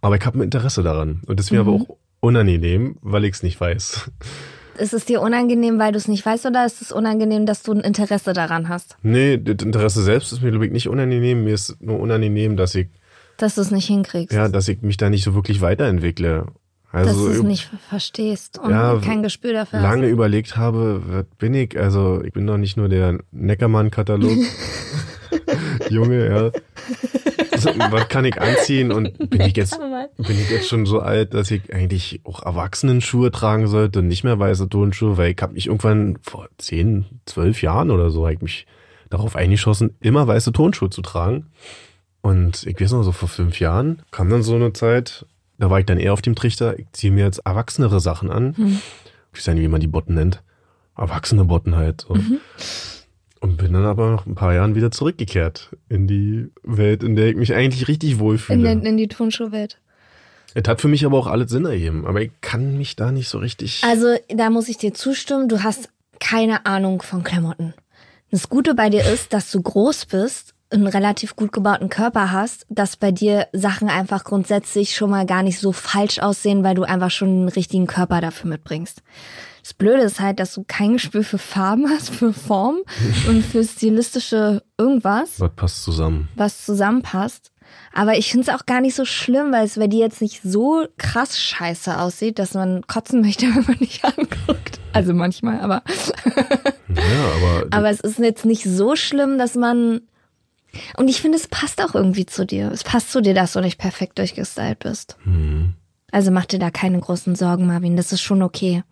Aber 0.00 0.16
ich 0.16 0.24
habe 0.24 0.38
ein 0.38 0.42
Interesse 0.42 0.82
daran. 0.82 1.22
Und 1.26 1.38
das 1.38 1.46
ist 1.46 1.52
mir 1.52 1.60
aber 1.60 1.72
auch 1.72 1.96
unangenehm, 2.20 2.96
weil 3.02 3.24
ich 3.24 3.34
es 3.34 3.42
nicht 3.42 3.60
weiß. 3.60 4.10
Ist 4.78 4.94
es 4.94 5.04
dir 5.06 5.20
unangenehm, 5.20 5.78
weil 5.78 5.92
du 5.92 5.98
es 5.98 6.06
nicht 6.06 6.24
weißt, 6.24 6.46
oder 6.46 6.64
ist 6.64 6.80
es 6.82 6.92
unangenehm, 6.92 7.46
dass 7.46 7.62
du 7.64 7.72
ein 7.72 7.80
Interesse 7.80 8.32
daran 8.32 8.68
hast? 8.68 8.96
Nee, 9.02 9.36
das 9.38 9.64
Interesse 9.66 10.02
selbst 10.02 10.32
ist 10.32 10.40
mir, 10.40 10.50
glaube 10.50 10.66
ich, 10.66 10.72
nicht 10.72 10.88
unangenehm. 10.88 11.44
Mir 11.44 11.54
ist 11.54 11.80
nur 11.82 11.98
unangenehm, 11.98 12.56
dass 12.56 12.74
ich, 12.76 12.88
Dass 13.38 13.56
du 13.56 13.60
es 13.62 13.70
nicht 13.72 13.86
hinkriegst. 13.86 14.32
ja, 14.36 14.48
dass 14.48 14.68
ich 14.68 14.82
mich 14.82 14.96
da 14.96 15.10
nicht 15.10 15.24
so 15.24 15.34
wirklich 15.34 15.60
weiterentwickle. 15.62 16.46
Dass 16.92 17.08
Also 17.08 17.26
du 17.28 17.32
es 17.32 17.42
nicht 17.42 17.70
verstehst 17.88 18.58
und 18.58 18.70
Ja, 18.70 18.98
kein 19.04 19.22
Gespür 19.22 19.52
dafür 19.52 19.80
hast. 19.80 19.84
lange 19.84 20.08
überlegt 20.08 20.56
habe, 20.56 21.02
was 21.06 21.24
bin 21.38 21.54
ich? 21.54 21.78
Also 21.78 22.22
ich 22.24 22.32
bin 22.32 22.46
doch 22.46 22.56
nicht 22.56 22.76
nur 22.76 22.88
der 22.88 23.18
Neckermann-Katalog. 23.32 24.30
Junge, 25.90 26.28
ja. 26.28 26.50
So, 27.58 27.70
was 27.90 28.08
kann 28.08 28.24
ich 28.24 28.40
anziehen 28.40 28.92
und 28.92 29.30
bin 29.30 29.40
ich 29.42 29.56
jetzt 29.56 29.78
bin 29.78 30.38
ich 30.38 30.48
jetzt 30.50 30.68
schon 30.68 30.86
so 30.86 31.00
alt, 31.00 31.34
dass 31.34 31.50
ich 31.50 31.74
eigentlich 31.74 32.20
auch 32.24 32.42
Erwachsenenschuhe 32.44 33.30
tragen 33.30 33.66
sollte 33.66 33.98
und 33.98 34.08
nicht 34.08 34.24
mehr 34.24 34.38
weiße 34.38 34.68
Turnschuhe, 34.68 35.16
weil 35.18 35.32
ich 35.32 35.42
habe 35.42 35.54
mich 35.54 35.66
irgendwann 35.66 36.18
vor 36.22 36.48
10, 36.58 37.04
12 37.26 37.62
Jahren 37.62 37.90
oder 37.90 38.10
so, 38.10 38.26
ich 38.28 38.40
mich 38.40 38.66
darauf 39.10 39.36
eingeschossen, 39.36 39.94
immer 40.00 40.26
weiße 40.26 40.52
Turnschuhe 40.52 40.90
zu 40.90 41.02
tragen. 41.02 41.46
Und 42.20 42.64
ich 42.66 42.80
weiß 42.80 42.92
noch, 42.92 43.02
so 43.02 43.12
vor 43.12 43.28
fünf 43.28 43.58
Jahren 43.60 44.02
kam 44.10 44.28
dann 44.30 44.42
so 44.42 44.54
eine 44.54 44.72
Zeit, 44.72 45.26
da 45.58 45.70
war 45.70 45.80
ich 45.80 45.86
dann 45.86 45.98
eher 45.98 46.12
auf 46.12 46.22
dem 46.22 46.34
Trichter, 46.34 46.78
ich 46.78 46.86
ziehe 46.92 47.12
mir 47.12 47.24
jetzt 47.24 47.38
erwachsenere 47.44 48.00
Sachen 48.00 48.30
an. 48.30 48.80
Ich 49.32 49.46
weiß 49.46 49.54
nicht, 49.54 49.62
wie 49.62 49.68
man 49.68 49.80
die 49.80 49.86
Botten 49.86 50.14
nennt. 50.14 50.42
Erwachsene 50.96 51.44
Botten 51.44 51.76
halt. 51.76 52.06
So. 52.08 52.16
Und 53.40 53.56
bin 53.56 53.72
dann 53.72 53.84
aber 53.84 54.10
nach 54.10 54.26
ein 54.26 54.34
paar 54.34 54.54
Jahren 54.54 54.74
wieder 54.74 54.90
zurückgekehrt 54.90 55.76
in 55.88 56.06
die 56.06 56.50
Welt, 56.62 57.02
in 57.02 57.14
der 57.14 57.28
ich 57.28 57.36
mich 57.36 57.54
eigentlich 57.54 57.86
richtig 57.86 58.12
in, 58.12 58.18
wohlfühle. 58.18 58.62
den, 58.62 58.84
in 58.84 58.96
die 58.96 59.08
Turnschuhwelt. 59.08 59.78
Es 60.54 60.66
hat 60.66 60.80
für 60.80 60.88
mich 60.88 61.04
aber 61.04 61.18
auch 61.18 61.26
alles 61.26 61.50
Sinn 61.50 61.64
ergeben, 61.64 62.06
aber 62.06 62.22
ich 62.22 62.32
kann 62.40 62.78
mich 62.78 62.96
da 62.96 63.12
nicht 63.12 63.28
so 63.28 63.38
richtig. 63.38 63.82
Also, 63.84 64.16
da 64.28 64.50
muss 64.50 64.68
ich 64.68 64.78
dir 64.78 64.94
zustimmen, 64.94 65.48
du 65.48 65.62
hast 65.62 65.88
keine 66.18 66.66
Ahnung 66.66 67.02
von 67.02 67.22
Klamotten. 67.22 67.74
Das 68.30 68.48
Gute 68.48 68.74
bei 68.74 68.90
dir 68.90 69.04
ist, 69.04 69.32
dass 69.32 69.50
du 69.50 69.62
groß 69.62 70.06
bist, 70.06 70.54
einen 70.70 70.86
relativ 70.86 71.34
gut 71.36 71.52
gebauten 71.52 71.88
Körper 71.88 72.30
hast, 72.30 72.66
dass 72.68 72.96
bei 72.96 73.10
dir 73.10 73.46
Sachen 73.52 73.88
einfach 73.88 74.24
grundsätzlich 74.24 74.94
schon 74.94 75.10
mal 75.10 75.24
gar 75.26 75.42
nicht 75.42 75.58
so 75.58 75.72
falsch 75.72 76.18
aussehen, 76.18 76.62
weil 76.64 76.74
du 76.74 76.82
einfach 76.84 77.10
schon 77.10 77.28
einen 77.28 77.48
richtigen 77.48 77.86
Körper 77.86 78.20
dafür 78.20 78.50
mitbringst. 78.50 79.02
Das 79.62 79.74
Blöde 79.74 80.02
ist 80.02 80.20
halt, 80.20 80.40
dass 80.40 80.54
du 80.54 80.64
kein 80.66 80.94
Gespür 80.94 81.24
für 81.24 81.38
Farben 81.38 81.88
hast, 81.90 82.10
für 82.10 82.32
Form 82.32 82.76
und 83.28 83.42
für 83.44 83.64
stilistische 83.64 84.62
irgendwas 84.78 85.40
was 85.40 85.52
passt 85.54 85.82
zusammen? 85.82 86.28
was 86.36 86.64
zusammenpasst. 86.64 87.50
Aber 87.92 88.16
ich 88.16 88.30
finde 88.30 88.50
es 88.50 88.54
auch 88.54 88.64
gar 88.64 88.80
nicht 88.80 88.94
so 88.94 89.04
schlimm, 89.04 89.52
weil 89.52 89.66
es 89.66 89.74
bei 89.76 89.88
dir 89.88 90.00
jetzt 90.00 90.22
nicht 90.22 90.40
so 90.42 90.86
krass 90.96 91.38
scheiße 91.38 91.98
aussieht, 91.98 92.38
dass 92.38 92.54
man 92.54 92.86
kotzen 92.86 93.20
möchte, 93.20 93.46
wenn 93.54 93.64
man 93.66 93.78
dich 93.78 94.02
anguckt. 94.04 94.80
Also 94.92 95.12
manchmal, 95.12 95.60
aber, 95.60 95.82
Ja, 96.88 97.32
aber, 97.36 97.66
aber 97.70 97.90
es 97.90 98.00
ist 98.00 98.18
jetzt 98.18 98.44
nicht 98.44 98.64
so 98.64 98.96
schlimm, 98.96 99.38
dass 99.38 99.54
man. 99.54 100.00
Und 100.96 101.08
ich 101.08 101.20
finde, 101.20 101.38
es 101.38 101.46
passt 101.46 101.82
auch 101.82 101.94
irgendwie 101.94 102.26
zu 102.26 102.46
dir. 102.46 102.70
Es 102.72 102.84
passt 102.84 103.10
zu 103.10 103.20
dir, 103.20 103.34
dass 103.34 103.52
du 103.52 103.60
nicht 103.60 103.78
perfekt 103.78 104.18
durchgestylt 104.18 104.78
bist. 104.80 105.16
Mhm. 105.24 105.74
Also 106.10 106.30
mach 106.30 106.46
dir 106.46 106.58
da 106.58 106.70
keine 106.70 106.98
großen 107.00 107.34
Sorgen, 107.34 107.66
Marvin. 107.66 107.96
Das 107.96 108.12
ist 108.12 108.22
schon 108.22 108.42
okay. 108.42 108.82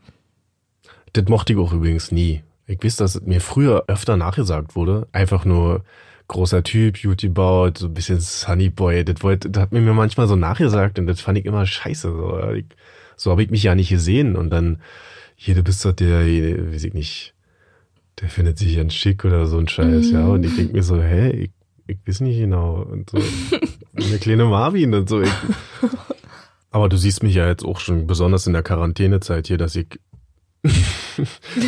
das 1.12 1.26
mochte 1.28 1.52
ich 1.52 1.58
auch 1.58 1.72
übrigens 1.72 2.12
nie. 2.12 2.42
Ich 2.66 2.82
weiß, 2.82 2.96
dass 2.96 3.14
es 3.14 3.22
mir 3.22 3.40
früher 3.40 3.84
öfter 3.86 4.16
nachgesagt 4.16 4.74
wurde. 4.74 5.06
Einfach 5.12 5.44
nur 5.44 5.84
großer 6.28 6.62
Typ, 6.64 7.00
gut 7.00 7.18
gebaut, 7.18 7.78
so 7.78 7.86
ein 7.86 7.94
bisschen 7.94 8.20
Sunny 8.20 8.68
Boy. 8.68 9.04
Das, 9.04 9.22
wollte, 9.22 9.48
das 9.48 9.62
hat 9.62 9.72
mir 9.72 9.80
mir 9.80 9.94
manchmal 9.94 10.26
so 10.26 10.36
nachgesagt 10.36 10.98
und 10.98 11.06
das 11.06 11.20
fand 11.20 11.38
ich 11.38 11.46
immer 11.46 11.64
scheiße. 11.64 12.10
So, 12.10 12.50
ich, 12.50 12.66
so 13.16 13.30
habe 13.30 13.42
ich 13.42 13.50
mich 13.50 13.62
ja 13.62 13.74
nicht 13.74 13.88
gesehen. 13.88 14.36
Und 14.36 14.50
dann, 14.50 14.80
hier, 15.36 15.54
du 15.54 15.62
bist 15.62 15.84
doch 15.84 15.92
der, 15.92 16.20
weiß 16.20 16.84
ich 16.84 16.94
nicht, 16.94 17.34
der 18.20 18.28
findet 18.28 18.58
sich 18.58 18.76
ganz 18.76 18.94
schick 18.94 19.24
oder 19.24 19.46
so 19.46 19.58
ein 19.58 19.68
Scheiß, 19.68 20.10
ja. 20.10 20.26
Und 20.26 20.44
ich 20.44 20.56
denk 20.56 20.72
mir 20.72 20.82
so, 20.82 21.00
hä, 21.00 21.30
ich 21.30 21.50
ich 21.86 21.98
weiß 22.06 22.20
nicht 22.20 22.38
genau. 22.38 22.82
Und 22.82 23.10
so. 23.10 23.18
Eine 23.96 24.18
kleine 24.18 24.44
Marvin 24.46 24.94
und 24.94 25.08
so. 25.08 25.20
Ich, 25.22 25.30
aber 26.70 26.88
du 26.88 26.96
siehst 26.96 27.22
mich 27.22 27.34
ja 27.34 27.46
jetzt 27.48 27.64
auch 27.64 27.80
schon 27.80 28.06
besonders 28.06 28.46
in 28.46 28.52
der 28.52 28.62
Quarantänezeit 28.62 29.46
hier, 29.46 29.56
dass 29.58 29.76
ich 29.76 29.86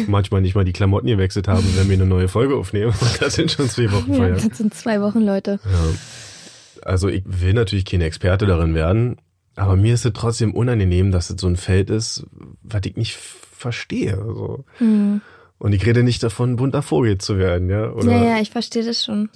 manchmal 0.06 0.40
nicht 0.40 0.54
mal 0.54 0.64
die 0.64 0.72
Klamotten 0.72 1.06
gewechselt 1.06 1.48
habe, 1.48 1.62
wenn 1.76 1.88
wir 1.88 1.94
eine 1.96 2.06
neue 2.06 2.28
Folge 2.28 2.56
aufnehmen. 2.56 2.92
Das 3.20 3.34
sind 3.34 3.50
schon 3.50 3.68
zwei 3.68 3.90
Wochen 3.92 4.10
Ja, 4.12 4.16
vorher. 4.16 4.34
das 4.34 4.58
sind 4.58 4.74
zwei 4.74 5.00
Wochen, 5.00 5.20
Leute. 5.20 5.60
Ja. 5.64 6.82
Also 6.82 7.08
ich 7.08 7.22
will 7.26 7.54
natürlich 7.54 7.84
kein 7.84 8.00
Experte 8.00 8.46
darin 8.46 8.74
werden, 8.74 9.16
aber 9.56 9.76
mir 9.76 9.94
ist 9.94 10.04
es 10.04 10.12
trotzdem 10.14 10.54
unangenehm, 10.54 11.10
dass 11.10 11.30
es 11.30 11.40
so 11.40 11.46
ein 11.48 11.56
Feld 11.56 11.90
ist, 11.90 12.26
was 12.62 12.82
ich 12.84 12.96
nicht 12.96 13.16
verstehe. 13.16 14.16
So. 14.16 14.64
Hm. 14.78 15.20
Und 15.58 15.72
ich 15.72 15.84
rede 15.86 16.02
nicht 16.04 16.22
davon, 16.22 16.56
bunter 16.56 16.82
Vogel 16.82 17.18
zu 17.18 17.36
werden, 17.38 17.68
ja. 17.68 17.90
Oder 17.90 18.12
Ja, 18.12 18.24
ja, 18.36 18.40
ich 18.40 18.50
verstehe 18.50 18.84
das 18.84 19.04
schon. 19.04 19.28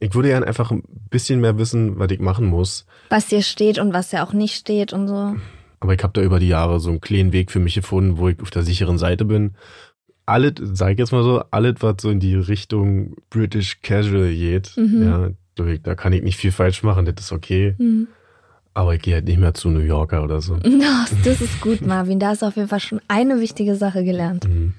Ich 0.00 0.14
würde 0.14 0.28
gerne 0.28 0.46
einfach 0.46 0.70
ein 0.70 0.82
bisschen 1.10 1.40
mehr 1.40 1.58
wissen, 1.58 1.98
was 1.98 2.10
ich 2.10 2.20
machen 2.20 2.46
muss. 2.46 2.86
Was 3.10 3.26
dir 3.28 3.42
steht 3.42 3.78
und 3.78 3.92
was 3.92 4.12
ja 4.12 4.24
auch 4.24 4.32
nicht 4.32 4.54
steht 4.54 4.92
und 4.92 5.08
so. 5.08 5.34
Aber 5.80 5.94
ich 5.94 6.02
habe 6.02 6.12
da 6.12 6.22
über 6.22 6.38
die 6.38 6.48
Jahre 6.48 6.80
so 6.80 6.90
einen 6.90 7.00
kleinen 7.00 7.32
Weg 7.32 7.50
für 7.50 7.60
mich 7.60 7.74
gefunden, 7.74 8.18
wo 8.18 8.28
ich 8.28 8.40
auf 8.40 8.50
der 8.50 8.62
sicheren 8.62 8.98
Seite 8.98 9.24
bin. 9.24 9.54
Alles, 10.26 10.54
sag 10.58 10.92
ich 10.92 10.98
jetzt 10.98 11.12
mal 11.12 11.22
so, 11.22 11.42
alles, 11.50 11.76
was 11.80 11.96
so 12.00 12.10
in 12.10 12.18
die 12.20 12.34
Richtung 12.34 13.14
British 13.30 13.80
Casual 13.82 14.32
geht, 14.34 14.72
Mhm. 14.76 15.02
ja, 15.02 15.30
da- 15.82 15.94
kann 15.94 16.12
ich 16.12 16.22
nicht 16.22 16.36
viel 16.36 16.50
falsch 16.52 16.82
machen, 16.82 17.04
das 17.06 17.14
ist 17.26 17.32
okay. 17.32 17.74
Hm. 17.78 18.08
Aber 18.74 18.94
ich 18.94 19.00
gehe 19.02 19.14
halt 19.14 19.24
nicht 19.26 19.38
mehr 19.38 19.54
zu 19.54 19.70
New 19.70 19.80
Yorker 19.80 20.22
oder 20.24 20.40
so. 20.42 20.56
Das, 20.64 21.12
das 21.24 21.40
ist 21.40 21.60
gut, 21.60 21.80
Marvin. 21.86 22.18
Da 22.18 22.28
hast 22.28 22.42
du 22.42 22.46
auf 22.46 22.56
jeden 22.56 22.68
Fall 22.68 22.80
schon 22.80 23.00
eine 23.08 23.40
wichtige 23.40 23.74
Sache 23.76 24.02
gelernt. 24.04 24.46
Mhm. 24.48 24.74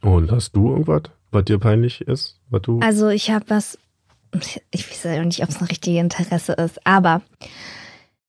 Und 0.00 0.32
hast 0.32 0.56
du 0.56 0.70
irgendwas, 0.70 1.02
was 1.30 1.44
dir 1.44 1.58
peinlich 1.58 2.00
ist? 2.00 2.40
Was 2.50 2.62
du? 2.62 2.80
Also 2.80 3.08
ich 3.08 3.30
habe 3.30 3.44
was, 3.48 3.78
ich 4.70 4.90
weiß 4.90 5.04
ja 5.04 5.24
nicht, 5.24 5.42
ob 5.42 5.48
es 5.48 5.60
ein 5.60 5.66
richtiges 5.66 6.00
Interesse 6.00 6.52
ist, 6.52 6.86
aber 6.86 7.22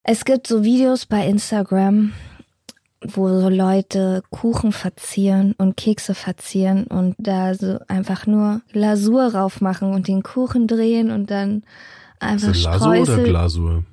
es 0.03 0.25
gibt 0.25 0.47
so 0.47 0.63
Videos 0.63 1.05
bei 1.05 1.27
Instagram, 1.27 2.13
wo 3.01 3.27
so 3.27 3.49
Leute 3.49 4.23
Kuchen 4.29 4.71
verzieren 4.71 5.53
und 5.57 5.77
Kekse 5.77 6.15
verzieren 6.15 6.85
und 6.85 7.15
da 7.17 7.53
so 7.53 7.79
einfach 7.87 8.25
nur 8.25 8.61
Glasur 8.71 9.35
rauf 9.35 9.61
machen 9.61 9.93
und 9.93 10.07
den 10.07 10.23
Kuchen 10.23 10.67
drehen 10.67 11.11
und 11.11 11.29
dann 11.29 11.63
einfach 12.19 12.49
ist 12.49 12.65
das 12.65 12.81
Lasur 12.81 13.01
oder. 13.01 13.23
Glasur? 13.23 13.83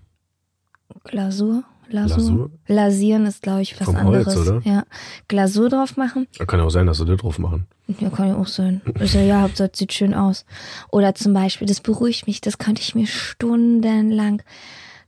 Glasur? 1.04 1.64
Lasur? 1.88 2.16
Glasur? 2.16 2.50
Lasieren 2.66 3.26
ist, 3.26 3.42
glaube 3.42 3.62
ich, 3.62 3.78
was 3.80 3.86
Vom 3.86 4.02
Holz, 4.04 4.28
anderes. 4.28 4.48
oder? 4.48 4.60
Ja. 4.64 4.84
Glasur 5.28 5.68
drauf 5.68 5.96
machen. 5.96 6.26
Da 6.38 6.44
kann 6.44 6.60
ja 6.60 6.66
auch 6.66 6.70
sein, 6.70 6.86
dass 6.86 6.98
sie 6.98 7.04
das 7.04 7.18
drauf 7.18 7.38
machen. 7.38 7.66
Ja, 8.00 8.10
kann 8.10 8.28
ja 8.28 8.36
auch 8.36 8.46
sein. 8.46 8.80
Also 8.98 9.18
ja, 9.18 9.42
Hauptsache 9.42 9.70
es 9.72 9.78
sieht 9.78 9.92
schön 9.92 10.14
aus. 10.14 10.44
Oder 10.90 11.14
zum 11.14 11.34
Beispiel, 11.34 11.66
das 11.68 11.80
beruhigt 11.80 12.26
mich, 12.26 12.40
das 12.40 12.58
könnte 12.58 12.80
ich 12.82 12.94
mir 12.94 13.06
stundenlang 13.06 14.42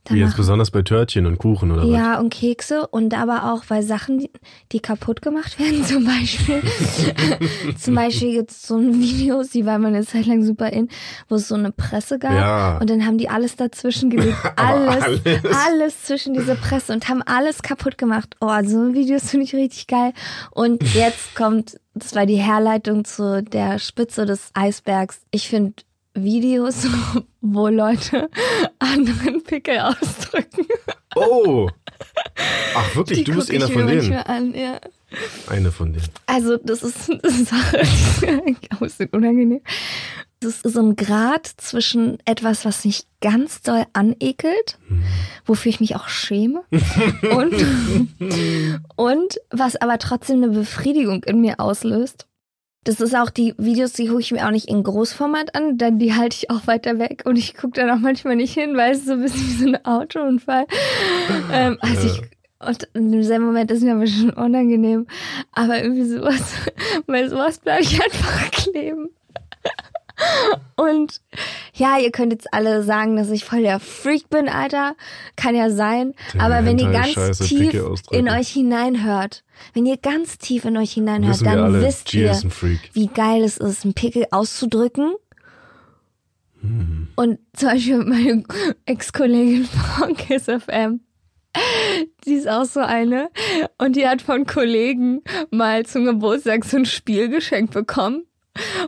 Wie 0.09 0.19
jetzt 0.19 0.37
besonders 0.37 0.71
bei 0.71 0.81
Törtchen 0.81 1.25
und 1.25 1.37
Kuchen 1.37 1.71
oder 1.71 1.83
was? 1.83 1.89
Ja, 1.89 2.19
und 2.19 2.33
Kekse 2.33 2.87
und 2.87 3.13
aber 3.13 3.51
auch 3.51 3.65
bei 3.65 3.81
Sachen, 3.81 4.19
die, 4.19 4.31
die 4.71 4.79
kaputt 4.79 5.21
gemacht 5.21 5.59
werden, 5.59 5.83
zum 5.85 6.05
Beispiel. 6.05 6.61
zum 7.77 7.95
Beispiel 7.95 8.33
gibt 8.33 8.51
es 8.51 8.63
so 8.63 8.77
ein 8.77 8.99
Video, 8.99 9.43
die 9.43 9.65
war 9.65 9.79
mal 9.79 9.89
eine 9.89 10.05
Zeit 10.05 10.25
lang 10.25 10.43
super 10.43 10.71
in, 10.71 10.89
wo 11.29 11.35
es 11.35 11.47
so 11.47 11.55
eine 11.55 11.71
Presse 11.71 12.19
gab. 12.19 12.33
Ja. 12.33 12.77
Und 12.79 12.89
dann 12.89 13.05
haben 13.05 13.17
die 13.17 13.29
alles 13.29 13.55
dazwischen 13.55 14.09
gelegt. 14.09 14.37
Alles, 14.55 15.03
alles. 15.03 15.41
alles 15.67 16.03
zwischen 16.03 16.33
diese 16.33 16.55
Presse 16.55 16.93
und 16.93 17.07
haben 17.09 17.21
alles 17.21 17.61
kaputt 17.61 17.97
gemacht. 17.97 18.35
Oh, 18.41 18.47
so 18.63 18.79
ein 18.79 18.93
Video 18.93 19.19
finde 19.19 19.45
ich 19.45 19.55
richtig 19.55 19.87
geil. 19.87 20.13
Und 20.51 20.83
jetzt 20.93 21.35
kommt, 21.35 21.79
das 21.93 22.15
war 22.15 22.25
die 22.25 22.35
Herleitung 22.37 23.05
zu 23.05 23.43
der 23.43 23.79
Spitze 23.79 24.25
des 24.25 24.49
Eisbergs. 24.53 25.21
Ich 25.31 25.47
finde 25.47 25.73
Videos, 26.23 26.87
wo 27.41 27.67
Leute 27.67 28.29
anderen 28.79 29.43
Pickel 29.43 29.79
ausdrücken. 29.79 30.65
Oh! 31.15 31.69
Ach 32.75 32.95
wirklich, 32.95 33.19
Die 33.19 33.23
du 33.25 33.35
bist 33.35 33.51
einer 33.51 33.67
von 33.67 33.87
denen. 33.87 34.13
an, 34.13 34.53
ja. 34.53 34.79
Eine 35.47 35.71
von 35.71 35.93
denen. 35.93 36.07
Also, 36.25 36.57
das 36.57 36.83
ist 36.83 37.09
eine 37.09 37.19
Sache, 37.45 37.81
die 37.81 37.85
ist 37.85 38.23
ein 38.23 38.77
bisschen 38.79 39.09
unangenehm. 39.09 39.61
Das 40.39 40.61
ist 40.61 40.73
so 40.73 40.81
ein 40.81 40.95
Grad 40.95 41.47
zwischen 41.57 42.19
etwas, 42.25 42.63
was 42.63 42.85
mich 42.85 43.07
ganz 43.21 43.63
doll 43.63 43.85
anekelt, 43.93 44.77
wofür 45.47 45.71
ich 45.71 45.79
mich 45.79 45.95
auch 45.95 46.07
schäme, 46.09 46.61
und, 46.69 47.65
und 48.95 49.39
was 49.49 49.75
aber 49.77 49.97
trotzdem 49.97 50.43
eine 50.43 50.49
Befriedigung 50.49 51.23
in 51.23 51.41
mir 51.41 51.59
auslöst. 51.59 52.26
Das 52.87 53.01
ist 53.01 53.13
auch 53.17 53.29
die 53.29 53.53
Videos, 53.57 53.91
die 53.91 54.07
gucke 54.07 54.21
ich 54.21 54.31
mir 54.31 54.47
auch 54.47 54.51
nicht 54.51 54.69
in 54.69 54.81
Großformat 54.81 55.55
an, 55.55 55.77
denn 55.77 55.99
die 55.99 56.13
halte 56.13 56.37
ich 56.37 56.49
auch 56.49 56.67
weiter 56.67 56.99
weg 56.99 57.23
und 57.25 57.35
ich 57.35 57.53
gucke 57.53 57.73
da 57.73 57.93
auch 57.93 57.99
manchmal 57.99 58.37
nicht 58.37 58.53
hin, 58.53 58.77
weil 58.77 58.93
es 58.93 59.03
so 59.03 59.11
ein 59.11 59.21
bisschen 59.21 59.45
wie 59.45 59.51
so 59.51 59.67
ein 59.67 59.85
Autounfall. 59.85 60.65
ähm, 61.51 61.77
also 61.81 62.07
ich, 62.07 62.21
und 62.65 62.87
in 62.93 63.11
demselben 63.11 63.45
Moment 63.45 63.71
ist 63.71 63.83
mir 63.83 63.93
aber 63.93 64.07
schon 64.07 64.29
unangenehm. 64.29 65.05
Aber 65.51 65.83
irgendwie 65.83 66.05
sowas, 66.05 66.53
bei 67.07 67.27
sowas 67.27 67.59
bleibe 67.59 67.83
ich 67.83 68.01
einfach 68.01 68.51
kleben. 68.51 69.09
Und 70.75 71.21
ja, 71.73 71.97
ihr 71.97 72.11
könnt 72.11 72.31
jetzt 72.31 72.53
alle 72.53 72.83
sagen, 72.83 73.15
dass 73.17 73.29
ich 73.29 73.45
voll 73.45 73.61
der 73.61 73.79
Freak 73.79 74.29
bin, 74.29 74.49
Alter. 74.49 74.95
Kann 75.35 75.55
ja 75.55 75.69
sein. 75.69 76.13
Der 76.33 76.41
aber 76.41 76.65
wenn 76.65 76.79
ihr 76.79 76.91
ganz 76.91 77.15
Hentai-Scheiße, 77.15 77.43
tief 77.45 78.01
in 78.11 78.29
euch 78.29 78.49
hineinhört, 78.49 79.43
wenn 79.73 79.85
ihr 79.85 79.97
ganz 79.97 80.37
tief 80.37 80.65
in 80.65 80.77
euch 80.77 80.93
hineinhört, 80.93 81.45
dann 81.45 81.59
alle, 81.59 81.81
wisst 81.81 82.11
Gia 82.11 82.33
ihr, 82.33 82.79
wie 82.93 83.07
geil 83.07 83.43
es 83.43 83.57
ist, 83.57 83.85
einen 83.85 83.93
Pickel 83.93 84.27
auszudrücken. 84.31 85.15
Hm. 86.61 87.07
Und 87.15 87.39
zum 87.53 87.69
Beispiel 87.69 87.97
meine 87.97 88.43
Ex-Kollegin 88.85 89.65
von 89.65 90.15
Kiss 90.15 90.43
FM, 90.45 91.01
die 92.25 92.33
ist 92.33 92.47
auch 92.47 92.65
so 92.65 92.81
eine. 92.81 93.29
Und 93.77 93.95
die 93.95 94.07
hat 94.07 94.21
von 94.21 94.45
Kollegen 94.45 95.21
mal 95.49 95.85
zum 95.85 96.05
Geburtstag 96.05 96.65
so 96.65 96.77
ein 96.77 96.85
Spiel 96.85 97.29
geschenkt 97.29 97.73
bekommen, 97.73 98.26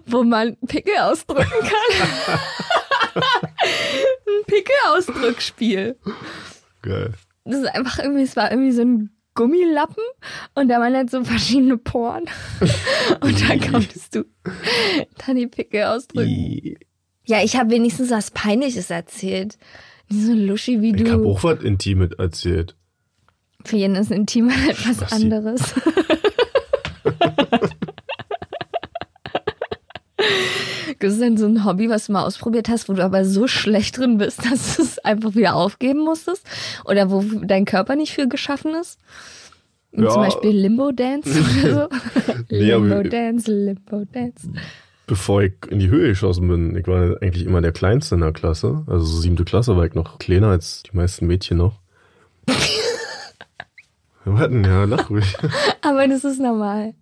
wo 0.05 0.23
man 0.23 0.57
Pickel 0.67 0.97
ausdrücken 0.99 1.43
kann. 1.45 2.39
ein 4.27 4.45
Pickel-Ausdrückspiel. 4.47 5.97
Geil. 6.81 7.13
Das 7.45 7.59
ist 7.59 7.67
einfach 7.67 7.99
irgendwie, 7.99 8.23
es 8.23 8.35
war 8.35 8.51
irgendwie 8.51 8.71
so 8.71 8.81
ein 8.81 9.09
Gummilappen 9.35 10.03
und 10.55 10.69
da 10.69 10.79
waren 10.79 10.95
halt 10.95 11.09
so 11.09 11.23
verschiedene 11.23 11.77
Poren. 11.77 12.25
und 13.21 13.49
da 13.49 13.57
konntest 13.57 14.15
du 14.15 14.25
dann 15.25 15.35
die 15.37 15.47
Pickel 15.47 15.85
ausdrücken. 15.85 16.75
Ja, 17.25 17.43
ich 17.43 17.55
habe 17.55 17.69
wenigstens 17.69 18.09
was 18.11 18.31
Peinliches 18.31 18.89
erzählt. 18.89 19.57
Nicht 20.09 20.25
so 20.25 20.33
luschi 20.33 20.81
wie 20.81 20.95
Ich 20.95 21.11
habe 21.11 21.23
du. 21.23 21.29
auch 21.29 21.43
was 21.43 21.61
Intimes 21.61 22.11
erzählt. 22.17 22.75
Für 23.63 23.75
jeden 23.77 23.95
ist 23.95 24.11
Intim 24.11 24.49
etwas 24.69 25.11
anderes. 25.11 25.73
Gibt 30.99 31.13
es 31.13 31.19
denn 31.19 31.37
so 31.37 31.45
ein 31.45 31.63
Hobby, 31.63 31.89
was 31.89 32.07
du 32.07 32.11
mal 32.11 32.23
ausprobiert 32.23 32.67
hast, 32.67 32.89
wo 32.89 32.93
du 32.93 33.03
aber 33.03 33.23
so 33.23 33.47
schlecht 33.47 33.97
drin 33.97 34.17
bist, 34.17 34.39
dass 34.51 34.75
du 34.75 34.83
es 34.83 34.99
einfach 34.99 35.33
wieder 35.35 35.55
aufgeben 35.55 35.99
musstest? 35.99 36.45
Oder 36.85 37.09
wo 37.09 37.23
dein 37.23 37.65
Körper 37.65 37.95
nicht 37.95 38.13
für 38.13 38.27
geschaffen 38.27 38.75
ist? 38.75 38.99
Ja. 39.91 40.09
Zum 40.09 40.21
Beispiel 40.21 40.51
Limbo 40.51 40.91
Dance 40.91 41.29
oder 41.31 41.73
so? 41.73 41.89
Nee, 42.49 42.71
Limbo 42.71 43.01
Dance, 43.03 43.51
Limbo 43.51 44.03
Dance. 44.11 44.49
Bevor 45.07 45.41
ich 45.41 45.53
in 45.69 45.79
die 45.79 45.89
Höhe 45.89 46.09
geschossen 46.09 46.47
bin, 46.47 46.75
ich 46.75 46.85
war 46.87 47.17
eigentlich 47.21 47.45
immer 47.45 47.61
der 47.61 47.71
Kleinste 47.71 48.15
in 48.15 48.21
der 48.21 48.31
Klasse. 48.31 48.83
Also 48.85 49.05
so 49.05 49.21
siebte 49.21 49.45
Klasse 49.45 49.75
war 49.75 49.85
ich 49.85 49.95
noch 49.95 50.19
kleiner 50.19 50.49
als 50.49 50.83
die 50.83 50.95
meisten 50.95 51.25
Mädchen 51.25 51.57
noch. 51.57 51.79
Warten, 54.25 54.63
ja, 54.63 54.83
lach 54.83 55.09
ruhig. 55.09 55.35
Aber 55.81 56.07
das 56.07 56.23
ist 56.23 56.39
normal. 56.39 56.93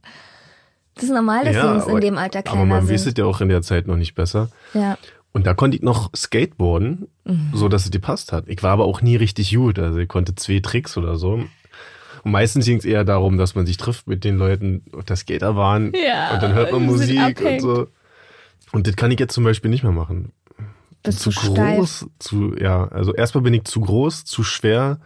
Das 0.97 1.05
ist 1.05 1.11
normal, 1.15 1.45
dass 1.45 1.55
Jungs 1.55 1.85
in 1.85 1.91
aber- 1.91 1.99
dem 1.99 2.17
Alter 2.17 2.39
Aber 2.39 2.49
kleiner 2.51 2.65
man 2.65 2.85
sind. 2.85 2.93
weiß 2.93 3.05
es 3.07 3.13
ja 3.17 3.25
auch 3.25 3.41
in 3.41 3.49
der 3.49 3.61
Zeit 3.61 3.87
noch 3.87 3.95
nicht 3.97 4.13
besser. 4.15 4.49
Ja. 4.73 4.97
Und 5.31 5.45
da 5.45 5.53
konnte 5.53 5.77
ich 5.77 5.83
noch 5.83 6.09
Skateboarden, 6.15 7.07
Mhm. 7.25 7.51
so 7.53 7.69
dass 7.69 7.85
es 7.85 7.91
dir 7.91 7.99
passt 7.99 8.31
hat. 8.31 8.45
Ich 8.47 8.63
war 8.63 8.71
aber 8.71 8.85
auch 8.85 9.01
nie 9.01 9.15
richtig 9.15 9.53
gut. 9.55 9.77
Also 9.79 9.99
ich 9.99 10.07
konnte 10.07 10.33
zwei 10.35 10.59
Tricks 10.59 10.97
oder 10.97 11.15
so. 11.17 11.33
Und 12.23 12.31
meistens 12.31 12.65
ging 12.65 12.77
es 12.77 12.85
eher 12.85 13.03
darum, 13.05 13.37
dass 13.37 13.53
man 13.55 13.65
sich 13.65 13.77
trifft 13.77 14.07
mit 14.07 14.23
den 14.23 14.37
Leuten 14.37 14.83
auf 14.93 15.05
der 15.05 15.15
Skaterbahn. 15.15 15.93
Ja, 15.93 16.33
und 16.33 16.41
dann 16.43 16.53
hört 16.53 16.71
man 16.71 16.83
Musik 16.85 17.39
und 17.41 17.61
so. 17.61 17.87
Und 18.71 18.87
das 18.87 18.95
kann 18.95 19.11
ich 19.11 19.19
jetzt 19.19 19.33
zum 19.33 19.43
Beispiel 19.43 19.69
nicht 19.69 19.83
mehr 19.83 19.91
machen. 19.93 20.31
Bist 21.03 21.19
zu 21.19 21.29
du 21.29 21.39
steif? 21.39 21.77
groß, 21.77 22.07
zu, 22.19 22.55
ja, 22.59 22.87
also 22.87 23.13
erstmal 23.13 23.43
bin 23.43 23.53
ich 23.53 23.63
zu 23.65 23.79
groß, 23.81 24.25
zu 24.25 24.43
schwer. 24.43 24.99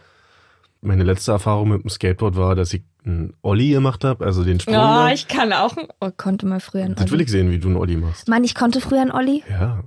Meine 0.82 1.04
letzte 1.04 1.32
Erfahrung 1.32 1.70
mit 1.70 1.84
dem 1.84 1.90
Skateboard 1.90 2.38
war, 2.38 2.56
dass 2.56 2.74
ich 2.74 2.82
einen 3.06 3.34
Olli 3.42 3.70
gemacht 3.72 4.04
habe, 4.04 4.26
also 4.26 4.44
den 4.44 4.60
Sprung. 4.60 4.76
Ja, 4.76 5.06
da. 5.08 5.14
ich 5.14 5.28
kann 5.28 5.54
auch. 5.54 5.76
Oh, 6.00 6.10
konnte 6.16 6.46
mal 6.46 6.60
früher 6.60 6.84
einen 6.84 6.96
das 6.96 7.06
will 7.08 7.16
Olli. 7.16 7.24
ich 7.24 7.32
sehen, 7.32 7.50
wie 7.52 7.60
du 7.60 7.68
einen 7.68 7.78
Olli 7.78 7.98
machst. 7.98 8.28
Mann, 8.28 8.44
ich 8.44 8.56
konnte 8.56 8.82
früher 8.82 9.02
einen 9.02 9.12
Olli. 9.12 9.44
Ja. 9.50 9.84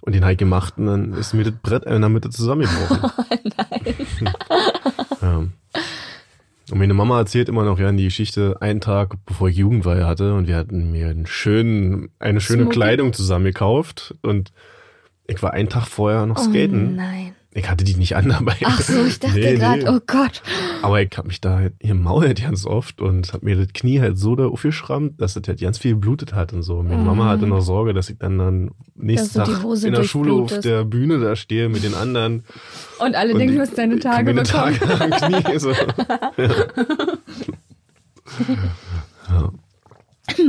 Und 0.00 0.14
den 0.14 0.22
habe 0.22 0.32
ich 0.32 0.38
gemacht 0.38 0.74
und 0.78 0.86
dann 0.86 1.12
ist 1.14 1.34
mir 1.34 1.44
das 1.44 1.54
Brett 1.62 1.84
in 1.84 2.00
der 2.00 2.08
Mitte 2.08 2.30
zusammengebrochen. 2.30 3.10
ja. 5.22 5.44
Und 6.70 6.78
meine 6.78 6.94
Mama 6.94 7.18
erzählt 7.18 7.48
immer 7.48 7.64
noch 7.64 7.78
ja 7.78 7.92
die 7.92 8.04
Geschichte, 8.04 8.56
einen 8.60 8.80
Tag 8.80 9.14
bevor 9.24 9.48
ich 9.48 9.56
Jugendweihe 9.56 10.04
hatte 10.04 10.34
und 10.34 10.48
wir 10.48 10.56
hatten 10.56 10.90
mir 10.90 11.08
einen 11.08 11.26
schönen, 11.26 12.08
eine 12.18 12.40
schöne 12.40 12.62
Smoking. 12.64 12.72
Kleidung 12.72 13.12
zusammengekauft 13.12 14.16
und 14.22 14.52
Ich 15.28 15.42
war 15.42 15.52
einen 15.52 15.68
Tag 15.68 15.86
vorher 15.86 16.26
noch 16.26 16.38
skaten. 16.38 16.94
Oh 16.94 16.96
nein. 16.96 17.34
Ich 17.58 17.70
hatte 17.70 17.84
die 17.84 17.94
nicht 17.94 18.16
an 18.16 18.28
dabei. 18.38 18.54
Ach 18.64 18.80
so, 18.82 19.04
ich 19.06 19.18
dachte 19.18 19.38
Nee, 19.38 19.56
gerade, 19.56 19.82
nee. 19.84 19.88
oh 19.88 19.98
Gott. 20.06 20.42
Aber 20.82 21.00
ich 21.00 21.10
hab 21.16 21.26
mich 21.26 21.40
da 21.40 21.56
halt 21.58 21.72
hier 21.80 21.94
mault 21.94 22.42
ganz 22.42 22.66
oft 22.66 23.00
und 23.00 23.32
hab 23.32 23.42
mir 23.42 23.56
das 23.56 23.68
Knie 23.72 23.98
halt 24.00 24.18
so 24.18 24.36
da 24.36 24.44
aufgeschrammt, 24.46 25.18
dass 25.20 25.36
es 25.36 25.42
halt 25.48 25.60
ganz 25.60 25.78
viel 25.78 25.92
geblutet 25.94 26.34
hat 26.34 26.52
und 26.52 26.62
so. 26.62 26.82
Meine 26.82 27.02
Mama 27.02 27.24
hatte 27.24 27.46
noch 27.46 27.62
Sorge, 27.62 27.94
dass 27.94 28.10
ich 28.10 28.18
dann 28.18 28.36
dann 28.38 28.70
nächsten 28.94 29.40
Mhm. 29.40 29.44
Tag 29.44 29.64
in 29.84 29.94
der 29.94 30.02
Schule 30.04 30.32
auf 30.34 30.60
der 30.60 30.84
Bühne 30.84 31.18
da 31.18 31.34
stehe 31.34 31.70
mit 31.70 31.82
den 31.82 31.94
anderen. 31.94 32.44
Und 32.98 33.14
alle 33.14 33.32
und 33.32 33.38
denken, 33.38 33.54
du 33.56 33.62
hast 33.62 33.78
deine 33.78 33.98
Tage 34.00 34.34
meine 34.34 34.42
bekommen. 34.42 34.78
Tage 34.78 35.04
am 35.04 35.10
Knie. 35.42 35.58
So. 35.66 35.72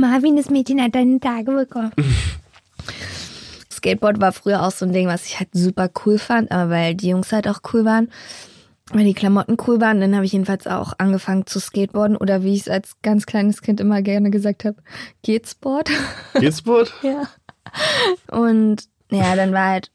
Marvin, 0.00 0.36
das 0.36 0.50
Mädchen 0.50 0.80
hat 0.82 0.94
deine 0.94 1.20
Tage 1.20 1.52
bekommen. 1.52 1.92
Skateboard 3.78 4.20
war 4.20 4.32
früher 4.32 4.62
auch 4.62 4.70
so 4.70 4.84
ein 4.84 4.92
Ding, 4.92 5.06
was 5.06 5.26
ich 5.26 5.38
halt 5.38 5.50
super 5.52 5.90
cool 6.04 6.18
fand, 6.18 6.50
aber 6.50 6.70
weil 6.70 6.94
die 6.94 7.08
Jungs 7.08 7.32
halt 7.32 7.48
auch 7.48 7.60
cool 7.72 7.84
waren, 7.84 8.10
weil 8.92 9.04
die 9.04 9.14
Klamotten 9.14 9.56
cool 9.66 9.80
waren, 9.80 10.00
dann 10.00 10.14
habe 10.14 10.24
ich 10.24 10.32
jedenfalls 10.32 10.66
auch 10.66 10.94
angefangen 10.98 11.46
zu 11.46 11.60
skateboarden 11.60 12.16
oder 12.16 12.42
wie 12.42 12.54
ich 12.54 12.62
es 12.62 12.68
als 12.68 12.96
ganz 13.02 13.26
kleines 13.26 13.62
Kind 13.62 13.80
immer 13.80 14.02
gerne 14.02 14.30
gesagt 14.30 14.64
habe, 14.64 14.76
Gehtsport. 15.22 15.90
Gehtsport? 16.34 16.92
ja. 17.02 17.22
Und 18.30 18.84
ja, 19.10 19.36
dann 19.36 19.52
war 19.52 19.68
halt 19.70 19.90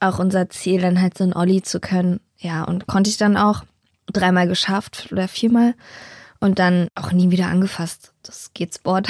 auch 0.00 0.18
unser 0.18 0.48
Ziel, 0.48 0.80
dann 0.80 1.00
halt 1.00 1.16
so 1.16 1.24
ein 1.24 1.34
Olli 1.34 1.62
zu 1.62 1.80
können. 1.80 2.20
Ja, 2.36 2.64
und 2.64 2.86
konnte 2.86 3.10
ich 3.10 3.16
dann 3.16 3.36
auch 3.36 3.64
dreimal 4.06 4.48
geschafft 4.48 5.08
oder 5.12 5.28
viermal 5.28 5.74
und 6.40 6.58
dann 6.58 6.88
auch 6.94 7.12
nie 7.12 7.30
wieder 7.30 7.46
angefasst. 7.46 8.12
Das 8.22 8.44
Skateboard. 8.44 9.08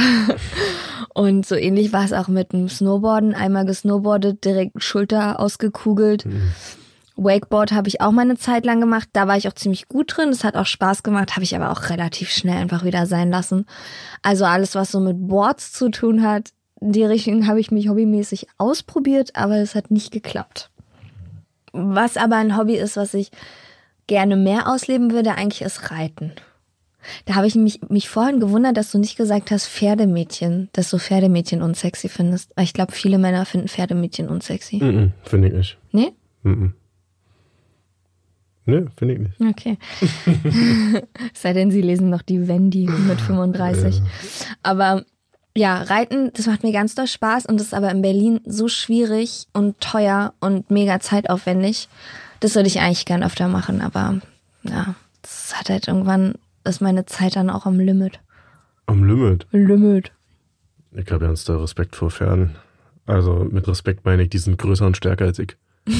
und 1.14 1.46
so 1.46 1.54
ähnlich 1.54 1.92
war 1.92 2.04
es 2.04 2.12
auch 2.12 2.28
mit 2.28 2.52
dem 2.52 2.68
Snowboarden. 2.68 3.34
Einmal 3.34 3.66
gesnowboardet, 3.66 4.44
direkt 4.44 4.82
Schulter 4.82 5.38
ausgekugelt. 5.40 6.24
Wakeboard 7.16 7.72
habe 7.72 7.88
ich 7.88 8.00
auch 8.00 8.12
mal 8.12 8.22
eine 8.22 8.38
Zeit 8.38 8.64
lang 8.64 8.80
gemacht. 8.80 9.08
Da 9.12 9.26
war 9.26 9.36
ich 9.36 9.48
auch 9.48 9.54
ziemlich 9.54 9.88
gut 9.88 10.16
drin. 10.16 10.30
Das 10.30 10.44
hat 10.44 10.56
auch 10.56 10.66
Spaß 10.66 11.02
gemacht, 11.02 11.32
habe 11.34 11.42
ich 11.42 11.54
aber 11.54 11.70
auch 11.70 11.90
relativ 11.90 12.30
schnell 12.30 12.56
einfach 12.56 12.84
wieder 12.84 13.06
sein 13.06 13.30
lassen. 13.30 13.66
Also 14.22 14.44
alles, 14.44 14.74
was 14.74 14.92
so 14.92 15.00
mit 15.00 15.26
Boards 15.26 15.72
zu 15.72 15.90
tun 15.90 16.22
hat, 16.22 16.50
in 16.80 16.92
die 16.92 17.04
Richtung 17.04 17.46
habe 17.48 17.60
ich 17.60 17.72
mich 17.72 17.88
hobbymäßig 17.88 18.46
ausprobiert, 18.56 19.34
aber 19.34 19.56
es 19.56 19.74
hat 19.74 19.90
nicht 19.90 20.12
geklappt. 20.12 20.70
Was 21.72 22.16
aber 22.16 22.36
ein 22.36 22.56
Hobby 22.56 22.76
ist, 22.76 22.96
was 22.96 23.14
ich 23.14 23.30
gerne 24.06 24.36
mehr 24.36 24.68
ausleben 24.68 25.10
würde, 25.10 25.34
eigentlich 25.34 25.62
ist 25.62 25.90
Reiten. 25.90 26.32
Da 27.24 27.34
habe 27.34 27.46
ich 27.46 27.54
mich, 27.54 27.80
mich 27.88 28.08
vorhin 28.08 28.40
gewundert, 28.40 28.76
dass 28.76 28.90
du 28.90 28.98
nicht 28.98 29.16
gesagt 29.16 29.50
hast 29.50 29.68
Pferdemädchen, 29.68 30.68
dass 30.72 30.90
du 30.90 30.98
Pferdemädchen 30.98 31.62
unsexy 31.62 32.08
findest. 32.08 32.52
Ich 32.60 32.72
glaube, 32.72 32.92
viele 32.92 33.18
Männer 33.18 33.46
finden 33.46 33.68
Pferdemädchen 33.68 34.28
unsexy. 34.28 34.82
Mhm, 34.82 35.12
finde 35.24 35.48
ich 35.48 35.54
nicht. 35.54 35.78
Nee? 35.92 36.12
Mhm. 36.42 36.74
Nö, 38.66 38.86
finde 38.98 39.14
ich 39.14 39.20
nicht. 39.20 39.40
Okay. 39.40 39.78
Es 41.32 41.40
sei 41.40 41.54
denn, 41.54 41.70
sie 41.70 41.80
lesen 41.80 42.10
noch 42.10 42.20
die 42.20 42.48
Wendy 42.48 42.86
mit 42.86 43.18
35. 43.18 44.02
Aber 44.62 45.04
ja, 45.56 45.82
Reiten, 45.82 46.30
das 46.34 46.46
macht 46.46 46.62
mir 46.62 46.72
ganz 46.72 46.94
doll 46.94 47.06
Spaß 47.06 47.46
und 47.46 47.60
ist 47.60 47.72
aber 47.72 47.90
in 47.90 48.02
Berlin 48.02 48.40
so 48.44 48.68
schwierig 48.68 49.46
und 49.54 49.80
teuer 49.80 50.34
und 50.40 50.70
mega 50.70 51.00
zeitaufwendig. 51.00 51.88
Das 52.40 52.54
würde 52.54 52.68
ich 52.68 52.80
eigentlich 52.80 53.06
gern 53.06 53.24
öfter 53.24 53.48
machen, 53.48 53.80
aber 53.80 54.20
ja, 54.62 54.94
das 55.22 55.58
hat 55.58 55.70
halt 55.70 55.88
irgendwann, 55.88 56.34
ist 56.64 56.80
meine 56.80 57.06
Zeit 57.06 57.36
dann 57.36 57.50
auch 57.50 57.66
am 57.66 57.78
Limit. 57.80 58.20
Am 58.86 59.04
Limit. 59.04 59.46
Limit. 59.50 60.12
Ich 60.92 61.10
habe 61.10 61.26
ganz 61.26 61.44
da 61.44 61.56
Respekt 61.58 61.96
vor 61.96 62.10
Pferden. 62.10 62.56
Also 63.06 63.46
mit 63.50 63.66
Respekt 63.68 64.04
meine 64.04 64.22
ich, 64.24 64.30
die 64.30 64.38
sind 64.38 64.58
größer 64.58 64.86
und 64.86 64.96
stärker 64.96 65.26
als 65.26 65.38
ich. 65.38 65.56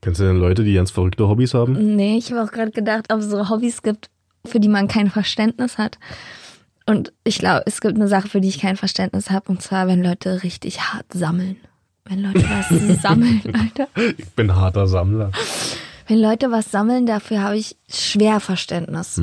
Kennst 0.00 0.20
du 0.20 0.24
denn 0.24 0.38
Leute, 0.38 0.62
die 0.62 0.74
ganz 0.74 0.92
verrückte 0.92 1.26
Hobbys 1.26 1.52
haben? 1.54 1.96
Nee, 1.96 2.16
ich 2.16 2.30
habe 2.30 2.44
auch 2.44 2.52
gerade 2.52 2.70
gedacht, 2.70 3.12
ob 3.12 3.18
es 3.20 3.26
so 3.26 3.48
Hobbys 3.48 3.82
gibt, 3.82 4.08
für 4.44 4.60
die 4.60 4.68
man 4.68 4.86
kein 4.86 5.10
Verständnis 5.10 5.78
hat. 5.78 5.98
Und 6.86 7.12
ich 7.24 7.38
glaube, 7.40 7.64
es 7.66 7.80
gibt 7.80 7.96
eine 7.96 8.06
Sache, 8.06 8.28
für 8.28 8.40
die 8.40 8.46
ich 8.48 8.60
kein 8.60 8.76
Verständnis 8.76 9.30
habe, 9.30 9.50
und 9.50 9.60
zwar, 9.62 9.88
wenn 9.88 10.04
Leute 10.04 10.44
richtig 10.44 10.80
hart 10.80 11.12
sammeln. 11.12 11.56
Wenn 12.04 12.22
Leute 12.22 12.44
was 12.48 12.68
sammeln, 13.02 13.42
Alter. 13.52 13.88
Ich 14.16 14.28
bin 14.28 14.54
harter 14.54 14.86
Sammler. 14.86 15.32
Wenn 16.06 16.20
Leute 16.20 16.50
was 16.50 16.70
sammeln, 16.70 17.06
dafür 17.06 17.42
habe 17.42 17.56
ich 17.56 17.76
schwer 17.88 18.40
Verständnis. 18.40 19.20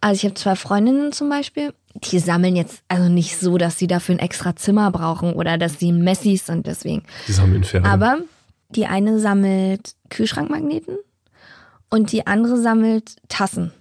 Also 0.00 0.14
ich 0.14 0.24
habe 0.24 0.34
zwei 0.34 0.54
Freundinnen 0.54 1.12
zum 1.12 1.28
Beispiel, 1.28 1.74
die 1.94 2.18
sammeln 2.20 2.54
jetzt 2.54 2.82
also 2.88 3.08
nicht 3.08 3.36
so, 3.36 3.58
dass 3.58 3.78
sie 3.78 3.88
dafür 3.88 4.14
ein 4.14 4.20
extra 4.20 4.54
Zimmer 4.54 4.90
brauchen 4.90 5.32
oder 5.32 5.58
dass 5.58 5.78
sie 5.78 5.92
Messis 5.92 6.46
sind 6.46 6.66
deswegen. 6.66 7.02
Die 7.26 7.32
sammeln 7.32 7.64
Pferde. 7.64 7.88
Aber 7.88 8.18
die 8.70 8.86
eine 8.86 9.18
sammelt 9.18 9.94
Kühlschrankmagneten 10.10 10.98
und 11.90 12.12
die 12.12 12.26
andere 12.26 12.60
sammelt 12.60 13.16
Tassen. 13.28 13.72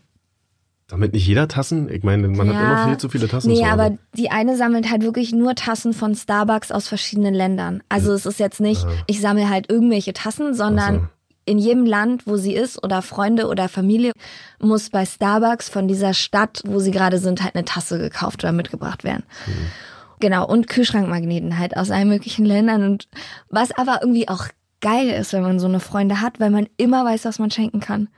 Sammelt 0.90 1.12
nicht 1.12 1.28
jeder 1.28 1.50
Tassen? 1.50 1.90
Ich 1.90 2.04
meine, 2.04 2.30
man 2.30 2.48
hat 2.48 2.64
immer 2.64 2.88
viel 2.88 2.98
zu 2.98 3.10
viele 3.10 3.28
Tassen 3.28 3.52
Nee, 3.52 3.66
aber 3.66 3.98
die 4.14 4.32
eine 4.32 4.56
sammelt 4.56 4.90
halt 4.90 5.04
wirklich 5.04 5.34
nur 5.34 5.54
Tassen 5.54 5.94
von 5.94 6.16
Starbucks 6.16 6.72
aus 6.72 6.88
verschiedenen 6.88 7.34
Ländern. 7.34 7.84
Also 7.90 8.14
es 8.14 8.26
ist 8.26 8.40
jetzt 8.40 8.62
nicht, 8.62 8.86
ich 9.06 9.20
sammle 9.20 9.50
halt 9.50 9.70
irgendwelche 9.70 10.14
Tassen, 10.14 10.54
sondern 10.54 10.96
Ach 10.96 11.02
so. 11.02 11.17
In 11.48 11.58
jedem 11.58 11.86
Land, 11.86 12.28
wo 12.28 12.38
sie 12.38 12.54
ist 12.54 12.84
oder 12.84 13.02
Freunde 13.02 13.48
oder 13.48 13.70
Familie, 13.70 14.12
muss 14.60 14.90
bei 14.90 15.06
Starbucks 15.06 15.70
von 15.70 15.88
dieser 15.88 16.14
Stadt, 16.14 16.62
wo 16.66 16.80
sie 16.80 16.92
gerade 16.92 17.18
sind, 17.20 17.42
halt 17.42 17.56
eine 17.56 17.66
Tasse 17.66 17.98
gekauft 17.98 18.44
oder 18.44 18.52
mitgebracht 18.52 19.04
werden. 19.04 19.24
Mhm. 19.48 19.68
Genau, 20.20 20.46
und 20.46 20.68
Kühlschrankmagneten 20.68 21.58
halt 21.58 21.78
aus 21.78 21.90
allen 21.90 22.10
möglichen 22.10 22.46
Ländern. 22.46 22.84
Und 22.84 23.08
was 23.50 23.72
aber 23.72 24.00
irgendwie 24.02 24.28
auch 24.28 24.48
geil 24.82 25.10
ist, 25.10 25.32
wenn 25.34 25.42
man 25.42 25.60
so 25.60 25.68
eine 25.68 25.80
Freunde 25.80 26.22
hat, 26.22 26.40
weil 26.40 26.50
man 26.50 26.68
immer 26.78 27.06
weiß, 27.06 27.26
was 27.26 27.40
man 27.40 27.50
schenken 27.50 27.80
kann. 27.80 28.10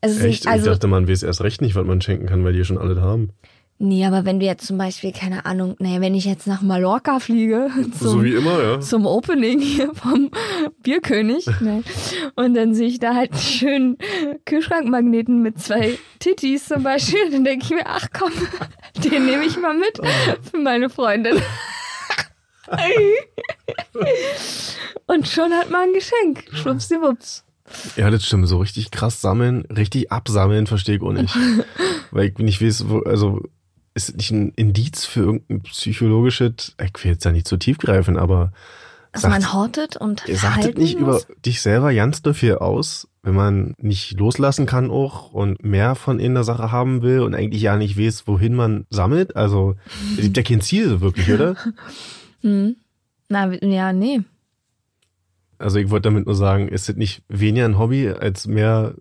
Es 0.00 0.12
ist 0.12 0.18
Echt? 0.18 0.44
nicht, 0.44 0.48
also, 0.48 0.66
ich 0.66 0.72
dachte, 0.72 0.88
man 0.88 1.08
weiß 1.08 1.22
erst 1.22 1.42
recht 1.42 1.60
nicht, 1.62 1.74
was 1.74 1.86
man 1.86 2.00
schenken 2.00 2.26
kann, 2.26 2.44
weil 2.44 2.52
die 2.52 2.64
schon 2.64 2.78
alle 2.78 3.00
haben. 3.00 3.30
Nee, 3.78 4.06
aber 4.06 4.24
wenn 4.24 4.40
du 4.40 4.46
jetzt 4.46 4.66
zum 4.66 4.78
Beispiel, 4.78 5.12
keine 5.12 5.44
Ahnung, 5.44 5.76
naja, 5.78 6.00
wenn 6.00 6.14
ich 6.14 6.24
jetzt 6.24 6.46
nach 6.46 6.62
Mallorca 6.62 7.20
fliege, 7.20 7.70
so 8.00 8.12
zum, 8.12 8.24
wie 8.24 8.34
immer, 8.34 8.62
ja. 8.62 8.80
zum 8.80 9.04
Opening 9.04 9.60
hier 9.60 9.94
vom 9.94 10.30
Bierkönig, 10.82 11.46
ne, 11.60 11.82
und 12.36 12.54
dann 12.54 12.74
sehe 12.74 12.88
ich 12.88 13.00
da 13.00 13.14
halt 13.14 13.32
einen 13.32 13.40
schönen 13.40 13.98
Kühlschrankmagneten 14.46 15.42
mit 15.42 15.60
zwei 15.60 15.98
Tittis 16.20 16.66
zum 16.66 16.84
Beispiel, 16.84 17.30
dann 17.30 17.44
denke 17.44 17.66
ich 17.66 17.70
mir, 17.70 17.84
ach 17.86 18.08
komm, 18.18 18.32
den 19.04 19.26
nehme 19.26 19.44
ich 19.44 19.58
mal 19.58 19.76
mit 19.76 20.00
für 20.50 20.58
meine 20.58 20.88
Freundin. 20.88 21.36
und 25.06 25.28
schon 25.28 25.52
hat 25.52 25.70
man 25.70 25.88
ein 25.88 25.92
Geschenk. 25.92 26.44
Schwuppsdiwupps. 26.50 27.44
Ja, 27.96 28.10
das 28.10 28.24
stimmt. 28.24 28.48
So 28.48 28.58
richtig 28.58 28.90
krass 28.90 29.20
sammeln, 29.20 29.64
richtig 29.66 30.10
absammeln, 30.10 30.66
verstehe 30.66 30.96
ich 30.96 31.02
auch 31.02 31.12
nicht. 31.12 31.36
Weil 32.10 32.28
ich 32.28 32.38
nicht 32.38 32.62
weiß, 32.62 32.84
also 33.04 33.42
ist 33.96 34.16
nicht 34.16 34.30
ein 34.30 34.50
Indiz 34.50 35.04
für 35.06 35.20
irgendein 35.20 35.62
psychologisches, 35.62 36.76
ich 36.80 37.04
will 37.04 37.12
jetzt 37.12 37.24
da 37.24 37.32
nicht 37.32 37.48
zu 37.48 37.56
tief 37.56 37.78
greifen, 37.78 38.18
aber 38.18 38.52
Also 39.12 39.28
man 39.28 39.52
hortet 39.54 39.96
und 39.96 40.22
sagt 40.28 40.76
nicht 40.76 40.98
über 40.98 41.14
muss. 41.14 41.26
dich 41.44 41.62
selber 41.62 41.92
ganz 41.94 42.20
dafür 42.20 42.60
aus, 42.60 43.08
wenn 43.22 43.34
man 43.34 43.74
nicht 43.78 44.18
loslassen 44.20 44.66
kann 44.66 44.90
auch 44.90 45.32
und 45.32 45.64
mehr 45.64 45.94
von 45.94 46.20
in 46.20 46.34
der 46.34 46.44
Sache 46.44 46.70
haben 46.70 47.00
will 47.02 47.20
und 47.20 47.34
eigentlich 47.34 47.62
ja 47.62 47.76
nicht 47.76 47.98
weiß, 47.98 48.26
wohin 48.26 48.54
man 48.54 48.86
sammelt? 48.90 49.34
Also, 49.34 49.76
es 50.16 50.22
gibt 50.22 50.36
ja 50.36 50.42
kein 50.42 50.60
Ziel 50.60 50.88
so 50.88 51.00
wirklich, 51.00 51.32
oder? 51.32 51.56
Hm. 52.42 52.76
Na, 53.30 53.50
ja, 53.54 53.92
nee. 53.94 54.20
Also 55.58 55.78
ich 55.78 55.88
wollte 55.88 56.10
damit 56.10 56.26
nur 56.26 56.34
sagen, 56.34 56.68
ist 56.68 56.88
es 56.90 56.96
nicht 56.96 57.22
weniger 57.28 57.64
ein 57.64 57.78
Hobby 57.78 58.10
als 58.10 58.46
mehr 58.46 58.94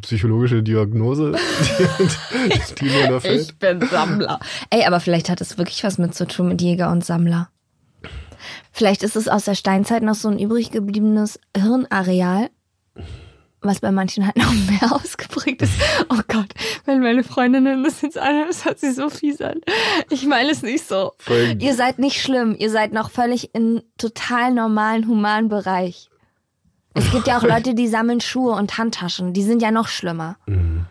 psychologische 0.00 0.62
Diagnose, 0.62 1.32
die, 1.78 2.74
die 2.80 2.84
mir 2.86 3.08
da 3.08 3.20
fällt? 3.20 3.40
Ich 3.42 3.58
bin 3.58 3.80
Sammler. 3.88 4.40
Ey, 4.70 4.84
aber 4.84 5.00
vielleicht 5.00 5.28
hat 5.30 5.40
es 5.40 5.56
wirklich 5.58 5.84
was 5.84 5.98
mit 5.98 6.14
zu 6.14 6.26
tun 6.26 6.48
mit 6.48 6.60
Jäger 6.60 6.90
und 6.90 7.04
Sammler. 7.04 7.48
Vielleicht 8.72 9.02
ist 9.02 9.16
es 9.16 9.28
aus 9.28 9.44
der 9.44 9.54
Steinzeit 9.54 10.02
noch 10.02 10.14
so 10.14 10.28
ein 10.28 10.38
übrig 10.38 10.70
gebliebenes 10.70 11.38
Hirnareal, 11.56 12.50
was 13.60 13.80
bei 13.80 13.90
manchen 13.90 14.24
halt 14.26 14.36
noch 14.36 14.52
mehr 14.52 14.92
ausgeprägt 14.94 15.62
ist. 15.62 15.72
Oh 16.10 16.20
Gott, 16.28 16.48
wenn 16.84 17.00
meine 17.00 17.24
Freundinnen 17.24 17.82
das 17.82 18.02
jetzt 18.02 18.18
anhören, 18.18 18.46
das 18.48 18.64
hört 18.64 18.78
sich 18.78 18.94
so 18.94 19.10
fies 19.10 19.40
an. 19.40 19.60
Ich 20.10 20.26
meine 20.26 20.50
es 20.50 20.62
nicht 20.62 20.86
so. 20.86 21.12
Voll- 21.18 21.56
Ihr 21.58 21.74
seid 21.74 21.98
nicht 21.98 22.20
schlimm. 22.20 22.54
Ihr 22.58 22.70
seid 22.70 22.92
noch 22.92 23.10
völlig 23.10 23.54
in 23.54 23.82
total 23.96 24.52
normalen, 24.52 25.08
humanen 25.08 25.48
Bereich. 25.48 26.08
Es 26.98 27.10
gibt 27.12 27.26
ja 27.26 27.38
auch 27.38 27.42
Leute, 27.42 27.74
die 27.74 27.86
sammeln 27.88 28.20
Schuhe 28.20 28.52
und 28.52 28.76
Handtaschen. 28.78 29.32
Die 29.32 29.42
sind 29.42 29.62
ja 29.62 29.70
noch 29.70 29.88
schlimmer. 29.88 30.36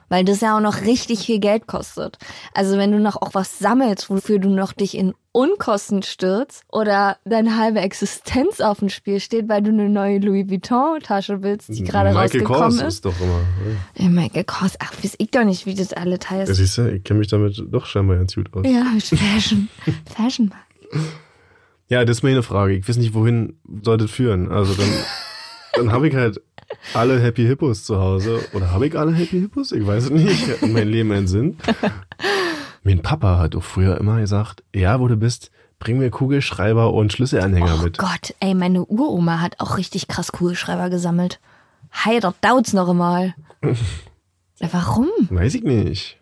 Weil 0.09 0.23
das 0.25 0.41
ja 0.41 0.55
auch 0.57 0.61
noch 0.61 0.81
richtig 0.81 1.25
viel 1.25 1.39
Geld 1.39 1.67
kostet. 1.67 2.17
Also 2.53 2.77
wenn 2.77 2.91
du 2.91 2.99
noch 2.99 3.15
auch 3.21 3.33
was 3.33 3.59
sammelst, 3.59 4.09
wofür 4.09 4.39
du 4.39 4.49
noch 4.49 4.71
dich 4.73 4.97
in 4.97 5.13
Unkosten 5.33 6.01
stürzt 6.01 6.63
oder 6.71 7.17
deine 7.25 7.57
halbe 7.57 7.79
Existenz 7.81 8.59
auf 8.59 8.79
dem 8.79 8.89
Spiel 8.89 9.19
steht, 9.19 9.47
weil 9.49 9.61
du 9.61 9.69
eine 9.69 9.87
neue 9.89 10.17
Louis 10.19 10.49
Vuitton 10.49 10.99
Tasche 11.01 11.43
willst, 11.43 11.69
die 11.69 11.83
gerade 11.83 12.09
Michael 12.09 12.23
rausgekommen 12.23 12.61
Kors 12.61 12.75
ist. 12.75 12.83
ist 12.87 13.05
doch 13.05 13.13
immer. 13.21 13.41
Ja, 13.97 14.09
Michael 14.09 14.45
Kors, 14.45 14.75
ach, 14.79 14.93
weiß 15.03 15.15
ich 15.19 15.29
doch 15.29 15.43
nicht, 15.43 15.65
wie 15.67 15.75
das 15.75 15.93
alle 15.93 16.17
Ja, 16.23 16.29
heißt. 16.29 16.55
siehst 16.55 16.77
du, 16.79 16.91
ich 16.91 17.03
kenne 17.03 17.19
mich 17.19 17.27
damit 17.27 17.61
doch 17.69 17.85
scheinbar 17.85 18.17
ganz 18.17 18.33
gut 18.33 18.51
aus. 18.55 18.65
Ja, 18.65 18.85
Fashion. 18.99 19.67
Fashion. 20.15 20.51
Ja, 21.89 22.03
das 22.03 22.17
ist 22.17 22.23
mir 22.23 22.31
eine 22.31 22.43
Frage. 22.43 22.73
Ich 22.75 22.87
weiß 22.89 22.97
nicht, 22.97 23.13
wohin 23.13 23.59
soll 23.83 23.97
das 23.97 24.09
führen. 24.11 24.51
Also 24.51 24.73
dann, 24.73 24.89
dann 25.77 25.91
habe 25.91 26.07
ich 26.07 26.15
halt 26.15 26.41
alle 26.93 27.19
Happy 27.19 27.45
Hippos 27.45 27.85
zu 27.85 27.99
Hause. 27.99 28.39
Oder 28.53 28.71
habe 28.71 28.87
ich 28.87 28.97
alle 28.97 29.13
Happy 29.13 29.39
Hippos? 29.39 29.71
Ich 29.71 29.85
weiß 29.85 30.05
es 30.05 30.09
nicht. 30.09 30.61
Hat 30.61 30.69
mein 30.69 30.87
Leben 30.87 31.11
einen 31.11 31.27
Sinn. 31.27 31.57
Mein 32.83 33.01
Papa 33.01 33.37
hat 33.37 33.55
auch 33.55 33.63
früher 33.63 33.97
immer 33.97 34.19
gesagt, 34.19 34.63
ja, 34.73 34.99
wo 34.99 35.07
du 35.07 35.17
bist, 35.17 35.51
bring 35.79 35.97
mir 35.97 36.09
Kugelschreiber 36.09 36.93
und 36.93 37.11
Schlüsselanhänger 37.11 37.77
oh 37.79 37.83
mit. 37.83 37.97
Gott, 37.97 38.33
ey, 38.39 38.53
meine 38.53 38.85
Uroma 38.85 39.41
hat 39.41 39.59
auch 39.59 39.77
richtig 39.77 40.07
krass 40.07 40.31
Kugelschreiber 40.31 40.89
gesammelt. 40.89 41.39
Hey, 41.89 42.19
dort 42.19 42.37
dauert's 42.41 42.73
noch 42.73 42.89
einmal. 42.89 43.35
warum? 44.59 45.09
Weiß 45.29 45.55
ich 45.55 45.63
nicht. 45.63 46.17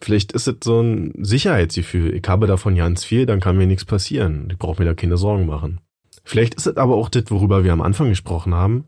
Vielleicht 0.00 0.32
ist 0.32 0.48
es 0.48 0.56
so 0.64 0.80
ein 0.80 1.12
Sicherheitsgefühl. 1.18 2.14
Ich 2.14 2.26
habe 2.26 2.46
davon 2.46 2.74
ganz 2.74 3.04
viel, 3.04 3.24
dann 3.24 3.40
kann 3.40 3.56
mir 3.56 3.66
nichts 3.66 3.84
passieren. 3.84 4.48
Ich 4.50 4.58
brauche 4.58 4.82
mir 4.82 4.88
da 4.88 4.94
keine 4.94 5.16
Sorgen 5.16 5.46
machen. 5.46 5.80
Vielleicht 6.24 6.54
ist 6.54 6.66
es 6.66 6.76
aber 6.76 6.94
auch 6.94 7.08
das, 7.08 7.24
worüber 7.28 7.64
wir 7.64 7.72
am 7.72 7.80
Anfang 7.80 8.08
gesprochen 8.08 8.54
haben. 8.54 8.84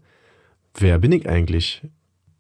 Wer 0.74 0.98
bin 0.98 1.12
ich 1.12 1.28
eigentlich? 1.28 1.82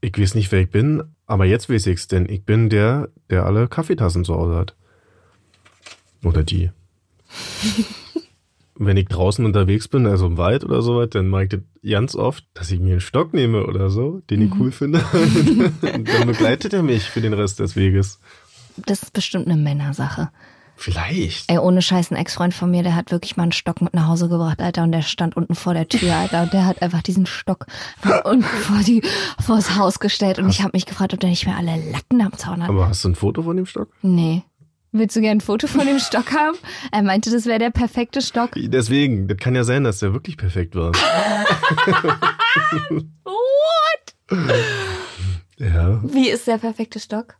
Ich 0.00 0.18
weiß 0.18 0.34
nicht, 0.34 0.52
wer 0.52 0.60
ich 0.60 0.70
bin, 0.70 1.02
aber 1.26 1.46
jetzt 1.46 1.70
weiß 1.70 1.86
ich's, 1.86 2.08
denn 2.08 2.28
ich 2.28 2.44
bin 2.44 2.68
der, 2.68 3.08
der 3.30 3.46
alle 3.46 3.68
Kaffeetassen 3.68 4.24
zu 4.24 4.34
Hause 4.34 4.56
hat. 4.56 4.76
Oder 6.22 6.42
die. 6.42 6.70
Wenn 8.76 8.96
ich 8.96 9.06
draußen 9.06 9.44
unterwegs 9.44 9.86
bin, 9.86 10.06
also 10.06 10.26
im 10.26 10.36
Wald 10.36 10.64
oder 10.64 10.82
so, 10.82 11.06
dann 11.06 11.28
mache 11.28 11.44
ich 11.44 11.48
das 11.50 11.60
ganz 11.88 12.16
oft, 12.16 12.44
dass 12.54 12.72
ich 12.72 12.80
mir 12.80 12.92
einen 12.92 13.00
Stock 13.00 13.32
nehme 13.32 13.66
oder 13.66 13.88
so, 13.88 14.20
den 14.30 14.42
ich 14.42 14.52
cool 14.58 14.72
finde. 14.72 14.98
Und 15.80 16.08
dann 16.08 16.26
begleitet 16.26 16.72
er 16.72 16.82
mich 16.82 17.04
für 17.04 17.20
den 17.20 17.34
Rest 17.34 17.60
des 17.60 17.76
Weges. 17.76 18.18
Das 18.76 19.04
ist 19.04 19.12
bestimmt 19.12 19.46
eine 19.46 19.56
Männersache. 19.56 20.30
Vielleicht. 20.76 21.50
Ey, 21.50 21.58
ohne 21.58 21.82
Scheiß, 21.82 22.10
ein 22.10 22.16
Ex-Freund 22.16 22.52
von 22.52 22.70
mir, 22.70 22.82
der 22.82 22.94
hat 22.94 23.10
wirklich 23.10 23.36
mal 23.36 23.44
einen 23.44 23.52
Stock 23.52 23.80
mit 23.80 23.94
nach 23.94 24.08
Hause 24.08 24.28
gebracht, 24.28 24.60
Alter, 24.60 24.82
und 24.82 24.92
der 24.92 25.02
stand 25.02 25.36
unten 25.36 25.54
vor 25.54 25.72
der 25.74 25.88
Tür, 25.88 26.14
Alter, 26.14 26.42
und 26.42 26.52
der 26.52 26.66
hat 26.66 26.82
einfach 26.82 27.02
diesen 27.02 27.26
Stock 27.26 27.66
unten 28.24 28.42
vor 28.42 28.80
die, 28.84 29.02
vors 29.40 29.76
Haus 29.76 30.00
gestellt 30.00 30.38
und 30.38 30.48
ich 30.48 30.60
habe 30.62 30.72
mich 30.74 30.86
gefragt, 30.86 31.14
ob 31.14 31.20
der 31.20 31.30
nicht 31.30 31.46
mehr 31.46 31.56
alle 31.56 31.76
Latten 31.90 32.20
am 32.20 32.32
Zaun 32.32 32.62
hat. 32.62 32.68
Aber 32.68 32.88
hast 32.88 33.04
du 33.04 33.10
ein 33.10 33.14
Foto 33.14 33.42
von 33.42 33.56
dem 33.56 33.66
Stock? 33.66 33.88
Nee. 34.02 34.42
Willst 34.96 35.16
du 35.16 35.20
gern 35.20 35.38
ein 35.38 35.40
Foto 35.40 35.66
von 35.66 35.86
dem 35.86 35.98
Stock 35.98 36.32
haben? 36.32 36.56
Er 36.92 37.02
meinte, 37.02 37.28
das 37.30 37.46
wäre 37.46 37.58
der 37.58 37.70
perfekte 37.70 38.22
Stock. 38.22 38.50
Deswegen, 38.54 39.26
das 39.26 39.38
kann 39.38 39.56
ja 39.56 39.64
sein, 39.64 39.82
dass 39.82 39.98
der 39.98 40.12
wirklich 40.12 40.36
perfekt 40.36 40.76
war. 40.76 40.92
What? 43.24 44.14
Ja. 45.58 46.00
Wie 46.04 46.28
ist 46.30 46.46
der 46.46 46.58
perfekte 46.58 47.00
Stock? 47.00 47.36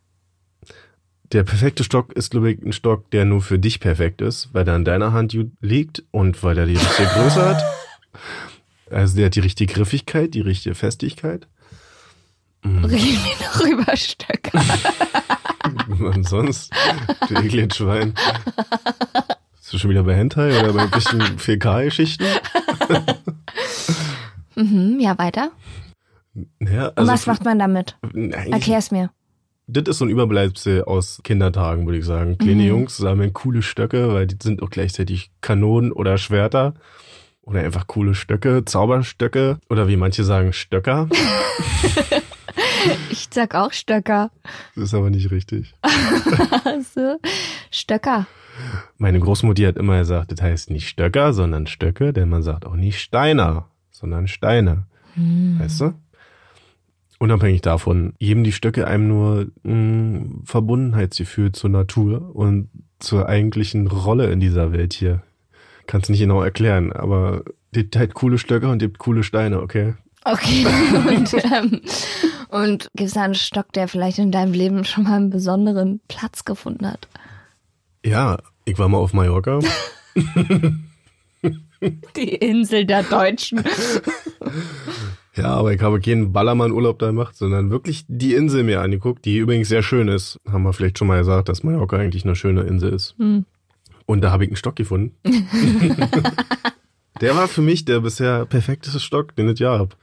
Der 1.31 1.43
perfekte 1.43 1.83
Stock 1.83 2.13
ist, 2.13 2.31
glaube 2.31 2.51
ich, 2.51 2.61
ein 2.61 2.73
Stock, 2.73 3.09
der 3.11 3.25
nur 3.25 3.41
für 3.41 3.59
dich 3.59 3.79
perfekt 3.79 4.21
ist, 4.21 4.49
weil 4.53 4.67
er 4.67 4.75
in 4.75 4.85
deiner 4.85 5.11
Hand 5.13 5.35
liegt 5.61 6.03
und 6.11 6.43
weil 6.43 6.57
er 6.57 6.65
die 6.65 6.75
richtige 6.75 7.09
Größe 7.09 7.45
hat. 7.45 7.63
Also 8.91 9.15
der 9.15 9.25
hat 9.25 9.35
die 9.35 9.39
richtige 9.39 9.73
Griffigkeit, 9.73 10.35
die 10.35 10.41
richtige 10.41 10.75
Festigkeit. 10.75 11.47
Reden 12.63 12.87
wir 12.91 13.47
noch 13.47 13.65
über 13.65 13.97
Stöcker. 13.97 14.61
Und 15.99 16.29
sonst, 16.29 16.71
du 17.27 17.33
ekliges 17.33 17.77
Schwein. 17.77 18.13
Bist 19.57 19.73
du 19.73 19.79
schon 19.79 19.89
wieder 19.89 20.03
bei 20.03 20.15
Hentai 20.15 20.59
oder 20.59 20.71
bei 20.73 20.83
irgendwelchen 20.83 21.37
4K-Geschichten? 21.39 22.25
Mhm, 24.55 24.99
ja, 25.01 25.17
weiter. 25.17 25.51
Ja, 26.61 26.87
Und 26.87 27.07
was 27.07 27.27
macht 27.27 27.43
man 27.43 27.59
damit? 27.59 27.97
Eigentlich, 28.03 28.53
Erklär's 28.53 28.89
mir. 28.89 29.09
Das 29.67 29.83
ist 29.87 29.97
so 29.97 30.05
ein 30.05 30.09
Überbleibsel 30.11 30.83
aus 30.83 31.19
Kindertagen, 31.23 31.85
würde 31.85 31.97
ich 31.99 32.05
sagen. 32.05 32.37
Kleine 32.37 32.63
Mhm. 32.63 32.67
Jungs 32.69 32.97
sammeln 32.97 33.33
coole 33.33 33.61
Stöcke, 33.61 34.13
weil 34.13 34.27
die 34.27 34.37
sind 34.41 34.61
auch 34.61 34.69
gleichzeitig 34.69 35.31
Kanonen 35.41 35.91
oder 35.91 36.17
Schwerter. 36.17 36.73
Oder 37.41 37.59
einfach 37.61 37.85
coole 37.85 38.15
Stöcke, 38.15 38.65
Zauberstöcke. 38.65 39.59
Oder 39.69 39.87
wie 39.87 39.97
manche 39.97 40.23
sagen, 40.23 40.53
Stöcker. 40.53 41.09
Ich 43.09 43.27
sag 43.31 43.55
auch 43.55 43.71
Stöcker. 43.73 44.29
Das 44.75 44.85
ist 44.85 44.93
aber 44.93 45.09
nicht 45.09 45.31
richtig. 45.31 45.73
Also, 46.65 47.17
Stöcker. 47.71 48.27
Meine 48.97 49.19
Großmutti 49.19 49.63
hat 49.63 49.77
immer 49.77 49.99
gesagt, 49.99 50.31
das 50.31 50.41
heißt 50.41 50.69
nicht 50.71 50.87
Stöcker, 50.87 51.33
sondern 51.33 51.67
Stöcke, 51.67 52.11
denn 52.13 52.29
man 52.29 52.43
sagt 52.43 52.65
auch 52.65 52.75
nicht 52.75 52.99
Steiner, 52.99 53.69
sondern 53.91 54.27
Steine. 54.27 54.85
Weißt 55.15 55.81
du? 55.81 55.93
Unabhängig 57.17 57.61
davon 57.61 58.13
geben 58.19 58.43
die 58.43 58.51
Stöcke 58.51 58.87
einem 58.87 59.07
nur 59.07 59.47
ein 59.63 60.41
Verbundenheitsgefühl 60.43 61.53
zur 61.53 61.69
Natur 61.69 62.35
und 62.35 62.69
zur 62.99 63.29
eigentlichen 63.29 63.87
Rolle 63.87 64.31
in 64.31 64.39
dieser 64.39 64.73
Welt 64.73 64.93
hier. 64.93 65.23
Kannst 65.87 66.09
nicht 66.09 66.19
genau 66.19 66.41
erklären, 66.41 66.91
aber 66.91 67.43
die 67.73 67.81
hat 67.81 67.95
halt 67.95 68.13
coole 68.15 68.37
Stöcke 68.37 68.67
und 68.67 68.81
die 68.81 68.87
hat 68.87 68.97
coole 68.97 69.23
Steine, 69.23 69.61
okay? 69.61 69.93
Okay. 70.27 70.65
Und, 71.07 71.33
ähm, 71.35 71.81
und 72.49 72.89
gibt 72.95 73.09
es 73.09 73.13
da 73.13 73.21
einen 73.21 73.35
Stock, 73.35 73.71
der 73.73 73.87
vielleicht 73.87 74.17
in 74.17 74.31
deinem 74.31 74.53
Leben 74.53 74.83
schon 74.83 75.03
mal 75.03 75.17
einen 75.17 75.29
besonderen 75.29 76.01
Platz 76.07 76.45
gefunden 76.45 76.87
hat? 76.87 77.07
Ja, 78.03 78.39
ich 78.65 78.79
war 78.79 78.89
mal 78.89 78.97
auf 78.97 79.13
Mallorca. 79.13 79.59
Die 82.15 82.35
Insel 82.35 82.85
der 82.85 83.03
Deutschen. 83.03 83.63
Ja, 85.35 85.47
aber 85.47 85.73
ich 85.73 85.81
habe 85.81 85.99
keinen 85.99 86.31
Ballermann-Urlaub 86.31 86.97
da 86.99 87.07
gemacht, 87.07 87.35
sondern 87.35 87.69
wirklich 87.69 88.05
die 88.07 88.33
Insel 88.33 88.63
mir 88.63 88.81
angeguckt, 88.81 89.25
die 89.25 89.37
übrigens 89.37 89.67
sehr 89.67 89.83
schön 89.83 90.07
ist. 90.07 90.39
Haben 90.49 90.63
wir 90.63 90.71
vielleicht 90.71 90.97
schon 90.97 91.07
mal 91.07 91.17
gesagt, 91.17 91.49
dass 91.49 91.63
Mallorca 91.63 91.97
eigentlich 91.97 92.23
eine 92.23 92.35
schöne 92.35 92.61
Insel 92.61 92.93
ist. 92.93 93.15
Und 94.05 94.21
da 94.21 94.31
habe 94.31 94.45
ich 94.45 94.49
einen 94.49 94.55
Stock 94.55 94.75
gefunden. 94.75 95.15
der 97.21 97.35
war 97.35 97.47
für 97.47 97.61
mich 97.61 97.83
der 97.85 97.99
bisher 97.99 98.45
perfekteste 98.45 98.99
Stock, 98.99 99.35
den 99.35 99.49
ich 99.49 99.59
ja 99.59 99.77
hab. 99.77 99.97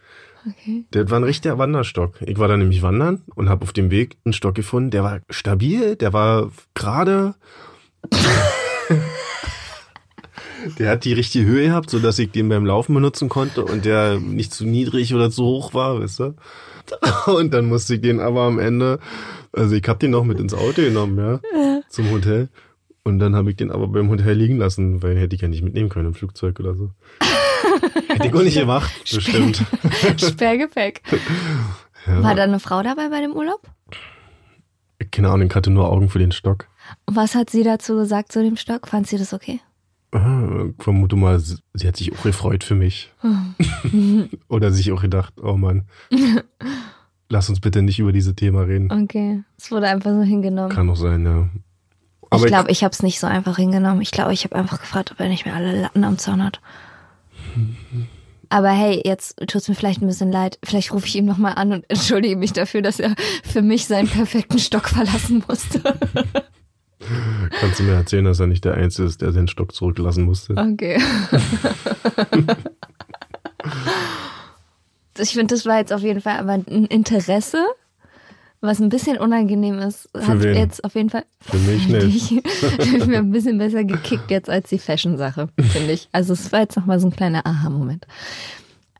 Okay. 0.47 0.85
Der 0.93 1.09
war 1.11 1.20
ein 1.20 1.24
richtiger 1.24 1.57
Wanderstock. 1.57 2.20
Ich 2.22 2.39
war 2.39 2.49
da 2.49 2.57
nämlich 2.57 2.83
wandern 2.83 3.22
und 3.35 3.49
habe 3.49 3.62
auf 3.62 3.72
dem 3.72 3.91
Weg 3.91 4.16
einen 4.24 4.33
Stock 4.33 4.55
gefunden, 4.55 4.91
der 4.91 5.05
war 5.05 5.20
stabil, 5.30 5.97
der 5.97 6.12
war 6.12 6.51
gerade. 6.74 7.35
der 10.79 10.91
hat 10.91 11.05
die 11.05 11.13
richtige 11.13 11.47
Höhe 11.47 11.67
gehabt, 11.67 11.91
so 11.91 11.99
dass 11.99 12.19
ich 12.19 12.31
den 12.31 12.49
beim 12.49 12.67
Laufen 12.67 12.95
benutzen 12.95 13.29
konnte 13.29 13.65
und 13.65 13.85
der 13.85 14.19
nicht 14.19 14.53
zu 14.53 14.65
niedrig 14.65 15.15
oder 15.15 15.31
zu 15.31 15.45
hoch 15.45 15.75
war, 15.75 16.01
weißt 16.01 16.21
du? 16.21 16.35
Und 17.27 17.55
dann 17.55 17.67
musste 17.67 17.95
ich 17.95 18.01
den 18.01 18.21
aber 18.21 18.43
am 18.43 18.59
Ende, 18.59 18.99
also 19.53 19.75
ich 19.75 19.87
habe 19.87 19.99
den 20.01 20.11
noch 20.11 20.25
mit 20.25 20.41
ins 20.41 20.53
Auto 20.53 20.83
genommen, 20.83 21.17
ja, 21.17 21.81
zum 21.89 22.11
Hotel. 22.11 22.49
Und 23.05 23.19
dann 23.19 23.35
habe 23.35 23.51
ich 23.51 23.57
den 23.57 23.71
aber 23.71 23.89
beim 23.89 24.11
Hotel 24.11 24.35
liegen 24.35 24.59
lassen, 24.59 25.03
weil 25.03 25.17
hätte 25.17 25.35
ich 25.35 25.43
ja 25.43 25.49
nicht 25.49 25.63
mitnehmen 25.63 25.89
können 25.89 26.09
im 26.09 26.15
Flugzeug 26.15 26.61
oder 26.61 26.75
so. 26.75 26.91
Hätte 28.09 28.29
ich 28.29 28.35
auch 28.35 28.43
nicht 28.43 28.59
gemacht, 28.59 28.93
bestimmt. 29.11 29.65
Sperrgepäck. 30.17 31.03
Ja. 32.07 32.23
War 32.23 32.35
da 32.35 32.45
eine 32.45 32.61
Frau 32.61 32.83
dabei 32.83 33.09
bei 33.09 33.21
dem 33.21 33.33
Urlaub? 33.33 33.63
Keine 35.11 35.31
Ahnung, 35.31 35.49
ich 35.49 35.55
hatte 35.55 35.71
nur 35.71 35.91
Augen 35.91 36.09
für 36.09 36.19
den 36.19 36.33
Stock. 36.33 36.67
Und 37.07 37.17
was 37.17 37.35
hat 37.35 37.51
sie 37.51 37.63
dazu 37.65 37.97
gesagt 37.97 38.31
zu 38.33 38.43
dem 38.43 38.57
Stock? 38.57 38.89
Fand 38.89 39.07
sie 39.07 39.19
das 39.19 39.33
okay? 39.33 39.61
Ah, 40.13 40.67
vermute 40.79 41.17
mal, 41.17 41.41
sie 41.41 41.89
hat 41.89 41.97
sich 41.97 42.13
auch 42.13 42.23
gefreut 42.23 42.65
für 42.65 42.75
mich. 42.75 43.11
Oder 44.49 44.71
sich 44.71 44.93
auch 44.93 45.01
gedacht, 45.01 45.35
oh 45.43 45.57
Mann, 45.57 45.87
lass 47.31 47.49
uns 47.49 47.61
bitte 47.61 47.81
nicht 47.81 47.99
über 47.99 48.13
dieses 48.13 48.35
Thema 48.35 48.61
reden. 48.63 48.93
Okay. 48.93 49.43
Es 49.57 49.71
wurde 49.71 49.89
einfach 49.89 50.11
so 50.11 50.23
hingenommen. 50.23 50.71
Kann 50.71 50.87
doch 50.87 50.97
sein, 50.97 51.25
ja. 51.25 51.49
ich 52.37 52.45
glaube, 52.45 52.71
ich 52.71 52.85
habe 52.85 52.93
es 52.93 53.03
nicht 53.03 53.21
so 53.21 53.27
einfach 53.27 53.57
hingenommen. 53.57 54.03
Ich 54.03 54.11
glaube, 54.11 54.35
ich 54.35 54.45
habe 54.45 54.55
einfach 54.55 54.81
gefragt, 54.81 55.13
ob 55.13 55.21
er 55.21 55.29
nicht 55.29 55.47
mehr 55.47 55.55
alle 55.55 55.81
Latten 55.81 56.05
am 56.05 56.19
Zaun 56.19 56.45
hat. 56.45 56.61
Aber 58.51 58.69
hey, 58.69 59.01
jetzt 59.03 59.39
tut's 59.49 59.67
mir 59.71 59.75
vielleicht 59.75 60.03
ein 60.03 60.07
bisschen 60.07 60.31
leid. 60.31 60.59
Vielleicht 60.63 60.93
rufe 60.93 61.07
ich 61.07 61.17
ihm 61.17 61.25
nochmal 61.25 61.55
an 61.55 61.73
und 61.73 61.89
entschuldige 61.89 62.37
mich 62.37 62.53
dafür, 62.53 62.83
dass 62.83 63.01
er 63.01 63.15
für 63.43 63.63
mich 63.63 63.87
seinen 63.87 64.09
perfekten 64.09 64.59
Stock 64.59 64.91
verlassen 64.91 65.43
musste. 65.49 65.83
kannst 67.61 67.81
du 67.81 67.85
mir 67.85 67.95
erzählen, 67.95 68.25
dass 68.25 68.41
er 68.41 68.47
nicht 68.47 68.65
der 68.65 68.75
Einzige 68.75 69.09
ist, 69.09 69.23
der 69.23 69.33
seinen 69.33 69.49
Stock 69.49 69.75
zurücklassen 69.75 70.25
musste. 70.25 70.55
Okay. 70.57 71.01
ich 75.19 75.31
finde, 75.31 75.55
das 75.55 75.67
war 75.67 75.79
jetzt 75.79 75.93
auf 75.93 76.03
jeden 76.03 76.21
Fall 76.21 76.39
aber 76.39 76.53
ein 76.53 76.87
Interesse, 76.87 77.65
was 78.61 78.81
ein 78.81 78.89
bisschen 78.89 79.19
unangenehm 79.19 79.79
ist. 79.81 80.09
Hat 80.17 80.43
wen? 80.43 80.55
jetzt 80.57 80.85
auf 80.85 80.95
jeden 80.95 81.11
Fall 81.11 81.25
Für 81.41 81.59
mich 81.59 81.89
nicht. 82.05 82.31
dich 82.31 83.07
mir 83.07 83.19
ein 83.19 83.33
bisschen 83.33 83.59
besser 83.59 83.85
gekickt 83.85 84.31
jetzt 84.31 84.49
als 84.49 84.69
die 84.69 84.79
Fashion-Sache, 84.79 85.49
finde 85.59 85.93
ich. 85.93 86.09
Also 86.13 86.33
es 86.33 86.53
war 86.53 86.61
jetzt 86.61 86.77
nochmal 86.77 87.01
so 87.01 87.09
ein 87.09 87.17
kleiner 87.17 87.45
Aha-Moment. 87.45 88.07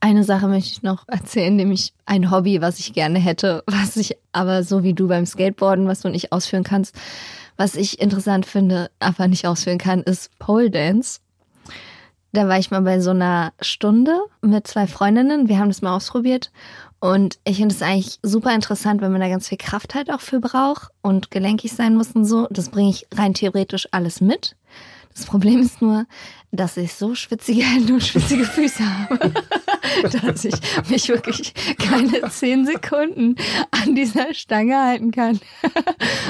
Eine 0.01 0.25
Sache 0.25 0.49
möchte 0.49 0.71
ich 0.73 0.83
noch 0.83 1.07
erzählen, 1.07 1.55
nämlich 1.55 1.93
ein 2.07 2.33
Hobby, 2.33 2.61
was 2.61 2.81
ich 2.81 2.93
gerne 2.93 3.21
hätte, 3.21 3.63
was 3.67 3.97
ich 3.97 4.17
aber 4.33 4.65
so 4.65 4.83
wie 4.83 4.95
du 4.95 5.07
beim 5.07 5.27
Skateboarden, 5.27 5.87
was 5.87 6.01
du 6.01 6.09
nicht 6.09 6.33
ausführen 6.33 6.65
kannst, 6.65 6.97
was 7.57 7.77
ich 7.77 8.01
interessant 8.01 8.47
finde, 8.47 8.91
aber 8.99 9.29
nicht 9.29 9.47
ausführen 9.47 9.79
kann, 9.79 10.03
ist 10.03 10.37
Pole 10.39 10.71
Dance. 10.71 11.21
Da 12.33 12.49
war 12.49 12.59
ich 12.59 12.71
mal 12.71 12.81
bei 12.81 12.99
so 13.01 13.11
einer 13.11 13.53
Stunde 13.61 14.19
mit 14.41 14.67
zwei 14.67 14.87
Freundinnen. 14.87 15.49
Wir 15.49 15.59
haben 15.59 15.69
das 15.69 15.83
mal 15.83 15.95
ausprobiert. 15.95 16.51
Und 16.99 17.39
ich 17.45 17.57
finde 17.57 17.75
es 17.75 17.83
eigentlich 17.83 18.21
super 18.23 18.55
interessant, 18.55 19.03
wenn 19.03 19.13
man 19.13 19.21
da 19.21 19.29
ganz 19.29 19.49
viel 19.49 19.59
Kraft 19.59 19.95
halt 19.95 20.11
auch 20.11 20.21
für 20.21 20.41
braucht 20.41 20.91
und 21.03 21.31
gelenkig 21.31 21.73
sein 21.73 21.95
muss 21.95 22.13
und 22.13 22.25
so. 22.25 22.47
Das 22.51 22.71
bringe 22.71 22.91
ich 22.91 23.07
rein 23.13 23.35
theoretisch 23.35 23.89
alles 23.91 24.21
mit. 24.21 24.57
Das 25.13 25.27
Problem 25.27 25.61
ist 25.61 25.83
nur, 25.83 26.07
dass 26.55 26.77
ich 26.77 26.93
so 26.93 27.15
schwitzige 27.15 27.63
Hände 27.63 27.95
und 27.95 28.03
schwitzige 28.03 28.45
Füße 28.45 28.85
habe, 28.85 29.33
dass 30.23 30.45
ich 30.45 30.55
mich 30.91 31.09
wirklich 31.09 31.55
keine 31.79 32.29
zehn 32.29 32.67
Sekunden 32.67 33.37
an 33.71 33.95
dieser 33.95 34.35
Stange 34.35 34.79
halten 34.79 35.13
kann. 35.13 35.41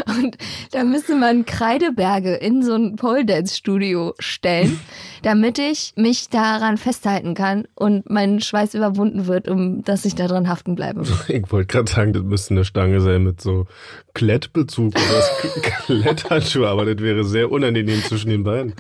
Und 0.07 0.39
da 0.70 0.85
müsste 0.85 1.16
man 1.16 1.45
Kreideberge 1.45 2.35
in 2.37 2.62
so 2.62 2.75
ein 2.75 2.95
Pole 2.95 3.25
Dance 3.25 3.57
Studio 3.57 4.14
stellen, 4.20 4.79
damit 5.23 5.59
ich 5.59 5.95
mich 5.97 6.29
daran 6.29 6.77
festhalten 6.77 7.35
kann 7.35 7.66
und 7.75 8.11
mein 8.11 8.41
Schweiß 8.41 8.75
überwunden 8.75 9.27
wird, 9.27 9.49
um 9.49 9.83
dass 9.85 10.05
ich 10.05 10.14
daran 10.14 10.49
haften 10.49 10.75
bleibe. 10.75 11.03
Ich 11.29 11.51
wollte 11.51 11.66
gerade 11.66 11.91
sagen, 11.91 12.12
das 12.12 12.23
müsste 12.23 12.55
eine 12.55 12.64
Stange 12.64 13.01
sein 13.01 13.25
mit 13.25 13.41
so 13.41 13.66
Klettbezug 14.14 14.95
oder 14.95 15.62
Kletthandschuhe, 15.87 16.68
aber 16.68 16.85
das 16.85 17.03
wäre 17.03 17.25
sehr 17.25 17.51
unangenehm 17.51 18.03
zwischen 18.03 18.31
den 18.31 18.45
Beinen. 18.45 18.75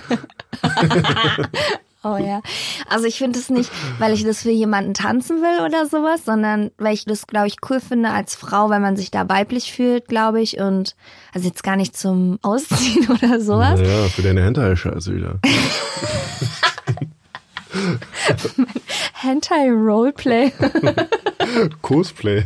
Oh 2.04 2.16
ja. 2.16 2.40
Also 2.88 3.06
ich 3.06 3.18
finde 3.18 3.38
es 3.38 3.48
nicht, 3.48 3.70
weil 3.98 4.12
ich 4.12 4.24
das 4.24 4.42
für 4.42 4.50
jemanden 4.50 4.92
tanzen 4.92 5.40
will 5.40 5.64
oder 5.64 5.86
sowas, 5.86 6.24
sondern 6.24 6.72
weil 6.78 6.94
ich 6.94 7.04
das, 7.04 7.26
glaube 7.26 7.46
ich, 7.46 7.56
cool 7.70 7.80
finde 7.80 8.10
als 8.10 8.34
Frau, 8.34 8.70
weil 8.70 8.80
man 8.80 8.96
sich 8.96 9.10
da 9.10 9.28
weiblich 9.28 9.72
fühlt, 9.72 10.08
glaube 10.08 10.40
ich. 10.40 10.58
Und 10.58 10.96
also 11.32 11.46
jetzt 11.46 11.62
gar 11.62 11.76
nicht 11.76 11.96
zum 11.96 12.38
Ausziehen 12.42 13.08
oder 13.22 13.40
sowas. 13.40 13.80
Ja, 13.80 14.08
für 14.08 14.22
deine 14.22 14.42
Hentai-Scheiße 14.42 15.14
wieder. 15.14 15.38
Hentai-Roleplay. 19.14 20.52
Cosplay. 21.82 22.44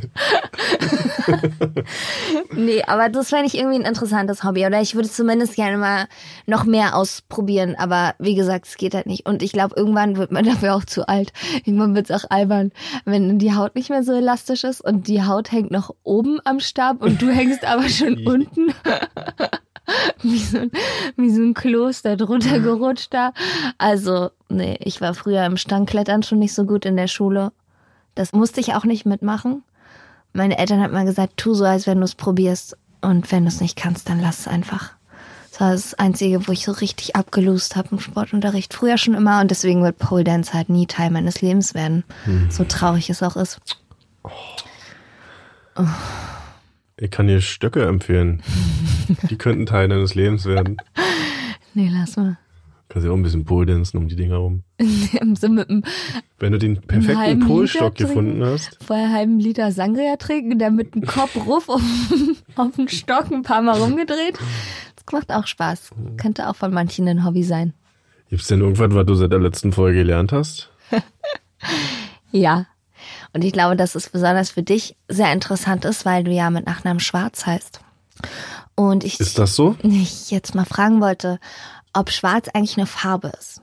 nee, 2.55 2.83
aber 2.87 3.09
das 3.09 3.31
fände 3.31 3.47
ich 3.47 3.57
irgendwie 3.57 3.79
ein 3.79 3.85
interessantes 3.85 4.45
Hobby. 4.45 4.67
Oder 4.67 4.81
ich 4.81 4.95
würde 4.95 5.09
zumindest 5.09 5.57
gerne 5.57 5.79
mal 5.79 6.07
noch 6.47 6.65
mehr 6.65 6.97
ausprobieren. 6.97 7.77
Aber 7.79 8.15
wie 8.19 8.35
gesagt, 8.35 8.67
es 8.67 8.77
geht 8.77 8.95
halt 8.95 9.07
nicht. 9.07 9.27
Und 9.27 9.43
ich 9.43 9.53
glaube, 9.53 9.77
irgendwann 9.77 10.17
wird 10.17 10.33
man 10.33 10.45
dafür 10.47 10.75
auch 10.75 10.85
zu 10.85 11.09
alt. 11.09 11.33
Irgendwann 11.65 11.95
wird 11.95 12.11
es 12.11 12.25
auch 12.25 12.31
albern, 12.31 12.73
wenn 13.05 13.39
die 13.39 13.55
Haut 13.55 13.75
nicht 13.75 13.91
mehr 13.91 14.03
so 14.03 14.13
elastisch 14.13 14.65
ist 14.65 14.81
und 14.81 15.09
die 15.09 15.23
Haut 15.23 15.53
hängt 15.53 15.71
noch 15.71 15.91
oben 16.03 16.41
am 16.45 16.61
Stab 16.61 17.03
und 17.03 17.21
du 17.21 17.31
hängst 17.31 17.65
aber 17.65 17.89
schon 17.89 18.27
unten. 18.27 18.73
wie, 20.23 20.39
so 20.39 20.59
ein, 20.59 20.71
wie 21.17 21.31
so 21.31 21.43
ein 21.43 21.55
Kloster 21.55 22.17
drunter 22.17 22.61
gerutscht 22.61 23.13
da. 23.13 23.33
Also, 23.79 24.31
nee, 24.49 24.77
ich 24.81 25.01
war 25.01 25.15
früher 25.15 25.45
im 25.45 25.57
Stangklettern 25.57 26.23
schon 26.23 26.39
nicht 26.39 26.55
so 26.55 26.65
gut 26.65 26.85
in 26.85 26.97
der 26.97 27.09
Schule. 27.09 27.53
Das 28.15 28.33
musste 28.33 28.61
ich 28.61 28.75
auch 28.75 28.85
nicht 28.85 29.07
mitmachen. 29.07 29.63
Meine 30.33 30.59
Eltern 30.59 30.83
haben 30.83 30.93
mal 30.93 31.05
gesagt, 31.05 31.35
tu 31.37 31.55
so, 31.55 31.65
als 31.65 31.87
wenn 31.87 31.99
du 31.99 32.05
es 32.05 32.15
probierst. 32.15 32.77
Und 33.03 33.31
wenn 33.31 33.45
du 33.45 33.49
es 33.49 33.61
nicht 33.61 33.77
kannst, 33.77 34.09
dann 34.09 34.21
lass 34.21 34.41
es 34.41 34.49
einfach. 34.49 34.93
Das 35.51 35.61
war 35.61 35.73
das 35.73 35.95
Einzige, 35.95 36.47
wo 36.49 36.53
ich 36.53 36.65
so 36.65 36.73
richtig 36.73 37.17
abgelost 37.17 37.77
habe 37.77 37.89
im 37.93 38.01
Sportunterricht. 38.01 38.75
Früher 38.75 38.99
schon 38.99 39.15
immer. 39.15 39.41
Und 39.41 39.51
deswegen 39.51 39.83
wird 39.83 39.99
Pole 39.99 40.25
Dance 40.25 40.53
halt 40.53 40.69
nie 40.69 40.87
Teil 40.87 41.11
meines 41.11 41.41
Lebens 41.41 41.73
werden. 41.73 42.05
Mhm. 42.27 42.51
So 42.51 42.65
traurig 42.65 43.09
es 43.09 43.23
auch 43.23 43.37
ist. 43.37 43.61
Oh. 44.25 44.31
Oh. 45.77 45.85
Ich 46.99 47.11
kann 47.11 47.27
dir 47.27 47.43
Stöcke 47.43 47.85
empfehlen. 47.85 48.43
Die 49.31 49.37
könnten 49.37 49.67
Teil 49.67 49.89
deines 49.89 50.15
Lebens 50.15 50.47
werden. 50.47 50.79
Nee, 51.75 51.91
lass 51.93 52.17
mal. 52.17 52.39
Kannst 52.89 53.05
ja 53.05 53.13
auch 53.13 53.17
ein 53.17 53.23
bisschen 53.23 53.45
Pole-Dancen 53.45 53.99
um 53.99 54.09
die 54.09 54.17
Dinger 54.17 54.37
rum. 54.37 54.63
Wenn 54.79 56.53
du 56.53 56.59
den 56.59 56.81
perfekten 56.81 57.41
Polstock 57.41 57.97
gefunden 57.97 58.43
hast. 58.45 58.79
Vorher 58.83 59.13
halben 59.13 59.41
Liter 59.41 59.73
Sangria 59.73 60.17
trinken, 60.17 60.59
dann 60.59 60.77
mit 60.77 60.95
dem 60.95 61.03
Kopf 61.03 61.37
ruf 61.47 61.69
auf, 61.69 61.83
auf 62.55 62.77
den 62.77 62.89
Stock 62.89 63.31
ein 63.31 63.43
paar 63.43 63.61
Mal 63.61 63.79
rumgedreht. 63.79 64.39
Das 64.95 65.13
macht 65.13 65.33
auch 65.33 65.47
Spaß. 65.47 65.91
Könnte 66.17 66.49
auch 66.49 66.57
von 66.57 66.73
manchen 66.73 67.07
ein 67.09 67.25
Hobby 67.25 67.43
sein. 67.43 67.75
Gibt 68.31 68.43
es 68.43 68.49
denn 68.49 68.61
irgendwas, 68.61 68.95
was 68.95 69.05
du 69.05 69.15
seit 69.15 69.33
der 69.33 69.41
letzten 69.41 69.73
Folge 69.73 69.99
gelernt 69.99 70.33
hast? 70.33 70.71
ja. 72.31 72.67
Und 73.37 73.45
ich 73.45 73.53
glaube, 73.53 73.77
dass 73.77 73.95
es 73.95 74.09
besonders 74.09 74.49
für 74.49 74.63
dich 74.63 74.97
sehr 75.09 75.31
interessant 75.31 75.85
ist, 75.85 76.07
weil 76.07 76.25
du 76.25 76.31
ja 76.31 76.49
mit 76.49 76.65
Nachnamen 76.65 77.01
Schwarz 77.01 77.45
heißt. 77.45 77.81
Und 78.75 79.05
ich, 79.05 79.21
ist 79.21 79.39
das 79.39 79.55
so? 79.55 79.77
Ich 79.83 80.31
jetzt 80.31 80.55
mal 80.55 80.65
fragen 80.65 81.03
wollte, 81.03 81.39
ob 81.93 82.11
Schwarz 82.11 82.49
eigentlich 82.55 82.79
eine 82.79 82.87
Farbe 82.87 83.31
ist. 83.39 83.61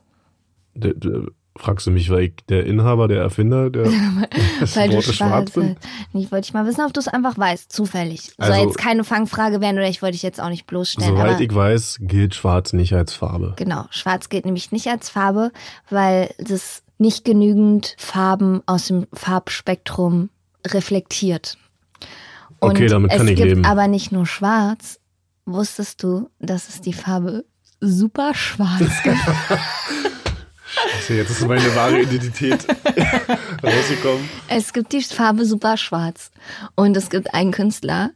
De, 0.76 0.94
de, 0.96 1.26
fragst 1.58 1.88
du 1.88 1.92
mich, 1.92 2.12
weil 2.12 2.26
ich 2.26 2.34
der 2.50 2.68
Inhaber, 2.68 3.08
der 3.08 3.22
Erfinder 3.22 3.72
der 3.72 3.86
weil 4.76 4.92
Wortes 4.92 5.16
schwarz 5.16 5.54
bin? 5.54 5.76
Ich 6.14 6.32
wollte 6.32 6.46
ich 6.46 6.54
mal 6.54 6.68
wissen, 6.68 6.86
ob 6.86 6.94
du 6.94 7.00
es 7.00 7.08
einfach 7.08 7.36
weißt, 7.36 7.72
zufällig. 7.72 8.32
Soll 8.38 8.52
also, 8.52 8.68
jetzt 8.68 8.78
keine 8.78 9.04
Fangfrage 9.04 9.60
werden 9.60 9.78
oder 9.78 9.90
ich 9.90 10.04
wollte 10.04 10.14
dich 10.14 10.22
jetzt 10.22 10.40
auch 10.40 10.50
nicht 10.50 10.68
bloßstellen. 10.68 11.18
Soweit 11.18 11.42
ich 11.42 11.54
weiß, 11.54 11.98
gilt 12.02 12.36
Schwarz 12.36 12.74
nicht 12.74 12.94
als 12.94 13.14
Farbe. 13.14 13.54
Genau, 13.56 13.86
Schwarz 13.90 14.30
gilt 14.30 14.46
nämlich 14.46 14.72
nicht 14.72 14.86
als 14.86 15.10
Farbe, 15.10 15.52
weil 15.90 16.30
das 16.38 16.83
nicht 17.04 17.26
genügend 17.26 17.96
Farben 17.98 18.62
aus 18.66 18.88
dem 18.88 19.08
Farbspektrum 19.14 20.30
reflektiert. 20.66 21.58
Und 22.60 22.72
okay, 22.72 22.88
damit 22.88 23.12
kann 23.12 23.28
ich 23.28 23.38
leben. 23.38 23.50
Es 23.50 23.56
gibt 23.58 23.68
aber 23.68 23.88
nicht 23.90 24.14
nur 24.14 24.26
schwarz. 24.26 25.00
Wusstest 25.46 26.02
du, 26.02 26.30
dass 26.40 26.70
es 26.70 26.80
die 26.80 26.94
Farbe 26.94 27.44
super 27.82 28.34
schwarz 28.34 29.04
gibt? 29.04 29.18
Scheiße, 30.74 31.14
jetzt 31.16 31.30
ist 31.32 31.46
meine 31.46 31.76
wahre 31.76 32.02
Identität 32.02 32.66
rausgekommen. 33.64 34.30
Es 34.48 34.72
gibt 34.72 34.94
die 34.94 35.02
Farbe 35.02 35.46
super 35.46 35.76
schwarz. 35.76 36.32
Und 36.76 36.96
es 36.96 37.10
gibt 37.10 37.34
einen 37.34 37.52
Künstler, 37.52 38.12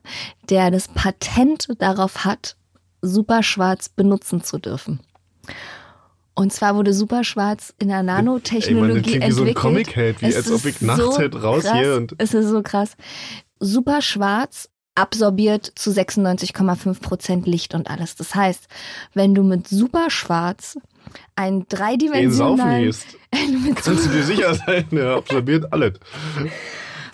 der 0.50 0.72
das 0.72 0.88
Patent 0.88 1.68
darauf 1.80 2.24
hat, 2.24 2.56
super 3.02 3.44
schwarz 3.44 3.90
benutzen 3.90 4.42
zu 4.42 4.58
dürfen. 4.58 5.02
Und 6.38 6.54
zwar 6.54 6.76
wurde 6.76 6.94
Superschwarz 6.94 7.74
in 7.80 7.88
der 7.88 8.04
Nanotechnologie 8.04 9.14
Ey, 9.14 9.20
man, 9.20 9.22
entwickelt. 9.22 9.24
Wie 9.24 9.32
so 9.32 9.44
ein 9.44 9.54
Comic-Held, 9.56 10.22
wie 10.22 10.36
als 10.36 10.52
ob 10.52 10.66
ich 10.66 10.82
nachts 10.82 11.04
so 11.04 11.18
halt 11.18 11.42
rausgehe 11.42 11.98
und. 11.98 12.14
Es 12.20 12.36
ist 12.36 12.50
so 12.50 12.62
krass. 12.62 12.92
Superschwarz 13.60 14.70
absorbiert 14.94 15.72
zu 15.74 15.90
96,5 15.90 17.02
Prozent 17.02 17.48
Licht 17.48 17.74
und 17.74 17.90
alles. 17.90 18.16
Das 18.18 18.36
heißt, 18.36 18.68
wenn 19.16 19.34
du 19.34 19.42
mit 19.42 19.68
Superschwarz 19.68 20.78
ein 21.36 21.66
dreidimensionalen, 21.70 22.94
kannst 23.76 24.06
du 24.06 24.10
dir 24.10 24.24
sicher 24.24 24.54
sein, 24.54 24.86
er 24.92 25.16
absorbiert 25.18 25.74
alles. 25.74 25.94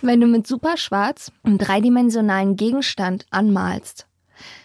Wenn 0.02 0.20
du 0.20 0.28
mit 0.28 0.48
Superschwarz 0.48 1.32
einen 1.44 1.60
dreidimensionalen 1.60 2.58
Gegenstand 2.58 3.26
anmalst, 3.32 4.06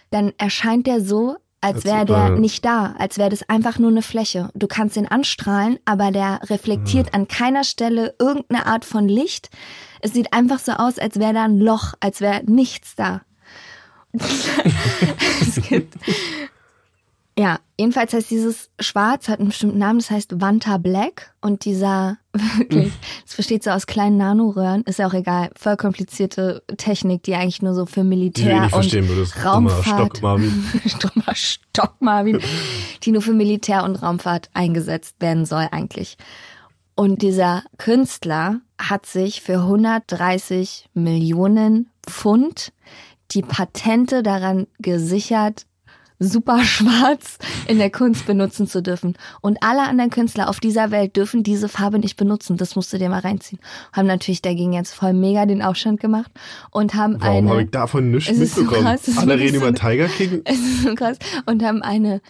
dann 0.09 0.33
erscheint 0.37 0.85
der 0.85 0.99
so, 0.99 1.37
als 1.61 1.83
wäre 1.83 2.05
der 2.05 2.29
nicht 2.31 2.63
da, 2.63 2.95
als 2.97 3.17
wäre 3.17 3.29
das 3.29 3.47
einfach 3.49 3.79
nur 3.79 3.91
eine 3.91 4.01
Fläche. 4.01 4.49
Du 4.53 4.67
kannst 4.67 4.95
ihn 4.95 5.07
anstrahlen, 5.07 5.77
aber 5.85 6.11
der 6.11 6.39
reflektiert 6.49 7.07
ja. 7.07 7.13
an 7.13 7.27
keiner 7.27 7.63
Stelle 7.63 8.15
irgendeine 8.19 8.65
Art 8.65 8.85
von 8.85 9.07
Licht. 9.07 9.49
Es 10.01 10.13
sieht 10.13 10.33
einfach 10.33 10.59
so 10.59 10.71
aus, 10.73 10.97
als 10.97 11.19
wäre 11.19 11.33
da 11.33 11.45
ein 11.45 11.59
Loch, 11.59 11.93
als 11.99 12.21
wäre 12.21 12.43
nichts 12.45 12.95
da. 12.95 13.21
es 14.13 15.61
gibt 15.67 15.95
ja, 17.39 17.61
jedenfalls 17.77 18.11
heißt 18.11 18.29
dieses 18.29 18.69
Schwarz, 18.81 19.29
hat 19.29 19.39
einen 19.39 19.47
bestimmten 19.47 19.77
Namen, 19.77 19.99
das 19.99 20.11
heißt 20.11 20.41
Vanta 20.41 20.77
Black. 20.77 21.33
Und 21.39 21.63
dieser, 21.63 22.17
wirklich, 22.57 22.91
das 23.25 23.37
besteht 23.37 23.63
so 23.63 23.69
aus 23.69 23.87
kleinen 23.87 24.17
Nanoröhren, 24.17 24.83
ist 24.83 24.99
ja 24.99 25.07
auch 25.07 25.13
egal, 25.13 25.49
voll 25.55 25.77
komplizierte 25.77 26.61
Technik, 26.75 27.23
die 27.23 27.35
eigentlich 27.35 27.61
nur 27.61 27.73
so 27.73 27.85
für 27.85 28.03
Militär 28.03 28.67
die 28.67 28.75
und 28.75 29.07
würdest. 29.07 29.45
Raumfahrt. 29.45 30.17
Stock 30.17 30.21
Marvin. 30.21 30.65
Stock 31.33 31.95
Marvin. 32.01 32.41
die 33.03 33.11
nur 33.13 33.21
für 33.21 33.33
Militär 33.33 33.85
und 33.85 33.95
Raumfahrt 34.03 34.49
eingesetzt 34.53 35.15
werden 35.21 35.45
soll 35.45 35.69
eigentlich. 35.71 36.17
Und 36.95 37.21
dieser 37.21 37.63
Künstler 37.77 38.59
hat 38.77 39.05
sich 39.05 39.41
für 39.41 39.59
130 39.59 40.89
Millionen 40.93 41.89
Pfund 42.05 42.73
die 43.31 43.43
Patente 43.43 44.23
daran 44.23 44.67
gesichert, 44.79 45.65
super 46.19 46.59
schwarz 46.63 47.37
in 47.67 47.77
der 47.77 47.89
Kunst 47.89 48.25
benutzen 48.25 48.67
zu 48.67 48.81
dürfen. 48.81 49.17
Und 49.41 49.57
alle 49.61 49.81
anderen 49.83 50.11
Künstler 50.11 50.49
auf 50.49 50.59
dieser 50.59 50.91
Welt 50.91 51.15
dürfen 51.15 51.43
diese 51.43 51.69
Farbe 51.69 51.99
nicht 51.99 52.17
benutzen. 52.17 52.57
Das 52.57 52.75
musst 52.75 52.93
du 52.93 52.97
dir 52.97 53.09
mal 53.09 53.21
reinziehen. 53.21 53.59
Haben 53.93 54.07
natürlich 54.07 54.41
dagegen 54.41 54.73
jetzt 54.73 54.93
voll 54.93 55.13
mega 55.13 55.45
den 55.45 55.61
Aufstand 55.61 55.99
gemacht 55.99 56.31
und 56.71 56.93
haben 56.93 57.13
Warum 57.19 57.23
eine. 57.23 57.35
Warum 57.35 57.49
habe 57.49 57.63
ich 57.63 57.71
davon 57.71 58.11
nichts 58.11 58.37
mitbekommen? 58.37 58.97
So 59.01 59.19
Alle 59.19 59.39
reden 59.39 59.55
über 59.55 59.73
Tiger 59.73 60.07
King. 60.07 60.41
Es 60.45 60.59
ist 60.59 60.83
so 60.83 60.95
krass. 60.95 61.17
Und 61.45 61.63
haben 61.63 61.81
eine 61.81 62.21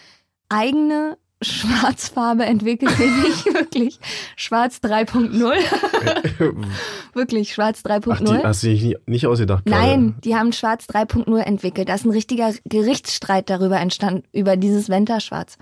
eigene 0.48 1.16
Schwarzfarbe 1.42 2.44
entwickelt, 2.44 2.98
nämlich 2.98 3.44
wirklich 3.54 3.98
Schwarz 4.36 4.80
3.0. 4.82 5.32
wirklich 7.14 7.54
Schwarz 7.54 7.82
3.0. 7.84 8.42
Hast 8.42 8.62
du 8.62 8.68
nicht, 8.68 8.96
nicht 9.06 9.26
ausgedacht? 9.26 9.64
Nein, 9.66 10.16
die 10.22 10.36
haben 10.36 10.52
Schwarz 10.52 10.86
3.0 10.86 11.38
entwickelt. 11.38 11.88
Da 11.88 11.94
ist 11.94 12.04
ein 12.04 12.10
richtiger 12.10 12.52
Gerichtsstreit 12.64 13.48
darüber 13.48 13.80
entstanden, 13.80 14.24
über 14.32 14.56
dieses 14.56 14.88
Venta-Schwarz. 14.88 15.56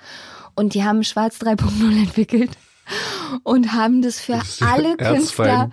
Und 0.55 0.75
die 0.75 0.83
haben 0.83 1.05
Schwarz 1.05 1.39
3.0 1.41 2.03
entwickelt. 2.03 2.51
Und 3.43 3.73
haben 3.73 4.03
das 4.03 4.21
für 4.21 4.33
Das 4.33 4.63
alle 4.63 4.97
Künstler 4.97 5.69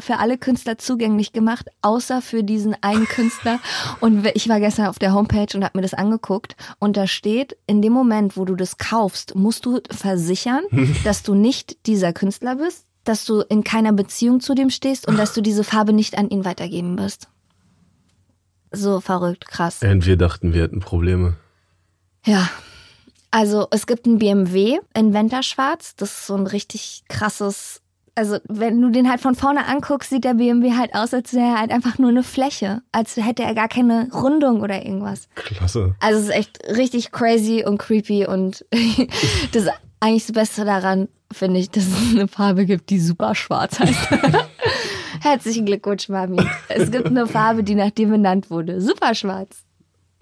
für 0.00 0.18
alle 0.18 0.38
Künstler 0.38 0.78
zugänglich 0.78 1.32
gemacht, 1.32 1.68
außer 1.82 2.22
für 2.22 2.42
diesen 2.42 2.76
einen 2.82 3.06
Künstler. 3.06 3.60
Und 4.00 4.26
ich 4.34 4.48
war 4.48 4.60
gestern 4.60 4.86
auf 4.86 4.98
der 4.98 5.14
Homepage 5.14 5.46
und 5.54 5.64
habe 5.64 5.78
mir 5.78 5.82
das 5.82 5.94
angeguckt 5.94 6.56
und 6.78 6.96
da 6.96 7.06
steht, 7.06 7.56
in 7.66 7.80
dem 7.80 7.92
Moment, 7.92 8.36
wo 8.36 8.44
du 8.44 8.54
das 8.54 8.76
kaufst, 8.78 9.34
musst 9.34 9.66
du 9.66 9.80
versichern, 9.90 10.64
dass 11.04 11.22
du 11.22 11.34
nicht 11.34 11.86
dieser 11.86 12.12
Künstler 12.12 12.56
bist, 12.56 12.86
dass 13.04 13.24
du 13.24 13.40
in 13.40 13.64
keiner 13.64 13.92
Beziehung 13.92 14.40
zu 14.40 14.54
dem 14.54 14.70
stehst 14.70 15.06
und 15.06 15.18
dass 15.18 15.34
du 15.34 15.40
diese 15.40 15.64
Farbe 15.64 15.92
nicht 15.92 16.18
an 16.18 16.28
ihn 16.28 16.44
weitergeben 16.44 16.98
wirst. 16.98 17.28
So 18.72 19.00
verrückt, 19.00 19.46
krass. 19.46 19.82
Und 19.82 20.06
wir 20.06 20.16
dachten, 20.16 20.52
wir 20.52 20.62
hätten 20.62 20.80
Probleme. 20.80 21.36
Ja. 22.24 22.48
Also 23.34 23.66
es 23.72 23.88
gibt 23.88 24.06
einen 24.06 24.20
BMW 24.20 24.78
in 24.94 25.12
Venterschwarz. 25.12 25.96
Das 25.96 26.10
ist 26.10 26.26
so 26.28 26.36
ein 26.36 26.46
richtig 26.46 27.02
krasses. 27.08 27.82
Also 28.14 28.38
wenn 28.48 28.80
du 28.80 28.90
den 28.90 29.10
halt 29.10 29.20
von 29.20 29.34
vorne 29.34 29.66
anguckst, 29.66 30.10
sieht 30.10 30.22
der 30.22 30.34
BMW 30.34 30.74
halt 30.74 30.94
aus, 30.94 31.12
als 31.12 31.34
wäre 31.34 31.46
er 31.46 31.58
halt 31.58 31.72
einfach 31.72 31.98
nur 31.98 32.10
eine 32.10 32.22
Fläche. 32.22 32.82
Als 32.92 33.16
hätte 33.16 33.42
er 33.42 33.56
gar 33.56 33.66
keine 33.66 34.08
Rundung 34.14 34.60
oder 34.60 34.86
irgendwas. 34.86 35.28
Klasse. 35.34 35.96
Also 35.98 36.20
es 36.20 36.26
ist 36.26 36.34
echt 36.36 36.60
richtig 36.76 37.10
crazy 37.10 37.64
und 37.66 37.78
creepy 37.78 38.24
und 38.24 38.64
das 39.52 39.66
eigentlich 39.98 40.26
das 40.26 40.32
Beste 40.32 40.64
daran 40.64 41.08
finde 41.32 41.58
ich, 41.58 41.70
dass 41.70 41.88
es 41.88 42.12
eine 42.12 42.28
Farbe 42.28 42.66
gibt, 42.66 42.88
die 42.90 43.00
super 43.00 43.34
schwarz 43.34 43.80
heißt. 43.80 44.10
Herzlichen 45.22 45.66
Glückwunsch, 45.66 46.08
Mami. 46.08 46.40
Es 46.68 46.92
gibt 46.92 47.06
eine 47.06 47.26
Farbe, 47.26 47.64
die 47.64 47.74
nach 47.74 47.90
dir 47.90 48.06
benannt 48.06 48.48
wurde. 48.48 48.80
Super 48.80 49.12
schwarz. 49.16 49.63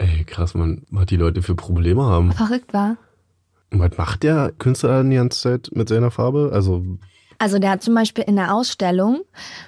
Ey, 0.03 0.25
krass, 0.25 0.53
man, 0.53 0.83
was 0.91 1.05
die 1.05 1.15
Leute 1.15 1.41
für 1.41 1.55
Probleme 1.55 2.03
haben. 2.03 2.33
Verrückt 2.33 2.73
war. 2.73 2.97
Und 3.71 3.79
was 3.79 3.97
macht 3.97 4.23
der 4.23 4.51
Künstler 4.51 4.89
dann 4.97 5.09
die 5.09 5.15
ganze 5.15 5.39
Zeit 5.39 5.69
mit 5.73 5.87
seiner 5.87 6.11
Farbe? 6.11 6.51
Also, 6.53 6.83
Also 7.39 7.57
der 7.57 7.71
hat 7.71 7.83
zum 7.83 7.95
Beispiel 7.95 8.25
in 8.25 8.35
der 8.35 8.53
Ausstellung 8.53 9.21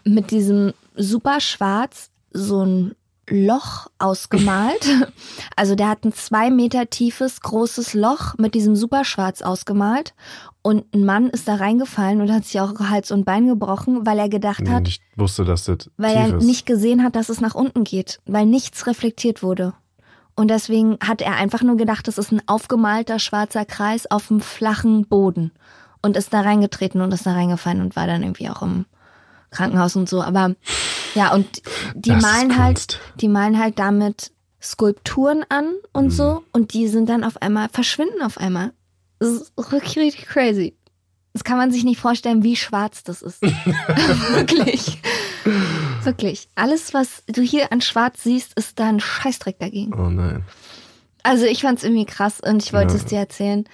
mit 0.04 0.32
diesem 0.32 0.74
super 0.96 1.40
schwarz 1.40 2.10
so 2.32 2.64
ein 2.66 2.96
Loch 3.30 3.88
ausgemalt. 3.98 4.86
Also 5.56 5.76
der 5.76 5.88
hat 5.88 6.04
ein 6.04 6.12
zwei 6.12 6.50
Meter 6.52 6.90
tiefes, 6.90 7.40
großes 7.40 7.94
Loch 7.94 8.38
mit 8.38 8.56
diesem 8.56 8.76
Superschwarz 8.76 9.42
ausgemalt. 9.42 10.14
Und 10.62 10.94
ein 10.94 11.06
Mann 11.06 11.30
ist 11.30 11.48
da 11.48 11.56
reingefallen 11.56 12.20
und 12.20 12.30
hat 12.30 12.44
sich 12.44 12.60
auch 12.60 12.78
Hals 12.80 13.12
und 13.12 13.24
Bein 13.24 13.48
gebrochen, 13.48 14.06
weil 14.06 14.20
er 14.20 14.28
gedacht 14.28 14.68
hat, 14.68 14.88
ich 14.90 15.00
wusste, 15.16 15.46
dass 15.46 15.64
das 15.64 15.90
weil 15.96 16.14
er 16.16 16.36
ist. 16.36 16.46
nicht 16.46 16.66
gesehen 16.66 17.04
hat, 17.04 17.16
dass 17.16 17.30
es 17.30 17.40
nach 17.40 17.56
unten 17.56 17.86
geht, 17.86 18.20
weil 18.26 18.46
nichts 18.46 18.86
reflektiert 18.86 19.42
wurde. 19.42 19.74
Und 20.36 20.50
deswegen 20.50 20.98
hat 21.02 21.22
er 21.22 21.36
einfach 21.36 21.62
nur 21.62 21.78
gedacht, 21.78 22.08
das 22.08 22.18
ist 22.18 22.32
ein 22.32 22.42
aufgemalter 22.48 23.20
schwarzer 23.20 23.66
Kreis 23.66 24.10
auf 24.10 24.28
dem 24.28 24.42
flachen 24.42 25.08
Boden. 25.08 25.52
Und 26.02 26.18
ist 26.18 26.34
da 26.34 26.42
reingetreten 26.42 27.02
und 27.02 27.14
ist 27.14 27.26
da 27.26 27.32
reingefallen 27.34 27.82
und 27.82 27.96
war 27.96 28.06
dann 28.06 28.22
irgendwie 28.22 28.50
auch 28.50 28.62
im 28.62 28.86
Krankenhaus 29.50 29.96
und 29.96 30.08
so. 30.08 30.22
Aber 30.22 30.54
ja, 31.16 31.34
und 31.34 31.62
die 31.96 32.10
Das 32.10 32.22
malen 32.22 32.62
halt, 32.62 33.00
die 33.22 33.30
malen 33.30 33.58
halt 33.58 33.80
damit 33.80 34.32
Skulpturen 34.62 35.46
an 35.50 35.74
und 35.94 36.12
so. 36.12 36.44
Und 36.52 36.74
die 36.74 36.88
sind 36.88 37.10
dann 37.10 37.24
auf 37.24 37.42
einmal, 37.42 37.70
verschwinden 37.70 38.22
auf 38.22 38.38
einmal. 38.38 38.74
Das 39.20 39.30
ist 39.30 39.54
richtig, 39.72 39.98
richtig 39.98 40.26
crazy. 40.28 40.76
Das 41.34 41.44
kann 41.44 41.58
man 41.58 41.72
sich 41.72 41.84
nicht 41.84 42.00
vorstellen, 42.00 42.44
wie 42.44 42.56
schwarz 42.56 43.04
das 43.04 43.22
ist. 43.22 43.42
Wirklich. 44.32 45.02
Wirklich. 46.06 46.48
Alles, 46.56 46.94
was 46.94 47.24
du 47.28 47.42
hier 47.42 47.72
an 47.72 47.82
Schwarz 47.82 48.24
siehst, 48.24 48.58
ist 48.58 48.80
da 48.80 48.90
ein 48.90 49.00
Scheißdreck 49.00 49.60
dagegen. 49.60 49.94
Oh 49.94 50.10
nein. 50.10 50.44
Also 51.24 51.46
ich 51.46 51.62
fand's 51.62 51.84
irgendwie 51.84 52.06
krass 52.06 52.40
und 52.40 52.64
ich 52.64 52.72
wollte 52.74 52.94
Ja. 52.94 53.00
es 53.00 53.06
dir 53.06 53.18
erzählen. 53.20 53.66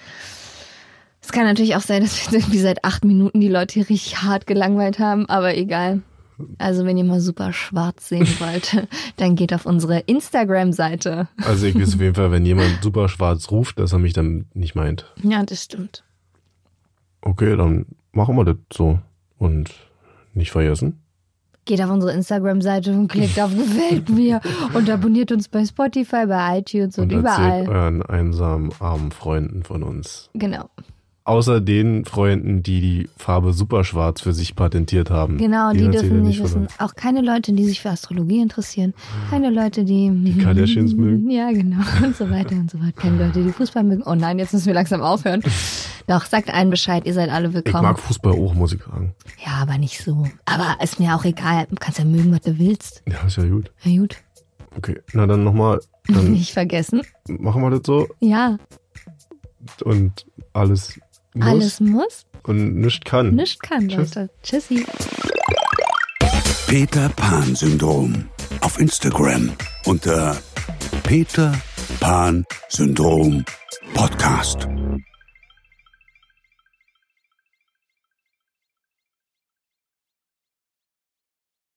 Es 1.20 1.30
kann 1.30 1.44
natürlich 1.44 1.76
auch 1.76 1.80
sein, 1.82 2.02
dass 2.02 2.30
wir 2.32 2.38
irgendwie 2.40 2.58
seit 2.58 2.84
acht 2.84 3.04
Minuten 3.04 3.40
die 3.40 3.48
Leute 3.48 3.74
hier 3.74 3.88
richtig 3.88 4.22
hart 4.22 4.46
gelangweilt 4.46 4.98
haben, 4.98 5.26
aber 5.28 5.56
egal. 5.56 6.02
Also 6.58 6.84
wenn 6.86 6.96
ihr 6.96 7.04
mal 7.04 7.20
super 7.20 7.52
schwarz 7.52 8.08
sehen 8.08 8.26
wollt, 8.40 8.88
dann 9.18 9.36
geht 9.36 9.52
auf 9.54 9.66
unsere 9.66 10.00
Instagram-Seite. 10.00 11.28
Also 11.44 11.66
ich 11.66 11.74
weiß 11.78 11.94
auf 11.94 12.00
jeden 12.00 12.14
Fall, 12.14 12.32
wenn 12.32 12.44
jemand 12.46 12.82
super 12.82 13.08
schwarz 13.08 13.50
ruft, 13.50 13.78
dass 13.78 13.92
er 13.92 13.98
mich 13.98 14.14
dann 14.14 14.46
nicht 14.54 14.74
meint. 14.74 15.12
Ja, 15.22 15.42
das 15.44 15.62
stimmt. 15.62 16.02
Okay, 17.20 17.54
dann 17.56 17.86
machen 18.12 18.34
wir 18.36 18.44
das 18.44 18.56
so. 18.72 18.98
Und 19.38 19.70
nicht 20.34 20.50
vergessen. 20.50 21.01
Geht 21.64 21.80
auf 21.80 21.90
unsere 21.90 22.12
Instagram-Seite 22.12 22.92
und 22.92 23.08
klickt 23.08 23.38
auf 23.40 23.50
Gefällt 23.56 24.08
mir 24.08 24.40
und 24.74 24.90
abonniert 24.90 25.30
uns 25.30 25.48
bei 25.48 25.64
Spotify, 25.64 26.26
bei 26.26 26.58
iTunes 26.58 26.98
und, 26.98 27.12
Und 27.12 27.20
überall. 27.20 27.68
euren 27.68 28.02
einsamen, 28.02 28.70
armen 28.80 29.12
Freunden 29.12 29.62
von 29.62 29.82
uns. 29.82 30.28
Genau. 30.34 30.68
Außer 31.24 31.60
den 31.60 32.04
Freunden, 32.04 32.64
die 32.64 32.80
die 32.80 33.08
Farbe 33.16 33.52
superschwarz 33.52 34.20
für 34.20 34.32
sich 34.32 34.56
patentiert 34.56 35.08
haben. 35.08 35.38
Genau, 35.38 35.72
die, 35.72 35.80
ihr 35.84 35.90
dürfen 35.90 36.22
nicht 36.22 36.42
wissen. 36.42 36.62
uns. 36.62 36.72
Auch 36.80 36.96
keine 36.96 37.20
Leute, 37.20 37.52
die 37.52 37.64
sich 37.64 37.80
für 37.80 37.90
Astrologie 37.90 38.40
interessieren. 38.40 38.92
Keine 39.30 39.50
Leute, 39.50 39.84
die. 39.84 40.10
Die 40.10 40.36
Kardashians 40.38 40.94
mögen. 40.94 41.30
Ja, 41.30 41.52
genau. 41.52 41.82
Und 42.04 42.16
so 42.16 42.28
weiter 42.28 42.56
und 42.56 42.70
so 42.70 42.78
fort. 42.78 42.96
Keine 42.96 43.24
Leute, 43.26 43.42
die 43.44 43.50
Fußball 43.52 43.84
mögen. 43.84 44.02
Oh 44.04 44.16
nein, 44.16 44.38
jetzt 44.40 44.52
müssen 44.52 44.66
wir 44.66 44.74
langsam 44.74 45.00
aufhören. 45.00 45.42
Doch, 46.08 46.24
sagt 46.26 46.52
allen 46.52 46.70
Bescheid, 46.70 47.06
ihr 47.06 47.14
seid 47.14 47.30
alle 47.30 47.48
Ich 47.48 47.54
willkommen. 47.54 47.84
mag 47.84 48.00
Fußball 48.00 48.32
auch, 48.32 48.54
muss 48.54 48.72
ich 48.72 48.82
sagen. 48.82 49.14
Ja, 49.46 49.52
aber 49.62 49.78
nicht 49.78 50.02
so. 50.02 50.24
Aber 50.44 50.76
ist 50.82 50.98
mir 50.98 51.14
auch 51.14 51.24
egal. 51.24 51.66
Du 51.70 51.76
kannst 51.78 52.00
ja 52.00 52.04
mögen, 52.04 52.32
was 52.32 52.40
du 52.40 52.58
willst. 52.58 53.02
Ja, 53.08 53.22
ist 53.24 53.36
ja 53.36 53.44
gut. 53.44 53.70
Na 53.84 53.96
gut. 53.96 54.16
Okay, 54.76 54.98
na 55.12 55.26
dann 55.26 55.44
nochmal. 55.44 55.80
Nicht 56.08 56.52
vergessen. 56.52 57.02
machen 57.28 57.62
wir 57.62 57.70
das 57.70 57.82
so 57.84 58.08
Ja, 58.18 58.58
und 59.84 60.26
alles 60.52 60.98
muss 61.34 61.46
alles 61.46 61.80
muss, 61.80 62.26
und 62.44 62.76
nichts 62.76 63.04
kann. 63.04 63.34
nichts 63.34 63.58
kann, 63.60 63.88
Tschüss. 63.88 64.14
Leute. 64.14 64.30
Tschüssi. 64.42 64.86
Peter 66.66 67.08
Pan 67.10 67.54
Syndrom 67.54 68.28
auf 68.60 68.78
Instagram 68.78 69.52
unter 69.84 70.36
Peter 71.02 71.52
Pan 72.00 72.44
Syndrom 72.68 73.44
Podcast. 73.94 74.66